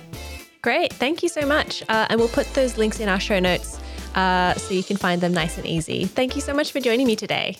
Great, 0.62 0.92
thank 0.92 1.22
you 1.22 1.28
so 1.28 1.46
much. 1.46 1.82
Uh, 1.88 2.06
and 2.10 2.20
we'll 2.20 2.28
put 2.28 2.46
those 2.54 2.76
links 2.76 3.00
in 3.00 3.08
our 3.08 3.20
show 3.20 3.40
notes 3.40 3.80
uh, 4.14 4.54
so 4.54 4.74
you 4.74 4.82
can 4.82 4.96
find 4.96 5.20
them 5.20 5.32
nice 5.32 5.56
and 5.56 5.66
easy. 5.66 6.04
Thank 6.04 6.34
you 6.36 6.42
so 6.42 6.52
much 6.52 6.72
for 6.72 6.80
joining 6.80 7.06
me 7.06 7.16
today. 7.16 7.56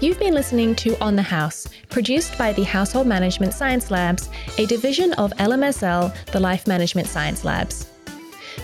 You've 0.00 0.20
been 0.20 0.34
listening 0.34 0.76
to 0.76 0.96
On 1.02 1.16
the 1.16 1.22
House, 1.22 1.66
produced 1.88 2.38
by 2.38 2.52
the 2.52 2.62
Household 2.62 3.08
Management 3.08 3.52
Science 3.52 3.90
Labs, 3.90 4.28
a 4.56 4.64
division 4.64 5.12
of 5.14 5.32
LMSL, 5.38 6.14
the 6.26 6.38
Life 6.38 6.68
Management 6.68 7.08
Science 7.08 7.44
Labs. 7.44 7.90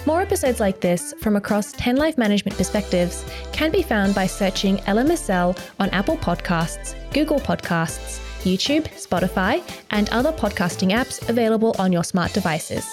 More 0.07 0.21
episodes 0.21 0.61
like 0.61 0.81
this 0.81 1.13
from 1.21 1.35
across 1.35 1.73
10 1.73 1.97
life 1.97 2.17
management 2.17 2.57
perspectives 2.57 3.25
can 3.53 3.73
be 3.73 3.83
found 3.83 4.15
by 4.15 4.29
searching 4.29 4.77
LMSL 4.87 5.59
on 5.81 5.91
Apple 5.91 6.19
Podcasts, 6.19 6.95
Google 7.13 7.41
Podcasts, 7.41 8.21
YouTube, 8.45 8.87
Spotify, 8.91 9.61
and 9.91 10.09
other 10.11 10.31
podcasting 10.31 10.93
apps 10.93 11.29
available 11.29 11.75
on 11.81 11.91
your 11.91 12.05
smart 12.05 12.33
devices. 12.33 12.87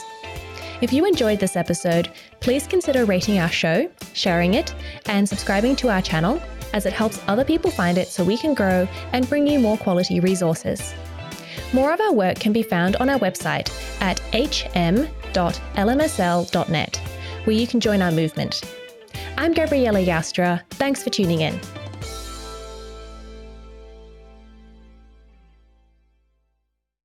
If 0.81 0.91
you 0.91 1.05
enjoyed 1.05 1.39
this 1.39 1.55
episode, 1.55 2.11
please 2.39 2.65
consider 2.65 3.05
rating 3.05 3.37
our 3.37 3.51
show, 3.51 3.87
sharing 4.13 4.55
it, 4.55 4.73
and 5.05 5.29
subscribing 5.29 5.75
to 5.75 5.89
our 5.89 6.01
channel, 6.01 6.41
as 6.73 6.85
it 6.85 6.93
helps 6.93 7.21
other 7.27 7.43
people 7.43 7.71
find 7.71 7.97
it 7.97 8.07
so 8.07 8.23
we 8.23 8.37
can 8.37 8.53
grow 8.53 8.87
and 9.13 9.27
bring 9.29 9.47
you 9.47 9.59
more 9.59 9.77
quality 9.77 10.19
resources. 10.19 10.93
More 11.73 11.93
of 11.93 12.01
our 12.01 12.13
work 12.13 12.39
can 12.39 12.53
be 12.53 12.63
found 12.63 12.95
on 12.97 13.09
our 13.09 13.19
website 13.19 13.71
at 14.01 14.19
hm.lmsl.net, 14.31 15.07
where 17.45 17.55
you 17.55 17.67
can 17.67 17.79
join 17.79 18.01
our 18.01 18.11
movement. 18.11 18.61
I'm 19.37 19.53
Gabriella 19.53 20.03
Joustra. 20.05 20.61
Thanks 20.71 21.01
for 21.03 21.09
tuning 21.09 21.41
in. 21.41 21.59